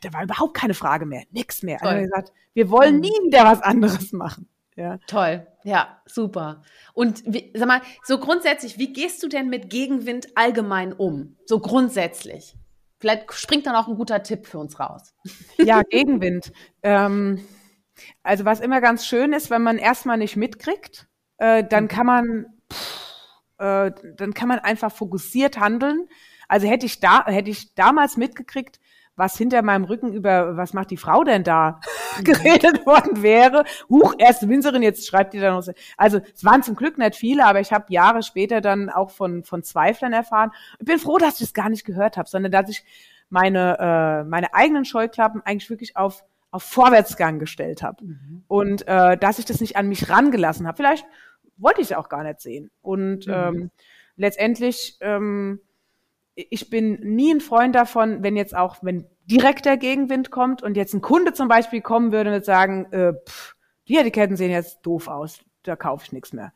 da 0.02 0.12
war 0.12 0.22
überhaupt 0.22 0.54
keine 0.54 0.74
Frage 0.74 1.04
mehr, 1.04 1.24
nix 1.30 1.62
mehr. 1.62 1.82
Also 1.82 2.02
gesagt, 2.02 2.32
wir 2.54 2.70
wollen 2.70 2.96
mhm. 2.96 3.00
nie 3.00 3.18
wieder 3.26 3.44
was 3.44 3.60
anderes 3.60 4.12
machen. 4.12 4.48
Ja. 4.76 4.98
Toll, 5.06 5.46
ja, 5.62 6.00
super. 6.06 6.62
Und 6.94 7.22
wie, 7.26 7.52
sag 7.54 7.68
mal, 7.68 7.82
so 8.02 8.18
grundsätzlich, 8.18 8.78
wie 8.78 8.92
gehst 8.92 9.22
du 9.22 9.28
denn 9.28 9.50
mit 9.50 9.68
Gegenwind 9.68 10.28
allgemein 10.36 10.94
um? 10.94 11.36
So 11.44 11.58
grundsätzlich. 11.58 12.56
Vielleicht 13.00 13.32
springt 13.32 13.66
dann 13.66 13.74
auch 13.74 13.88
ein 13.88 13.96
guter 13.96 14.22
Tipp 14.22 14.46
für 14.46 14.58
uns 14.58 14.78
raus. 14.78 15.14
Ja, 15.56 15.82
Gegenwind. 15.82 16.52
ähm, 16.82 17.44
also 18.22 18.44
was 18.44 18.60
immer 18.60 18.80
ganz 18.80 19.06
schön 19.06 19.32
ist, 19.32 19.50
wenn 19.50 19.62
man 19.62 19.78
erstmal 19.78 20.18
nicht 20.18 20.36
mitkriegt, 20.36 21.08
äh, 21.38 21.64
dann 21.64 21.88
kann 21.88 22.06
man, 22.06 22.46
pff, 22.72 23.26
äh, 23.58 23.90
dann 24.16 24.34
kann 24.34 24.48
man 24.48 24.58
einfach 24.58 24.92
fokussiert 24.92 25.58
handeln. 25.58 26.08
Also 26.48 26.66
hätte 26.66 26.86
ich 26.86 27.00
da, 27.00 27.24
hätte 27.26 27.50
ich 27.50 27.74
damals 27.74 28.16
mitgekriegt, 28.16 28.80
was 29.20 29.36
hinter 29.36 29.60
meinem 29.60 29.84
Rücken 29.84 30.14
über, 30.14 30.56
was 30.56 30.72
macht 30.72 30.90
die 30.90 30.96
Frau 30.96 31.24
denn 31.24 31.44
da, 31.44 31.78
geredet 32.24 32.86
worden 32.86 33.22
wäre. 33.22 33.64
Huch, 33.90 34.14
erste 34.16 34.48
Winzerin, 34.48 34.82
jetzt 34.82 35.06
schreibt 35.06 35.34
die 35.34 35.40
da 35.40 35.52
noch. 35.52 35.62
Also 35.98 36.22
es 36.34 36.42
waren 36.42 36.62
zum 36.62 36.74
Glück 36.74 36.96
nicht 36.96 37.16
viele, 37.16 37.44
aber 37.44 37.60
ich 37.60 37.70
habe 37.70 37.92
Jahre 37.92 38.22
später 38.22 38.62
dann 38.62 38.88
auch 38.88 39.10
von, 39.10 39.44
von 39.44 39.62
Zweiflern 39.62 40.14
erfahren. 40.14 40.52
Ich 40.78 40.86
bin 40.86 40.98
froh, 40.98 41.18
dass 41.18 41.34
ich 41.34 41.40
das 41.40 41.54
gar 41.54 41.68
nicht 41.68 41.84
gehört 41.84 42.16
habe, 42.16 42.30
sondern 42.30 42.50
dass 42.50 42.70
ich 42.70 42.82
meine, 43.28 43.76
äh, 43.78 44.24
meine 44.24 44.54
eigenen 44.54 44.86
Scheuklappen 44.86 45.42
eigentlich 45.44 45.68
wirklich 45.68 45.98
auf, 45.98 46.24
auf 46.50 46.62
Vorwärtsgang 46.62 47.38
gestellt 47.38 47.82
habe. 47.82 48.02
Mhm. 48.02 48.44
Und 48.48 48.88
äh, 48.88 49.18
dass 49.18 49.38
ich 49.38 49.44
das 49.44 49.60
nicht 49.60 49.76
an 49.76 49.86
mich 49.86 50.08
rangelassen 50.08 50.66
habe. 50.66 50.78
Vielleicht 50.78 51.04
wollte 51.58 51.82
ich 51.82 51.90
es 51.90 51.96
auch 51.96 52.08
gar 52.08 52.24
nicht 52.24 52.40
sehen. 52.40 52.70
Und 52.80 53.26
mhm. 53.26 53.32
ähm, 53.34 53.70
letztendlich 54.16 54.96
ähm, 55.02 55.60
ich 56.50 56.70
bin 56.70 56.94
nie 57.00 57.34
ein 57.34 57.40
Freund 57.40 57.74
davon, 57.74 58.22
wenn 58.22 58.36
jetzt 58.36 58.56
auch, 58.56 58.76
wenn 58.82 59.06
direkt 59.24 59.64
der 59.64 59.76
Gegenwind 59.76 60.30
kommt 60.30 60.62
und 60.62 60.76
jetzt 60.76 60.94
ein 60.94 61.00
Kunde 61.00 61.32
zum 61.32 61.48
Beispiel 61.48 61.80
kommen 61.80 62.12
würde 62.12 62.34
und 62.34 62.44
sagen, 62.44 62.86
äh, 62.92 63.12
pff, 63.14 63.56
die 63.88 63.96
Etiketten 63.96 64.36
sehen 64.36 64.50
jetzt 64.50 64.80
doof 64.82 65.08
aus, 65.08 65.40
da 65.62 65.76
kaufe 65.76 66.04
ich 66.04 66.12
nichts 66.12 66.32
mehr. 66.32 66.52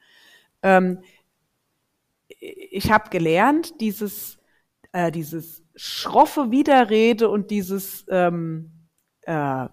Ähm, 0.62 1.00
ich 2.38 2.90
habe 2.90 3.10
gelernt, 3.10 3.80
dieses, 3.80 4.38
äh, 4.92 5.10
dieses 5.10 5.62
schroffe 5.74 6.50
Widerrede 6.50 7.28
und 7.28 7.50
dieses 7.50 8.04
ähm, 8.08 8.70
äh, 9.22 9.68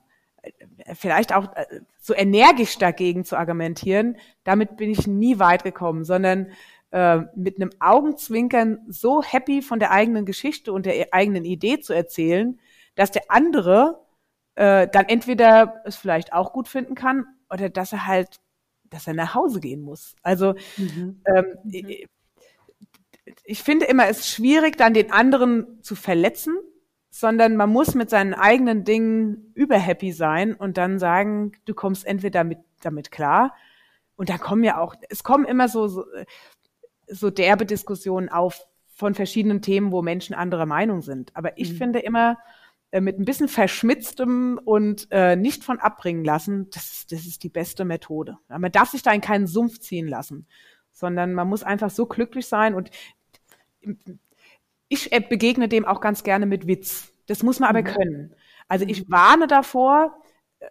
vielleicht 0.95 1.34
auch 1.34 1.55
äh, 1.55 1.82
so 1.99 2.16
energisch 2.16 2.78
dagegen 2.78 3.26
zu 3.26 3.38
argumentieren, 3.38 4.18
damit 4.43 4.78
bin 4.78 4.89
ich 4.89 5.07
nie 5.07 5.39
weit 5.39 5.64
gekommen, 5.64 6.03
sondern 6.03 6.51
äh, 6.92 7.20
mit 7.36 7.56
einem 7.56 7.72
Augenzwinkern 7.80 8.80
so 8.88 9.24
happy 9.24 9.62
von 9.62 9.80
der 9.80 9.92
eigenen 9.92 10.26
Geschichte 10.26 10.74
und 10.74 10.86
der 10.86 11.14
eigenen 11.14 11.46
Idee 11.46 11.80
zu 11.80 11.94
erzählen, 11.94 12.60
dass 12.96 13.12
der 13.12 13.24
andere 13.30 14.06
äh, 14.56 14.88
dann 14.92 15.06
entweder 15.06 15.82
es 15.86 15.96
vielleicht 15.96 16.34
auch 16.34 16.54
gut 16.54 16.68
finden 16.68 16.96
kann 16.96 17.26
oder 17.50 17.70
dass 17.70 17.94
er 17.94 18.08
halt, 18.08 18.39
dass 18.89 19.08
er 19.08 19.14
nach 19.14 19.36
Hause 19.36 19.60
gehen 19.60 19.82
muss. 19.82 20.16
Also 20.22 20.54
mhm. 20.78 21.22
ähm, 21.26 21.46
mhm. 21.64 21.72
Ich, 21.72 22.08
ich 23.44 23.64
finde 23.64 23.86
immer, 23.86 24.08
es 24.08 24.20
ist 24.20 24.30
schwierig, 24.30 24.78
dann 24.78 24.94
den 24.94 25.12
anderen 25.12 25.82
zu 25.82 25.96
verletzen, 25.96 26.58
sondern 27.10 27.56
man 27.56 27.70
muss 27.70 27.96
mit 27.96 28.10
seinen 28.10 28.34
eigenen 28.34 28.84
Dingen 28.84 29.52
überhappy 29.54 30.12
sein 30.12 30.54
und 30.54 30.78
dann 30.78 31.00
sagen, 31.00 31.54
du 31.66 31.74
kommst 31.74 32.06
entweder 32.06 32.44
mit, 32.44 32.60
damit 32.82 33.12
klar. 33.12 33.56
Und 34.16 34.30
da 34.30 34.38
kommen 34.38 34.64
ja 34.64 34.80
auch, 34.80 34.96
es 35.10 35.24
kommen 35.24 35.46
immer 35.46 35.68
so, 35.68 35.88
so 35.88 36.06
so 37.12 37.30
derbe 37.30 37.66
Diskussionen 37.66 38.30
auf 38.30 38.66
von 38.88 39.16
verschiedenen 39.16 39.62
Themen, 39.62 39.91
wo 39.91 40.01
Menschen 40.01 40.36
anderer 40.36 40.66
Meinung 40.66 41.01
sind. 41.01 41.36
Aber 41.36 41.57
ich 41.57 41.74
mhm. 41.74 41.78
finde 41.78 41.99
immer, 41.99 42.38
äh, 42.91 43.01
mit 43.01 43.18
ein 43.18 43.26
bisschen 43.26 43.47
verschmitztem 43.47 44.59
und 44.64 45.07
äh, 45.12 45.36
nicht 45.36 45.64
von 45.64 45.80
abbringen 45.80 46.24
lassen, 46.24 46.70
das, 46.72 47.07
das 47.09 47.26
ist 47.26 47.43
die 47.43 47.49
beste 47.49 47.86
Methode. 47.86 48.38
Man 48.49 48.72
darf 48.72 48.89
sich 48.89 49.01
da 49.01 49.12
in 49.12 49.22
keinen 49.22 49.47
Sumpf 49.47 49.80
ziehen 49.80 50.07
lassen, 50.07 50.45
sondern 50.91 51.34
man 51.34 51.47
muss 51.47 51.64
einfach 51.64 51.89
so 51.89 52.05
glücklich 52.05 52.47
sein 52.47 52.76
und 52.76 52.91
ich 54.89 55.12
äh, 55.14 55.22
begegne 55.22 55.70
dem 55.70 55.86
auch 55.86 56.01
ganz 56.01 56.24
gerne 56.24 56.45
mit 56.45 56.68
Witz. 56.68 57.14
Das 57.28 57.43
muss 57.43 57.59
man 57.59 57.70
aber 57.70 57.82
mhm. 57.82 57.86
können. 57.86 58.36
Also 58.68 58.86
ich 58.86 59.09
warne 59.09 59.47
davor, 59.47 60.22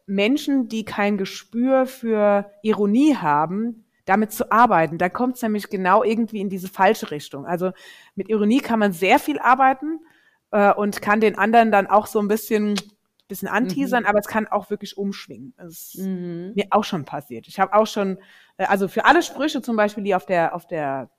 Menschen, 0.07 0.69
die 0.69 0.85
kein 0.85 1.17
Gespür 1.17 1.87
für 1.87 2.53
Ironie 2.63 3.17
haben, 3.17 3.87
damit 4.11 4.33
zu 4.33 4.51
arbeiten. 4.51 4.99
Da 4.99 5.09
kommt 5.09 5.37
es 5.37 5.43
nämlich 5.43 5.71
genau 5.71 6.03
irgendwie 6.03 6.41
in 6.41 6.49
diese 6.49 6.69
falsche 6.69 7.13
Richtung. 7.13 7.47
Also 7.47 7.71
mit 8.17 8.29
Ironie 8.29 8.59
kann 8.59 8.81
man 8.81 8.93
sehr 8.93 9.21
viel 9.21 9.39
arbeiten 9.39 10.01
äh, 10.51 10.75
und 10.75 11.01
kann 11.01 11.21
den 11.21 11.39
anderen 11.39 11.71
dann 11.71 11.87
auch 11.87 12.09
so 12.09 12.19
ein 12.19 12.27
bisschen 12.27 12.75
bisschen 13.29 13.47
anteasern, 13.47 14.03
mhm. 14.03 14.09
aber 14.09 14.19
es 14.19 14.27
kann 14.27 14.49
auch 14.49 14.71
wirklich 14.71 14.99
umschwingen. 14.99 15.55
Das 15.57 15.95
ist 15.95 15.99
mhm. 15.99 16.53
mir 16.57 16.67
auch 16.71 16.83
schon 16.83 17.05
passiert. 17.05 17.47
Ich 17.47 17.61
habe 17.61 17.73
auch 17.75 17.87
schon, 17.87 18.19
äh, 18.57 18.65
also 18.65 18.89
für 18.89 19.05
alle 19.05 19.23
Sprüche 19.23 19.63
zum 19.63 19.77
Beispiel, 19.77 20.03
die 20.03 20.17
auf 20.17 20.27
der, 20.27 20.53
auf 20.57 20.67
der, 20.67 21.11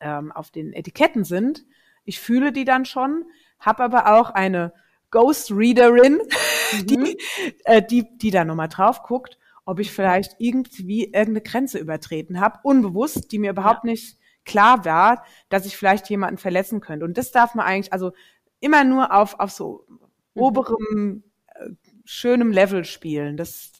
ähm, 0.00 0.32
auf 0.32 0.50
den 0.50 0.72
Etiketten 0.72 1.22
sind, 1.22 1.64
ich 2.04 2.18
fühle 2.18 2.50
die 2.50 2.64
dann 2.64 2.84
schon, 2.84 3.26
habe 3.60 3.84
aber 3.84 4.18
auch 4.18 4.30
eine 4.30 4.72
Ghost 5.12 5.52
Readerin, 5.52 6.20
mhm. 6.72 6.86
die, 6.86 7.18
äh, 7.66 7.80
die, 7.80 8.18
die 8.18 8.32
da 8.32 8.44
nochmal 8.44 8.68
drauf 8.68 9.04
guckt 9.04 9.38
ob 9.68 9.80
ich 9.80 9.92
vielleicht 9.92 10.36
irgendwie 10.38 11.04
irgendeine 11.04 11.42
Grenze 11.42 11.78
übertreten 11.78 12.40
habe, 12.40 12.58
unbewusst, 12.62 13.30
die 13.32 13.38
mir 13.38 13.50
überhaupt 13.50 13.84
ja. 13.84 13.90
nicht 13.90 14.16
klar 14.46 14.86
war, 14.86 15.26
dass 15.50 15.66
ich 15.66 15.76
vielleicht 15.76 16.08
jemanden 16.08 16.38
verletzen 16.38 16.80
könnte. 16.80 17.04
Und 17.04 17.18
das 17.18 17.32
darf 17.32 17.54
man 17.54 17.66
eigentlich, 17.66 17.92
also 17.92 18.12
immer 18.60 18.82
nur 18.84 19.12
auf, 19.12 19.38
auf 19.38 19.50
so 19.50 19.84
mhm. 19.86 19.98
oberem, 20.32 21.22
äh, 21.48 21.68
schönem 22.06 22.50
Level 22.50 22.86
spielen. 22.86 23.36
Das, 23.36 23.72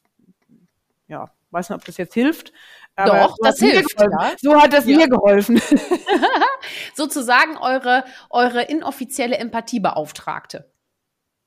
ja, 1.06 1.30
weiß 1.52 1.70
nicht, 1.70 1.78
ob 1.78 1.86
das 1.86 1.96
jetzt 1.96 2.12
hilft. 2.12 2.52
Doch, 2.94 3.34
das 3.42 3.58
hilft. 3.58 3.98
Ja. 3.98 4.32
So 4.42 4.60
hat 4.60 4.74
das 4.74 4.84
ja. 4.84 4.94
mir 4.94 5.08
geholfen. 5.08 5.58
Sozusagen 6.94 7.56
eure, 7.56 8.04
eure 8.28 8.62
inoffizielle 8.62 9.38
Empathiebeauftragte. 9.38 10.70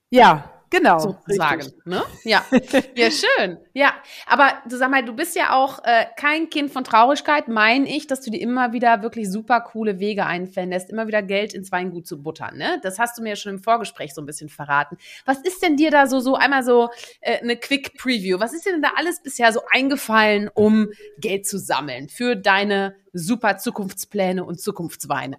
Ja, 0.09 0.60
Genau. 0.71 0.99
Sozusagen. 0.99 1.67
Ne? 1.83 2.01
Ja. 2.23 2.45
ja, 2.95 3.09
schön. 3.11 3.57
Ja. 3.73 3.93
Aber 4.25 4.53
du 4.67 4.77
sag 4.77 4.89
mal, 4.89 5.03
du 5.03 5.13
bist 5.13 5.35
ja 5.35 5.53
auch 5.53 5.83
äh, 5.83 6.05
kein 6.15 6.49
Kind 6.49 6.71
von 6.71 6.85
Traurigkeit, 6.85 7.49
meine 7.49 7.93
ich, 7.93 8.07
dass 8.07 8.21
du 8.21 8.31
dir 8.31 8.39
immer 8.39 8.71
wieder 8.71 9.03
wirklich 9.03 9.29
super 9.29 9.59
coole 9.59 9.99
Wege 9.99 10.25
einfändest, 10.25 10.89
immer 10.89 11.07
wieder 11.07 11.21
Geld 11.21 11.53
ins 11.53 11.73
Weingut 11.73 12.07
zu 12.07 12.23
buttern. 12.23 12.57
Ne? 12.57 12.79
Das 12.83 12.99
hast 12.99 13.17
du 13.17 13.21
mir 13.21 13.29
ja 13.29 13.35
schon 13.35 13.55
im 13.55 13.59
Vorgespräch 13.59 14.13
so 14.13 14.21
ein 14.21 14.25
bisschen 14.25 14.47
verraten. 14.47 14.97
Was 15.25 15.39
ist 15.39 15.61
denn 15.61 15.75
dir 15.75 15.91
da 15.91 16.07
so, 16.07 16.21
so 16.21 16.35
einmal 16.35 16.63
so 16.63 16.89
äh, 17.19 17.39
eine 17.39 17.57
Quick 17.57 17.97
Preview? 17.97 18.39
Was 18.39 18.53
ist 18.53 18.65
dir 18.65 18.71
denn 18.71 18.81
da 18.81 18.93
alles 18.95 19.21
bisher 19.21 19.51
so 19.51 19.59
eingefallen, 19.69 20.49
um 20.53 20.87
Geld 21.19 21.45
zu 21.45 21.59
sammeln 21.59 22.07
für 22.07 22.37
deine 22.37 22.95
super 23.11 23.57
Zukunftspläne 23.57 24.45
und 24.45 24.61
Zukunftsweine? 24.61 25.35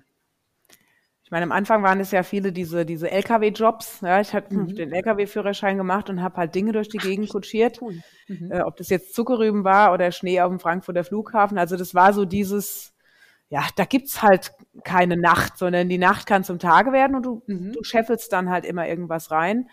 Meine, 1.32 1.44
am 1.44 1.52
Anfang 1.52 1.82
waren 1.82 1.98
es 1.98 2.10
ja 2.10 2.22
viele 2.22 2.52
diese, 2.52 2.84
diese 2.84 3.10
LKW-Jobs. 3.10 4.02
Ja, 4.02 4.20
ich 4.20 4.34
habe 4.34 4.54
mhm. 4.54 4.74
den 4.74 4.92
LKW-Führerschein 4.92 5.78
gemacht 5.78 6.10
und 6.10 6.22
habe 6.22 6.36
halt 6.36 6.54
Dinge 6.54 6.72
durch 6.72 6.90
die 6.90 6.98
Gegend 6.98 7.30
kutschiert. 7.30 7.80
Cool. 7.80 8.02
Mhm. 8.28 8.52
Äh, 8.52 8.60
ob 8.60 8.76
das 8.76 8.90
jetzt 8.90 9.14
Zuckerrüben 9.14 9.64
war 9.64 9.94
oder 9.94 10.12
Schnee 10.12 10.42
auf 10.42 10.50
dem 10.50 10.60
Frankfurter 10.60 11.04
Flughafen. 11.04 11.56
Also 11.56 11.76
das 11.76 11.94
war 11.94 12.12
so 12.12 12.26
dieses, 12.26 12.92
ja, 13.48 13.64
da 13.76 13.86
gibt's 13.86 14.22
halt 14.22 14.52
keine 14.84 15.16
Nacht, 15.16 15.56
sondern 15.56 15.88
die 15.88 15.96
Nacht 15.96 16.26
kann 16.26 16.44
zum 16.44 16.58
Tage 16.58 16.92
werden 16.92 17.16
und 17.16 17.22
du, 17.24 17.42
mhm. 17.46 17.72
du 17.72 17.82
scheffelst 17.82 18.30
dann 18.30 18.50
halt 18.50 18.66
immer 18.66 18.86
irgendwas 18.86 19.30
rein. 19.30 19.70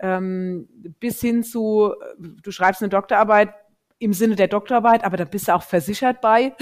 Ähm, 0.00 0.68
bis 1.00 1.22
hin 1.22 1.42
zu, 1.42 1.94
du 2.18 2.50
schreibst 2.50 2.82
eine 2.82 2.90
Doktorarbeit 2.90 3.54
im 3.98 4.12
Sinne 4.12 4.36
der 4.36 4.48
Doktorarbeit, 4.48 5.04
aber 5.04 5.16
da 5.16 5.24
bist 5.24 5.48
du 5.48 5.54
auch 5.54 5.62
versichert 5.62 6.20
bei. 6.20 6.54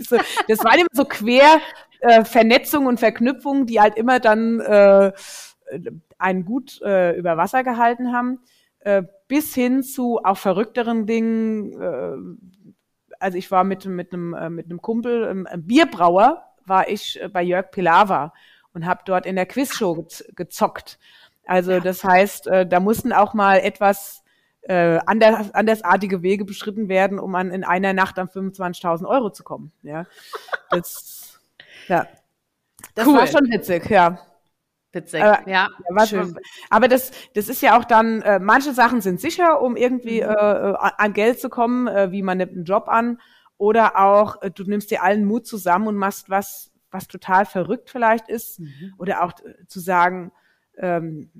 das 0.48 0.64
war 0.64 0.74
immer 0.74 0.88
so 0.92 1.04
quer 1.04 1.60
äh, 2.00 2.24
Vernetzung 2.24 2.86
und 2.86 3.00
Verknüpfung, 3.00 3.66
die 3.66 3.80
halt 3.80 3.96
immer 3.96 4.20
dann 4.20 4.60
äh, 4.60 5.12
einen 6.18 6.44
gut 6.44 6.80
äh, 6.82 7.16
über 7.16 7.36
Wasser 7.36 7.64
gehalten 7.64 8.12
haben, 8.12 8.40
äh, 8.80 9.02
bis 9.28 9.54
hin 9.54 9.82
zu 9.82 10.18
auch 10.22 10.38
verrückteren 10.38 11.06
Dingen. 11.06 11.80
Äh, 11.80 12.74
also 13.18 13.38
ich 13.38 13.50
war 13.50 13.64
mit 13.64 13.86
mit 13.86 14.12
einem 14.12 14.34
äh, 14.34 14.50
mit 14.50 14.66
einem 14.66 14.80
Kumpel, 14.80 15.24
ähm, 15.24 15.46
Bierbrauer, 15.56 16.44
war 16.64 16.88
ich 16.88 17.20
äh, 17.20 17.28
bei 17.28 17.42
Jörg 17.42 17.70
Pilawa 17.70 18.32
und 18.72 18.86
habe 18.86 19.02
dort 19.04 19.26
in 19.26 19.36
der 19.36 19.46
Quizshow 19.46 20.06
gezockt. 20.34 20.98
Also 21.44 21.80
das 21.80 22.04
heißt, 22.04 22.46
äh, 22.46 22.66
da 22.66 22.80
mussten 22.80 23.12
auch 23.12 23.34
mal 23.34 23.56
etwas 23.58 24.22
äh, 24.62 24.98
anders, 25.06 25.52
andersartige 25.54 26.22
Wege 26.22 26.44
beschritten 26.44 26.88
werden, 26.88 27.18
um 27.18 27.34
an 27.34 27.50
in 27.50 27.64
einer 27.64 27.92
Nacht 27.92 28.18
an 28.18 28.28
25.000 28.28 29.06
Euro 29.06 29.30
zu 29.30 29.42
kommen. 29.42 29.72
Ja, 29.82 30.06
das, 30.70 31.19
ja, 31.88 32.06
das 32.94 33.06
cool. 33.06 33.14
war 33.14 33.26
schon 33.26 33.50
witzig, 33.50 33.88
ja. 33.90 34.18
Witzig, 34.92 35.22
aber, 35.22 35.48
ja. 35.48 35.68
ja 35.96 36.06
schön. 36.06 36.36
Aber 36.68 36.88
das, 36.88 37.12
das 37.34 37.48
ist 37.48 37.62
ja 37.62 37.78
auch 37.78 37.84
dann, 37.84 38.22
äh, 38.22 38.40
manche 38.40 38.72
Sachen 38.74 39.00
sind 39.00 39.20
sicher, 39.20 39.62
um 39.62 39.76
irgendwie 39.76 40.20
mhm. 40.20 40.28
äh, 40.28 40.74
an 40.76 41.12
Geld 41.12 41.40
zu 41.40 41.48
kommen, 41.48 41.86
äh, 41.86 42.10
wie 42.10 42.22
man 42.22 42.38
nimmt 42.38 42.52
einen 42.52 42.64
Job 42.64 42.88
an. 42.88 43.20
Oder 43.56 43.98
auch, 43.98 44.42
äh, 44.42 44.50
du 44.50 44.64
nimmst 44.64 44.90
dir 44.90 45.02
allen 45.02 45.24
Mut 45.24 45.46
zusammen 45.46 45.86
und 45.86 45.96
machst 45.96 46.28
was, 46.28 46.72
was 46.90 47.06
total 47.06 47.46
verrückt 47.46 47.90
vielleicht 47.90 48.28
ist. 48.28 48.58
Mhm. 48.58 48.94
Oder 48.98 49.22
auch 49.22 49.32
äh, 49.44 49.66
zu 49.68 49.78
sagen, 49.78 50.32
ähm, 50.76 51.30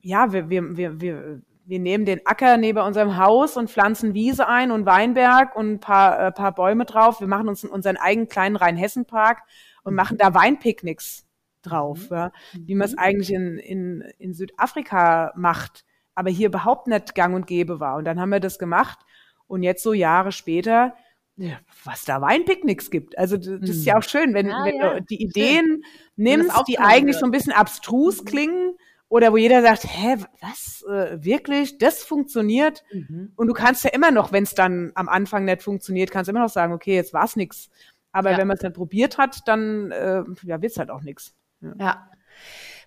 ja, 0.00 0.32
wir, 0.32 0.48
wir, 0.48 0.76
wir, 0.76 1.00
wir, 1.00 1.42
wir 1.66 1.80
nehmen 1.80 2.04
den 2.04 2.24
Acker 2.24 2.56
neben 2.56 2.78
unserem 2.78 3.16
Haus 3.16 3.56
und 3.56 3.70
pflanzen 3.70 4.14
Wiese 4.14 4.46
ein 4.48 4.70
und 4.70 4.86
Weinberg 4.86 5.56
und 5.56 5.72
ein 5.72 5.80
paar, 5.80 6.28
äh, 6.28 6.32
paar 6.32 6.54
Bäume 6.54 6.84
drauf. 6.84 7.20
Wir 7.20 7.26
machen 7.26 7.48
uns 7.48 7.64
unseren 7.64 7.96
eigenen 7.96 8.28
kleinen 8.28 8.56
Rheinhessen-Park 8.56 9.42
und 9.82 9.92
mhm. 9.92 9.96
machen 9.96 10.16
da 10.18 10.32
Weinpicknicks 10.32 11.26
drauf, 11.62 12.08
mhm. 12.10 12.16
ja, 12.16 12.32
wie 12.52 12.74
man 12.76 12.86
es 12.86 12.92
mhm. 12.92 12.98
eigentlich 12.98 13.32
in, 13.32 13.58
in, 13.58 14.00
in 14.18 14.32
Südafrika 14.32 15.32
macht, 15.34 15.84
aber 16.14 16.30
hier 16.30 16.46
überhaupt 16.46 16.86
nicht 16.86 17.14
gang 17.16 17.34
und 17.34 17.48
gäbe 17.48 17.80
war. 17.80 17.96
Und 17.96 18.04
dann 18.04 18.20
haben 18.20 18.30
wir 18.30 18.40
das 18.40 18.58
gemacht 18.60 19.00
und 19.48 19.64
jetzt 19.64 19.82
so 19.82 19.92
Jahre 19.92 20.30
später, 20.30 20.94
ja, 21.36 21.58
was 21.84 22.04
da 22.04 22.20
Weinpicknicks 22.20 22.90
gibt. 22.90 23.18
Also 23.18 23.36
das, 23.36 23.68
ist 23.68 23.84
ja 23.84 23.94
mhm. 23.94 23.98
auch 23.98 24.04
schön, 24.04 24.34
wenn, 24.34 24.48
ja, 24.48 24.64
wenn 24.64 24.76
ja. 24.76 24.94
du 24.94 25.02
die 25.02 25.20
Ideen 25.20 25.66
schön. 25.66 25.82
nimmst, 26.14 26.62
die 26.68 26.78
eigentlich 26.78 27.16
so 27.16 27.26
ein 27.26 27.32
bisschen 27.32 27.52
abstrus 27.52 28.22
mhm. 28.22 28.24
klingen 28.24 28.76
oder 29.08 29.32
wo 29.32 29.36
jeder 29.36 29.62
sagt, 29.62 29.84
hä, 29.84 30.16
was, 30.40 30.84
äh, 30.88 31.22
wirklich, 31.22 31.78
das 31.78 32.02
funktioniert? 32.02 32.82
Mhm. 32.92 33.32
Und 33.36 33.46
du 33.46 33.52
kannst 33.52 33.84
ja 33.84 33.90
immer 33.90 34.10
noch, 34.10 34.32
wenn 34.32 34.42
es 34.42 34.54
dann 34.54 34.90
am 34.94 35.08
Anfang 35.08 35.44
nicht 35.44 35.62
funktioniert, 35.62 36.10
kannst 36.10 36.28
du 36.28 36.32
immer 36.32 36.42
noch 36.42 36.50
sagen, 36.50 36.72
okay, 36.72 36.94
jetzt 36.94 37.12
war's 37.12 37.36
nix. 37.36 37.70
Aber 38.12 38.32
ja. 38.32 38.38
wenn 38.38 38.48
man 38.48 38.56
es 38.56 38.62
dann 38.62 38.72
probiert 38.72 39.18
hat, 39.18 39.46
dann 39.46 39.92
äh, 39.92 40.22
ja, 40.42 40.60
wird's 40.60 40.78
halt 40.78 40.90
auch 40.90 41.02
nix. 41.02 41.34
Ja. 41.60 41.74
ja. 41.78 42.10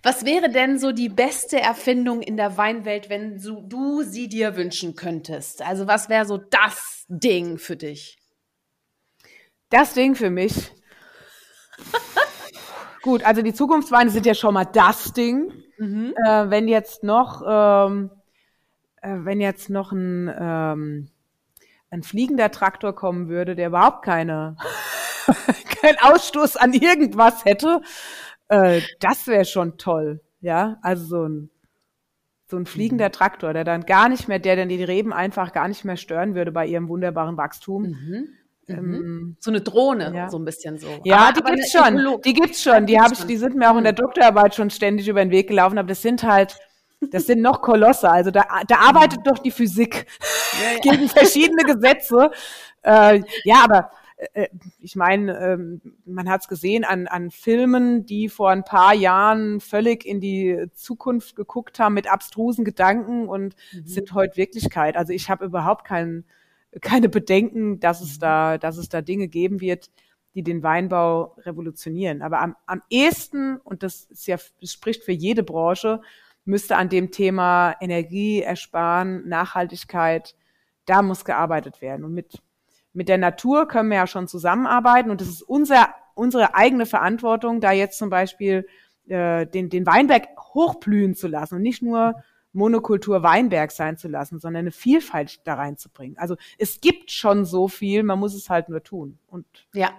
Was 0.02 0.24
wäre 0.24 0.50
denn 0.50 0.78
so 0.78 0.92
die 0.92 1.10
beste 1.10 1.60
Erfindung 1.60 2.22
in 2.22 2.36
der 2.36 2.56
Weinwelt, 2.56 3.10
wenn 3.10 3.38
du, 3.38 3.60
du 3.60 4.02
sie 4.02 4.28
dir 4.28 4.56
wünschen 4.56 4.94
könntest? 4.94 5.62
Also 5.62 5.86
was 5.86 6.08
wäre 6.08 6.24
so 6.24 6.38
das 6.38 7.04
Ding 7.08 7.58
für 7.58 7.76
dich? 7.76 8.18
Das 9.68 9.94
Ding 9.94 10.14
für 10.14 10.30
mich. 10.30 10.72
Gut, 13.02 13.24
also 13.24 13.42
die 13.42 13.54
Zukunftsweine 13.54 14.10
sind 14.10 14.26
ja 14.26 14.34
schon 14.34 14.54
mal 14.54 14.64
das 14.64 15.12
Ding. 15.12 15.52
Mhm. 15.78 16.14
Äh, 16.24 16.50
wenn 16.50 16.68
jetzt 16.68 17.02
noch, 17.02 17.42
ähm, 17.46 18.10
äh, 19.00 19.16
wenn 19.20 19.40
jetzt 19.40 19.70
noch 19.70 19.92
ein, 19.92 20.32
ähm, 20.38 21.08
ein 21.90 22.02
fliegender 22.02 22.50
Traktor 22.50 22.94
kommen 22.94 23.28
würde, 23.28 23.56
der 23.56 23.68
überhaupt 23.68 24.04
keine, 24.04 24.56
kein 25.80 25.96
Ausstoß 26.00 26.56
an 26.56 26.74
irgendwas 26.74 27.44
hätte, 27.44 27.80
äh, 28.48 28.82
das 29.00 29.26
wäre 29.26 29.44
schon 29.44 29.78
toll, 29.78 30.20
ja. 30.40 30.78
Also 30.82 31.06
so 31.06 31.28
ein 31.28 31.50
so 32.50 32.56
ein 32.56 32.66
fliegender 32.66 33.08
mhm. 33.08 33.12
Traktor, 33.12 33.52
der 33.52 33.64
dann 33.64 33.86
gar 33.86 34.08
nicht 34.08 34.28
mehr, 34.28 34.40
der 34.40 34.56
dann 34.56 34.68
die 34.68 34.82
Reben 34.82 35.12
einfach 35.12 35.52
gar 35.52 35.68
nicht 35.68 35.84
mehr 35.84 35.96
stören 35.96 36.34
würde 36.34 36.50
bei 36.50 36.66
ihrem 36.66 36.88
wunderbaren 36.88 37.36
Wachstum. 37.36 37.82
Mhm. 37.82 38.28
Ähm, 38.70 38.90
mhm. 38.90 39.36
so 39.38 39.50
eine 39.50 39.60
Drohne, 39.60 40.12
ja. 40.14 40.30
so 40.30 40.38
ein 40.38 40.44
bisschen 40.44 40.78
so. 40.78 40.88
Ja, 41.04 41.28
aber, 41.28 41.32
die 41.32 41.40
aber 41.40 41.54
gibt's 41.54 41.72
schon. 41.72 42.20
Die 42.24 42.32
gibt's 42.32 42.62
schon. 42.62 42.86
Die 42.86 43.00
habe 43.00 43.14
ich, 43.14 43.24
die 43.24 43.36
sind 43.36 43.56
mir 43.56 43.70
auch 43.70 43.76
in 43.76 43.84
der 43.84 43.92
mhm. 43.92 43.96
Doktorarbeit 43.96 44.54
schon 44.54 44.70
ständig 44.70 45.08
über 45.08 45.24
den 45.24 45.30
Weg 45.30 45.48
gelaufen, 45.48 45.78
aber 45.78 45.88
das 45.88 46.02
sind 46.02 46.22
halt, 46.22 46.56
das 47.10 47.26
sind 47.26 47.42
noch 47.42 47.62
Kolosse. 47.62 48.10
Also 48.10 48.30
da, 48.30 48.44
da 48.66 48.76
arbeitet 48.76 49.20
doch 49.24 49.38
die 49.38 49.50
Physik 49.50 50.06
ja, 50.52 50.72
ja. 50.72 50.78
gegen 50.96 51.08
verschiedene 51.08 51.62
Gesetze. 51.64 52.30
Äh, 52.82 53.22
ja, 53.44 53.64
aber 53.64 53.90
äh, 54.34 54.48
ich 54.80 54.96
meine, 54.96 55.38
ähm, 55.38 55.80
man 56.04 56.28
hat 56.28 56.42
es 56.42 56.48
gesehen 56.48 56.84
an, 56.84 57.06
an 57.06 57.30
Filmen, 57.30 58.04
die 58.06 58.28
vor 58.28 58.50
ein 58.50 58.64
paar 58.64 58.94
Jahren 58.94 59.60
völlig 59.60 60.04
in 60.04 60.20
die 60.20 60.66
Zukunft 60.74 61.36
geguckt 61.36 61.78
haben 61.78 61.94
mit 61.94 62.10
abstrusen 62.10 62.64
Gedanken 62.64 63.28
und 63.28 63.56
mhm. 63.72 63.86
sind 63.86 64.12
heute 64.12 64.36
Wirklichkeit. 64.36 64.96
Also 64.96 65.12
ich 65.12 65.30
habe 65.30 65.44
überhaupt 65.44 65.86
keinen 65.86 66.24
keine 66.80 67.08
Bedenken, 67.08 67.80
dass 67.80 68.00
es 68.00 68.16
mhm. 68.16 68.20
da, 68.20 68.58
dass 68.58 68.76
es 68.76 68.88
da 68.88 69.02
Dinge 69.02 69.28
geben 69.28 69.60
wird, 69.60 69.90
die 70.34 70.42
den 70.42 70.62
Weinbau 70.62 71.36
revolutionieren. 71.38 72.22
Aber 72.22 72.40
am, 72.40 72.56
am 72.66 72.82
ehesten, 72.88 73.56
und 73.56 73.82
das 73.82 74.04
ist 74.04 74.26
ja, 74.26 74.36
das 74.60 74.72
spricht 74.72 75.02
für 75.02 75.12
jede 75.12 75.42
Branche, 75.42 76.00
müsste 76.44 76.76
an 76.76 76.88
dem 76.88 77.10
Thema 77.10 77.74
Energie 77.80 78.40
ersparen, 78.40 79.28
Nachhaltigkeit, 79.28 80.36
da 80.86 81.02
muss 81.02 81.24
gearbeitet 81.24 81.82
werden. 81.82 82.04
Und 82.04 82.14
mit 82.14 82.40
mit 82.92 83.08
der 83.08 83.18
Natur 83.18 83.68
können 83.68 83.88
wir 83.90 83.98
ja 83.98 84.06
schon 84.06 84.28
zusammenarbeiten 84.28 85.10
und 85.10 85.20
es 85.20 85.28
ist 85.28 85.42
unser, 85.42 85.94
unsere 86.14 86.54
eigene 86.54 86.86
Verantwortung, 86.86 87.60
da 87.60 87.72
jetzt 87.72 87.98
zum 87.98 88.10
Beispiel 88.10 88.66
äh, 89.08 89.46
den, 89.46 89.68
den 89.68 89.86
Weinberg 89.86 90.28
hochblühen 90.54 91.14
zu 91.14 91.28
lassen 91.28 91.56
und 91.56 91.62
nicht 91.62 91.82
nur 91.82 92.22
Monokultur 92.52 93.22
Weinberg 93.22 93.70
sein 93.70 93.96
zu 93.96 94.08
lassen, 94.08 94.38
sondern 94.38 94.60
eine 94.60 94.72
Vielfalt 94.72 95.46
da 95.46 95.54
reinzubringen. 95.54 96.18
Also 96.18 96.36
es 96.58 96.80
gibt 96.80 97.10
schon 97.10 97.44
so 97.44 97.68
viel, 97.68 98.02
man 98.02 98.18
muss 98.18 98.34
es 98.34 98.50
halt 98.50 98.68
nur 98.68 98.82
tun. 98.82 99.18
Und 99.28 99.46
ja, 99.72 99.92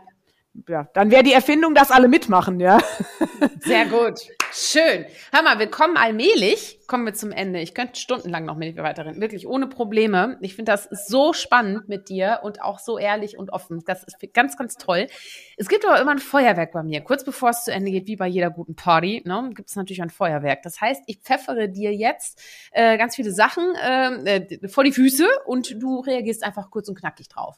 ja, 0.68 0.89
dann 0.93 1.12
wäre 1.12 1.24
die 1.24 1.32
Erfindung, 1.32 1.76
dass 1.76 1.91
alle 1.91 2.10
mitmachen, 2.10 2.60
ja. 2.60 2.80
Sehr 3.62 3.86
gut. 3.86 4.20
Schön. 4.52 5.06
Hör 5.32 5.43
mal, 5.43 5.60
wir 5.60 5.68
kommen 5.68 5.95
allmählich, 5.95 6.80
kommen 6.88 7.06
wir 7.06 7.14
zum 7.14 7.32
Ende. 7.32 7.62
Ich 7.62 7.74
könnte 7.74 7.97
stundenlang 7.97 8.43
noch 8.43 8.58
mit 8.58 8.76
dir 8.76 8.84
weiterreden. 8.84 9.22
Wirklich 9.22 9.47
ohne 9.47 9.68
Probleme. 9.68 10.38
Ich 10.41 10.56
finde 10.56 10.74
das 10.74 10.89
so 11.08 11.32
spannend 11.32 11.88
mit 11.88 12.10
dir 12.10 12.41
und 12.43 12.62
auch 12.62 12.80
so 12.80 12.97
ehrlich 12.97 13.38
und 13.38 13.54
offen. 13.54 13.82
Das 13.86 14.04
ist 14.04 14.18
ganz, 14.34 14.58
ganz 14.58 14.76
toll. 14.76 15.08
Es 15.56 15.70
gibt 15.70 15.86
aber 15.86 16.02
immer 16.02 16.12
ein 16.12 16.20
Feuerwerk 16.20 16.74
bei 16.74 16.84
mir. 16.84 16.99
Kurz 16.99 17.24
bevor 17.24 17.52
es 17.52 17.64
zu 17.64 17.72
Ende 17.72 17.91
geht, 17.91 18.08
wie 18.08 18.18
bei 18.18 18.28
jeder 18.28 18.49
guten 18.49 18.76
Party, 18.76 19.24
ne, 19.26 19.52
gibt 19.56 19.70
es 19.70 19.78
natürlich 19.78 20.02
ein 20.02 20.10
Feuerwerk. 20.10 20.64
Das 20.64 20.82
heißt, 20.82 21.04
ich 21.08 21.20
pfeffere 21.20 21.70
dir 21.70 21.95
jetzt 21.95 22.41
äh, 22.72 22.97
ganz 22.97 23.16
viele 23.16 23.32
Sachen 23.32 23.74
äh, 23.76 24.36
äh, 24.36 24.68
vor 24.68 24.84
die 24.84 24.91
Füße 24.91 25.28
und 25.45 25.82
du 25.82 26.02
reagierst 26.02 26.43
einfach 26.43 26.70
kurz 26.72 26.89
und 26.89 26.99
knackig 26.99 27.30
drauf. 27.30 27.56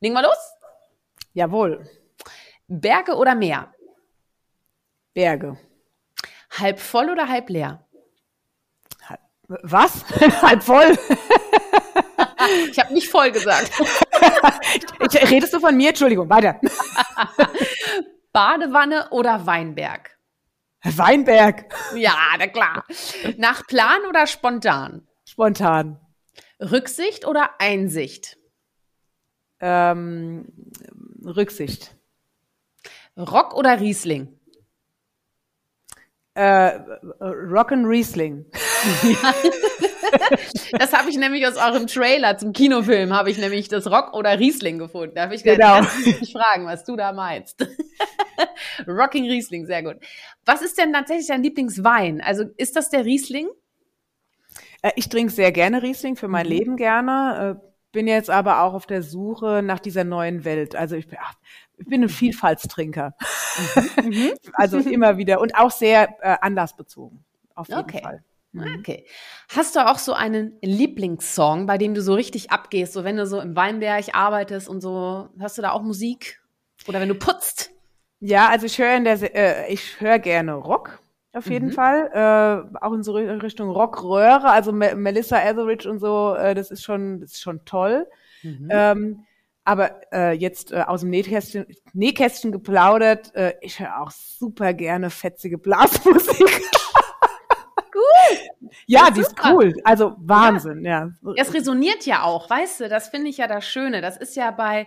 Legen 0.00 0.14
wir 0.14 0.22
los? 0.22 0.36
Jawohl. 1.32 1.88
Berge 2.68 3.16
oder 3.16 3.34
Meer? 3.34 3.72
Berge. 5.14 5.58
Halb 6.50 6.78
voll 6.78 7.10
oder 7.10 7.28
halb 7.28 7.48
leer? 7.48 7.84
Was? 9.48 10.04
halb 10.42 10.62
voll? 10.62 10.86
ich 12.70 12.78
habe 12.78 12.92
nicht 12.92 13.08
voll 13.08 13.32
gesagt. 13.32 13.72
ich, 15.00 15.30
redest 15.30 15.54
du 15.54 15.60
von 15.60 15.74
mir? 15.76 15.88
Entschuldigung, 15.88 16.28
weiter. 16.28 16.60
Badewanne 18.32 19.08
oder 19.10 19.46
Weinberg? 19.46 20.18
Weinberg. 20.84 21.74
Ja, 21.96 22.14
na 22.38 22.46
klar. 22.46 22.84
Nach 23.38 23.66
Plan 23.66 24.02
oder 24.08 24.26
spontan? 24.26 25.08
Spontan. 25.24 25.98
Rücksicht 26.60 27.26
oder 27.26 27.58
Einsicht? 27.58 28.36
Ähm, 29.60 30.46
Rücksicht. 31.24 31.97
Rock 33.18 33.54
oder 33.54 33.80
Riesling? 33.80 34.38
Äh, 36.34 36.78
Rock 37.20 37.72
and 37.72 37.86
Riesling. 37.86 38.46
das 40.78 40.92
habe 40.92 41.10
ich 41.10 41.16
nämlich 41.16 41.44
aus 41.46 41.56
eurem 41.56 41.88
Trailer 41.88 42.38
zum 42.38 42.52
Kinofilm, 42.52 43.12
habe 43.12 43.30
ich 43.30 43.38
nämlich 43.38 43.68
das 43.68 43.90
Rock 43.90 44.14
oder 44.14 44.38
Riesling 44.38 44.78
gefunden. 44.78 45.16
Da 45.16 45.22
habe 45.22 45.34
ich 45.34 45.42
gedacht, 45.42 45.88
genau. 46.04 46.16
ich 46.20 46.32
fragen, 46.32 46.66
was 46.66 46.84
du 46.84 46.94
da 46.94 47.12
meinst. 47.12 47.66
Rocking 48.86 49.24
Riesling, 49.24 49.66
sehr 49.66 49.82
gut. 49.82 49.96
Was 50.44 50.62
ist 50.62 50.78
denn 50.78 50.92
tatsächlich 50.92 51.26
dein 51.26 51.42
Lieblingswein? 51.42 52.20
Also 52.20 52.44
ist 52.56 52.76
das 52.76 52.88
der 52.88 53.04
Riesling? 53.04 53.48
Äh, 54.82 54.92
ich 54.94 55.08
trinke 55.08 55.32
sehr 55.32 55.50
gerne 55.50 55.82
Riesling, 55.82 56.14
für 56.14 56.28
mein 56.28 56.46
mhm. 56.46 56.52
Leben 56.52 56.76
gerne. 56.76 57.60
Bin 57.92 58.06
jetzt 58.06 58.30
aber 58.30 58.62
auch 58.62 58.74
auf 58.74 58.86
der 58.86 59.02
Suche 59.02 59.62
nach 59.62 59.78
dieser 59.78 60.04
neuen 60.04 60.44
Welt. 60.44 60.76
Also 60.76 60.96
ich, 60.96 61.06
ach, 61.18 61.34
ich 61.78 61.86
bin 61.86 62.02
ein 62.02 62.08
Vielfaltstrinker. 62.08 63.14
Mhm. 63.74 64.04
mhm. 64.04 64.32
also 64.52 64.78
immer 64.78 65.16
wieder 65.16 65.40
und 65.40 65.54
auch 65.56 65.70
sehr 65.70 66.16
äh, 66.20 66.36
anlassbezogen. 66.40 67.24
Auf 67.54 67.68
jeden 67.68 67.80
okay. 67.80 68.02
Fall. 68.02 68.22
Mhm. 68.52 68.76
Okay. 68.78 69.06
Hast 69.48 69.76
du 69.76 69.86
auch 69.86 69.98
so 69.98 70.12
einen 70.12 70.58
Lieblingssong, 70.62 71.66
bei 71.66 71.78
dem 71.78 71.94
du 71.94 72.02
so 72.02 72.14
richtig 72.14 72.50
abgehst? 72.50 72.92
So 72.92 73.04
wenn 73.04 73.16
du 73.16 73.26
so 73.26 73.40
im 73.40 73.56
Weinberg 73.56 74.14
arbeitest 74.14 74.68
und 74.68 74.80
so, 74.80 75.28
hast 75.38 75.58
du 75.58 75.62
da 75.62 75.72
auch 75.72 75.82
Musik? 75.82 76.40
Oder 76.86 77.00
wenn 77.00 77.08
du 77.08 77.14
putzt? 77.14 77.70
Ja, 78.20 78.48
also 78.48 78.66
ich 78.66 78.78
höre 78.78 78.96
in 78.96 79.04
der, 79.04 79.34
äh, 79.34 79.72
ich 79.72 80.00
höre 80.00 80.18
gerne 80.18 80.54
Rock 80.54 81.00
auf 81.38 81.48
jeden 81.48 81.68
mhm. 81.68 81.72
Fall. 81.72 82.68
Äh, 82.72 82.76
auch 82.84 82.92
in 82.92 83.02
so 83.02 83.14
Richtung 83.14 83.70
Rockröhre, 83.70 84.50
also 84.50 84.72
Me 84.72 84.94
Melissa 84.94 85.40
Etheridge 85.40 85.90
und 85.90 85.98
so, 85.98 86.34
äh, 86.34 86.54
das 86.54 86.70
ist 86.70 86.82
schon, 86.82 87.20
das 87.20 87.32
ist 87.32 87.40
schon 87.40 87.64
toll. 87.64 88.06
Mhm. 88.42 88.68
Ähm, 88.70 89.24
aber 89.64 90.00
äh, 90.14 90.32
jetzt 90.32 90.72
äh, 90.72 90.80
aus 90.86 91.02
dem 91.02 91.10
Nähkästchen, 91.10 91.66
Nähkästchen 91.92 92.52
geplaudert, 92.52 93.34
äh, 93.34 93.54
ich 93.60 93.80
höre 93.80 94.00
auch 94.00 94.10
super 94.10 94.72
gerne 94.72 95.10
fetzige 95.10 95.58
Blasmusik. 95.58 96.62
Gut. 97.92 98.72
Ja, 98.86 99.10
die 99.10 99.20
ist 99.20 99.34
cool. 99.44 99.74
Also 99.84 100.14
Wahnsinn, 100.18 100.86
ja. 100.86 101.10
ja. 101.22 101.32
Es 101.36 101.52
resoniert 101.52 102.06
ja 102.06 102.22
auch, 102.22 102.48
weißt 102.48 102.80
du, 102.80 102.88
das 102.88 103.08
finde 103.08 103.28
ich 103.28 103.36
ja 103.36 103.46
das 103.46 103.66
Schöne. 103.66 104.00
Das 104.00 104.16
ist 104.16 104.36
ja 104.36 104.50
bei, 104.52 104.86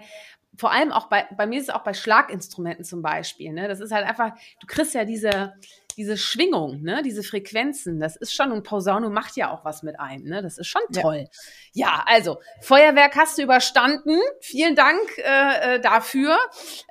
vor 0.58 0.72
allem 0.72 0.92
auch 0.92 1.08
bei, 1.08 1.28
bei 1.38 1.46
mir 1.46 1.60
ist 1.60 1.70
es 1.70 1.76
auch 1.76 1.84
bei 1.84 1.94
Schlaginstrumenten 1.94 2.84
zum 2.84 3.02
Beispiel, 3.02 3.54
ne? 3.54 3.68
Das 3.68 3.80
ist 3.80 3.92
halt 3.92 4.08
einfach, 4.08 4.32
du 4.60 4.68
kriegst 4.68 4.94
ja 4.94 5.06
diese, 5.06 5.54
diese 5.98 6.18
Schwingung, 6.18 6.82
ne, 6.82 7.02
diese 7.04 7.24
Frequenzen, 7.24 8.00
das 8.00 8.16
ist 8.16 8.34
schon, 8.34 8.52
und 8.52 8.64
Posaune 8.64 9.10
macht 9.10 9.36
ja 9.36 9.52
auch 9.52 9.66
was 9.66 9.84
mit 9.84 10.00
einem, 10.00 10.26
ne, 10.26 10.42
das 10.42 10.58
ist 10.58 10.68
schon 10.68 10.82
toll. 10.94 11.28
Ja, 11.74 11.88
ja 11.88 12.04
also, 12.06 12.40
Feuerwerk 12.62 13.16
hast 13.16 13.38
du 13.38 13.44
überstanden, 13.44 14.20
vielen 14.40 14.76
Dank 14.76 15.00
äh, 15.18 15.76
äh, 15.76 15.80
dafür. 15.80 16.38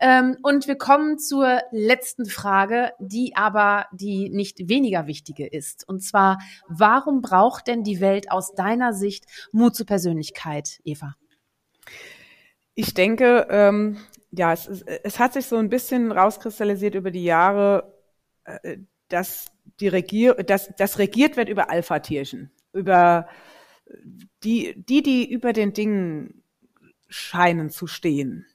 Ähm, 0.01 0.37
und 0.43 0.67
wir 0.67 0.77
kommen 0.77 1.19
zur 1.19 1.61
letzten 1.71 2.27
Frage, 2.27 2.93
die 2.99 3.35
aber 3.37 3.87
die 3.93 4.31
nicht 4.31 4.69
weniger 4.69 5.07
wichtige 5.07 5.47
ist. 5.47 5.89
Und 5.89 6.01
zwar, 6.01 6.39
warum 6.69 7.23
braucht 7.23 7.67
denn 7.67 7.83
die 7.83 8.01
Welt 8.01 8.31
aus 8.31 8.55
deiner 8.55 8.93
Sicht 8.93 9.25
Mut 9.53 9.75
zur 9.75 9.87
Persönlichkeit, 9.87 10.81
Eva? 10.85 11.17
Ich 12.75 12.95
denke, 12.95 13.47
ähm, 13.51 13.99
ja, 14.33 14.53
es, 14.53 14.69
es 14.69 15.19
hat 15.19 15.33
sich 15.33 15.47
so 15.47 15.57
ein 15.57 15.69
bisschen 15.69 16.13
rauskristallisiert 16.13 16.95
über 16.95 17.11
die 17.11 17.25
Jahre, 17.25 17.93
äh, 18.45 18.79
dass 19.11 19.53
die 19.81 19.89
Regier, 19.89 20.35
dass, 20.35 20.75
dass 20.77 20.99
regiert 20.99 21.37
wird 21.37 21.49
über 21.49 21.71
Alpha-Tierchen, 21.71 22.51
über 22.73 23.29
die, 24.45 24.75
die, 24.77 25.03
die 25.03 25.31
über 25.31 25.53
den 25.53 25.73
Dingen 25.73 26.43
scheinen 27.09 27.71
zu 27.71 27.87
stehen. 27.87 28.47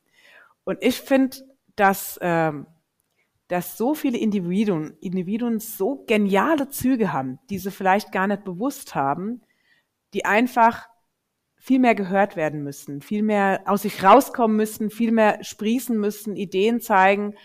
Und 0.64 0.78
ich 0.82 1.01
finde, 1.01 1.38
dass, 1.76 2.18
ähm, 2.22 2.68
dass 3.47 3.78
so 3.78 3.93
viele 3.93 4.18
Individuen, 4.18 4.97
Individuen 5.01 5.60
so 5.60 6.03
geniale 6.08 6.70
Züge 6.70 7.14
haben, 7.14 7.39
die 7.49 7.60
sie 7.60 7.72
vielleicht 7.72 8.12
gar 8.12 8.28
nicht 8.28 8.43
bewusst 8.43 8.95
haben, 8.95 9.41
die 10.14 10.26
einfach 10.26 10.88
viel 11.58 11.80
mehr 11.80 11.95
gehört 11.95 12.36
werden 12.36 12.64
müssen, 12.64 13.01
viel 13.01 13.24
mehr 13.24 13.64
aus 13.66 13.82
sich 13.82 14.03
rauskommen 14.03 14.56
müssen, 14.56 14.89
viel 14.89 15.12
mehr 15.12 15.43
sprießen 15.43 15.97
müssen, 15.97 16.36
Ideen 16.36 16.80
zeigen 16.80 17.36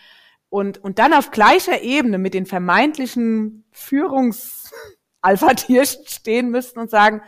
und, 0.51 0.83
und 0.83 0.99
dann 0.99 1.13
auf 1.13 1.31
gleicher 1.31 1.81
Ebene 1.81 2.17
mit 2.17 2.33
den 2.33 2.45
vermeintlichen 2.45 3.63
Führungs-Alpha-Tieren 3.71 5.85
stehen 6.05 6.51
müssten 6.51 6.77
und 6.77 6.89
sagen, 6.89 7.21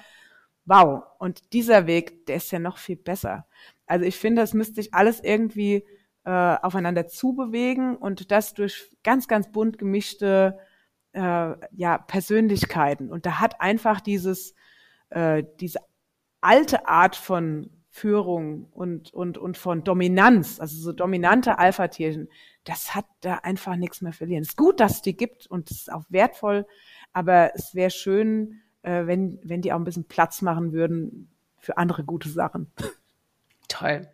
wow, 0.66 1.04
und 1.20 1.54
dieser 1.54 1.88
Weg, 1.88 2.26
der 2.26 2.36
ist 2.36 2.52
ja 2.52 2.60
noch 2.60 2.78
viel 2.78 2.98
besser. 2.98 3.48
Also 3.86 4.06
ich 4.06 4.18
finde, 4.18 4.42
das 4.42 4.54
müsste 4.54 4.76
sich 4.76 4.94
alles 4.94 5.22
irgendwie 5.22 5.86
äh, 6.26 6.58
aufeinander 6.62 7.08
zubewegen 7.08 7.96
und 7.96 8.30
das 8.30 8.56
durch 8.56 8.92
ganz, 9.06 9.30
ganz 9.30 9.54
bunt 9.54 9.78
gemischte 9.78 10.60
äh, 11.14 11.54
ja, 11.72 12.00
Persönlichkeiten. 12.00 13.10
Und 13.10 13.26
da 13.26 13.40
hat 13.40 13.62
einfach 13.62 14.02
dieses, 14.02 14.54
äh, 15.12 15.46
diese 15.62 15.80
alte 16.42 16.90
Art 16.90 17.16
von 17.16 17.70
Führung 17.96 18.70
und, 18.72 19.14
und, 19.14 19.38
und 19.38 19.56
von 19.56 19.84
Dominanz, 19.84 20.60
also 20.60 20.76
so 20.82 20.94
dominante 20.94 21.60
Alpha-Tierchen, 21.60 22.28
das 22.64 22.96
hat 22.96 23.06
da 23.22 23.36
einfach 23.36 23.76
nichts 23.76 24.02
mehr 24.02 24.14
verlieren. 24.14 24.42
Es 24.42 24.50
ist 24.50 24.58
gut, 24.58 24.80
dass 24.80 24.94
es 24.94 25.02
die 25.04 25.16
gibt 25.16 25.46
und 25.46 25.70
es 25.70 25.82
ist 25.82 25.94
auch 25.94 26.04
wertvoll, 26.10 26.66
aber 27.14 27.52
es 27.54 27.76
wäre 27.76 27.92
schön, 27.92 28.62
äh, 28.82 29.06
wenn, 29.06 29.38
wenn 29.44 29.62
die 29.62 29.72
auch 29.72 29.78
ein 29.78 29.84
bisschen 29.84 30.08
Platz 30.08 30.42
machen 30.42 30.74
würden 30.74 31.30
für 31.60 31.78
andere 31.78 32.04
gute 32.04 32.30
Sachen. 32.30 32.72
Toll. 33.68 34.08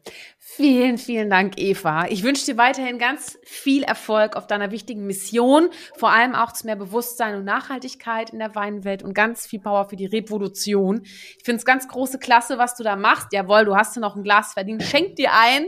Vielen, 0.52 0.98
vielen 0.98 1.30
Dank, 1.30 1.54
Eva. 1.58 2.08
Ich 2.10 2.24
wünsche 2.24 2.44
dir 2.44 2.58
weiterhin 2.58 2.98
ganz 2.98 3.38
viel 3.44 3.84
Erfolg 3.84 4.36
auf 4.36 4.48
deiner 4.48 4.72
wichtigen 4.72 5.06
Mission, 5.06 5.70
vor 5.96 6.12
allem 6.12 6.34
auch 6.34 6.52
zu 6.52 6.66
mehr 6.66 6.76
Bewusstsein 6.76 7.36
und 7.36 7.46
Nachhaltigkeit 7.46 8.32
in 8.32 8.40
der 8.40 8.56
Weinwelt 8.56 9.04
und 9.04 9.14
ganz 9.14 9.46
viel 9.46 9.60
Power 9.60 9.88
für 9.88 9.96
die 9.96 10.08
Revolution. 10.08 11.02
Ich 11.04 11.44
finde 11.46 11.60
es 11.60 11.66
ganz 11.66 11.88
große 11.88 12.18
Klasse, 12.20 12.58
was 12.58 12.76
du 12.76 12.84
da 12.84 12.96
machst. 12.96 13.28
Jawohl, 13.32 13.64
du 13.64 13.76
hast 13.76 13.96
ja 13.96 14.02
noch 14.02 14.16
ein 14.16 14.24
Glas 14.24 14.54
verdient. 14.54 14.84
Schenk 14.84 15.16
dir 15.16 15.32
ein. 15.34 15.68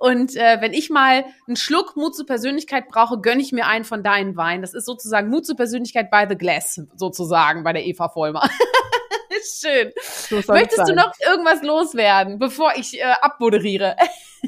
Und 0.00 0.34
äh, 0.36 0.60
wenn 0.60 0.72
ich 0.72 0.90
mal 0.90 1.24
einen 1.46 1.56
Schluck 1.56 1.96
Mut 1.96 2.16
zur 2.16 2.26
Persönlichkeit 2.26 2.88
brauche, 2.88 3.20
gönne 3.20 3.40
ich 3.40 3.52
mir 3.52 3.66
einen 3.66 3.84
von 3.84 4.02
deinen 4.02 4.36
Weinen. 4.36 4.60
Das 4.60 4.74
ist 4.74 4.86
sozusagen 4.86 5.30
Mut 5.30 5.46
zur 5.46 5.56
Persönlichkeit 5.56 6.10
by 6.10 6.26
the 6.28 6.36
glass, 6.36 6.80
sozusagen 6.96 7.62
bei 7.62 7.72
der 7.72 7.86
Eva 7.86 8.08
Vollmer. 8.08 8.50
Schön. 9.42 9.92
So 10.02 10.52
Möchtest 10.52 10.88
du 10.88 10.94
noch 10.94 11.12
irgendwas 11.26 11.62
loswerden, 11.62 12.38
bevor 12.38 12.72
ich 12.76 13.00
äh, 13.00 13.04
abmoderiere? 13.20 13.96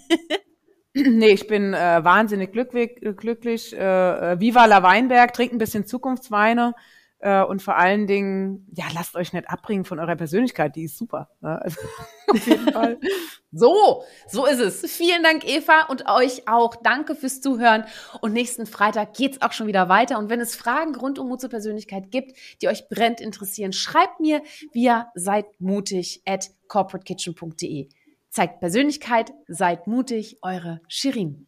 nee, 0.94 1.30
ich 1.30 1.46
bin 1.46 1.74
äh, 1.74 2.04
wahnsinnig 2.04 2.52
glücklich. 2.52 2.96
glücklich. 3.16 3.76
Äh, 3.76 4.32
äh, 4.32 4.40
Viva 4.40 4.66
la 4.66 4.82
Weinberg, 4.82 5.32
trink 5.32 5.52
ein 5.52 5.58
bisschen 5.58 5.86
Zukunftsweine. 5.86 6.74
Äh, 7.20 7.42
und 7.42 7.62
vor 7.62 7.76
allen 7.76 8.06
Dingen, 8.06 8.66
ja, 8.76 8.84
lasst 8.94 9.16
euch 9.16 9.32
nicht 9.32 9.50
abbringen 9.50 9.84
von 9.84 9.98
eurer 9.98 10.14
Persönlichkeit, 10.14 10.76
die 10.76 10.84
ist 10.84 10.96
super. 10.96 11.28
Ne? 11.40 11.60
Also, 11.60 11.80
auf 12.28 12.46
jeden 12.46 12.72
Fall. 12.72 12.98
so, 13.50 14.04
so 14.28 14.46
ist 14.46 14.60
es. 14.60 14.92
Vielen 14.92 15.24
Dank, 15.24 15.44
Eva, 15.44 15.86
und 15.88 16.08
euch 16.08 16.46
auch. 16.46 16.76
Danke 16.76 17.16
fürs 17.16 17.40
Zuhören. 17.40 17.84
Und 18.20 18.32
nächsten 18.32 18.66
Freitag 18.66 19.14
geht's 19.14 19.42
auch 19.42 19.52
schon 19.52 19.66
wieder 19.66 19.88
weiter. 19.88 20.18
Und 20.18 20.30
wenn 20.30 20.40
es 20.40 20.54
Fragen 20.54 20.94
rund 20.94 21.18
um 21.18 21.28
Mut 21.28 21.40
zur 21.40 21.50
Persönlichkeit 21.50 22.12
gibt, 22.12 22.36
die 22.62 22.68
euch 22.68 22.88
brennt 22.88 23.20
interessieren, 23.20 23.72
schreibt 23.72 24.20
mir 24.20 24.42
via 24.72 25.10
seidmutig 25.14 26.22
at 26.24 26.50
corporatekitchen.de. 26.68 27.88
Zeigt 28.30 28.60
Persönlichkeit, 28.60 29.32
seid 29.48 29.88
mutig, 29.88 30.38
eure 30.42 30.80
Shirin. 30.86 31.47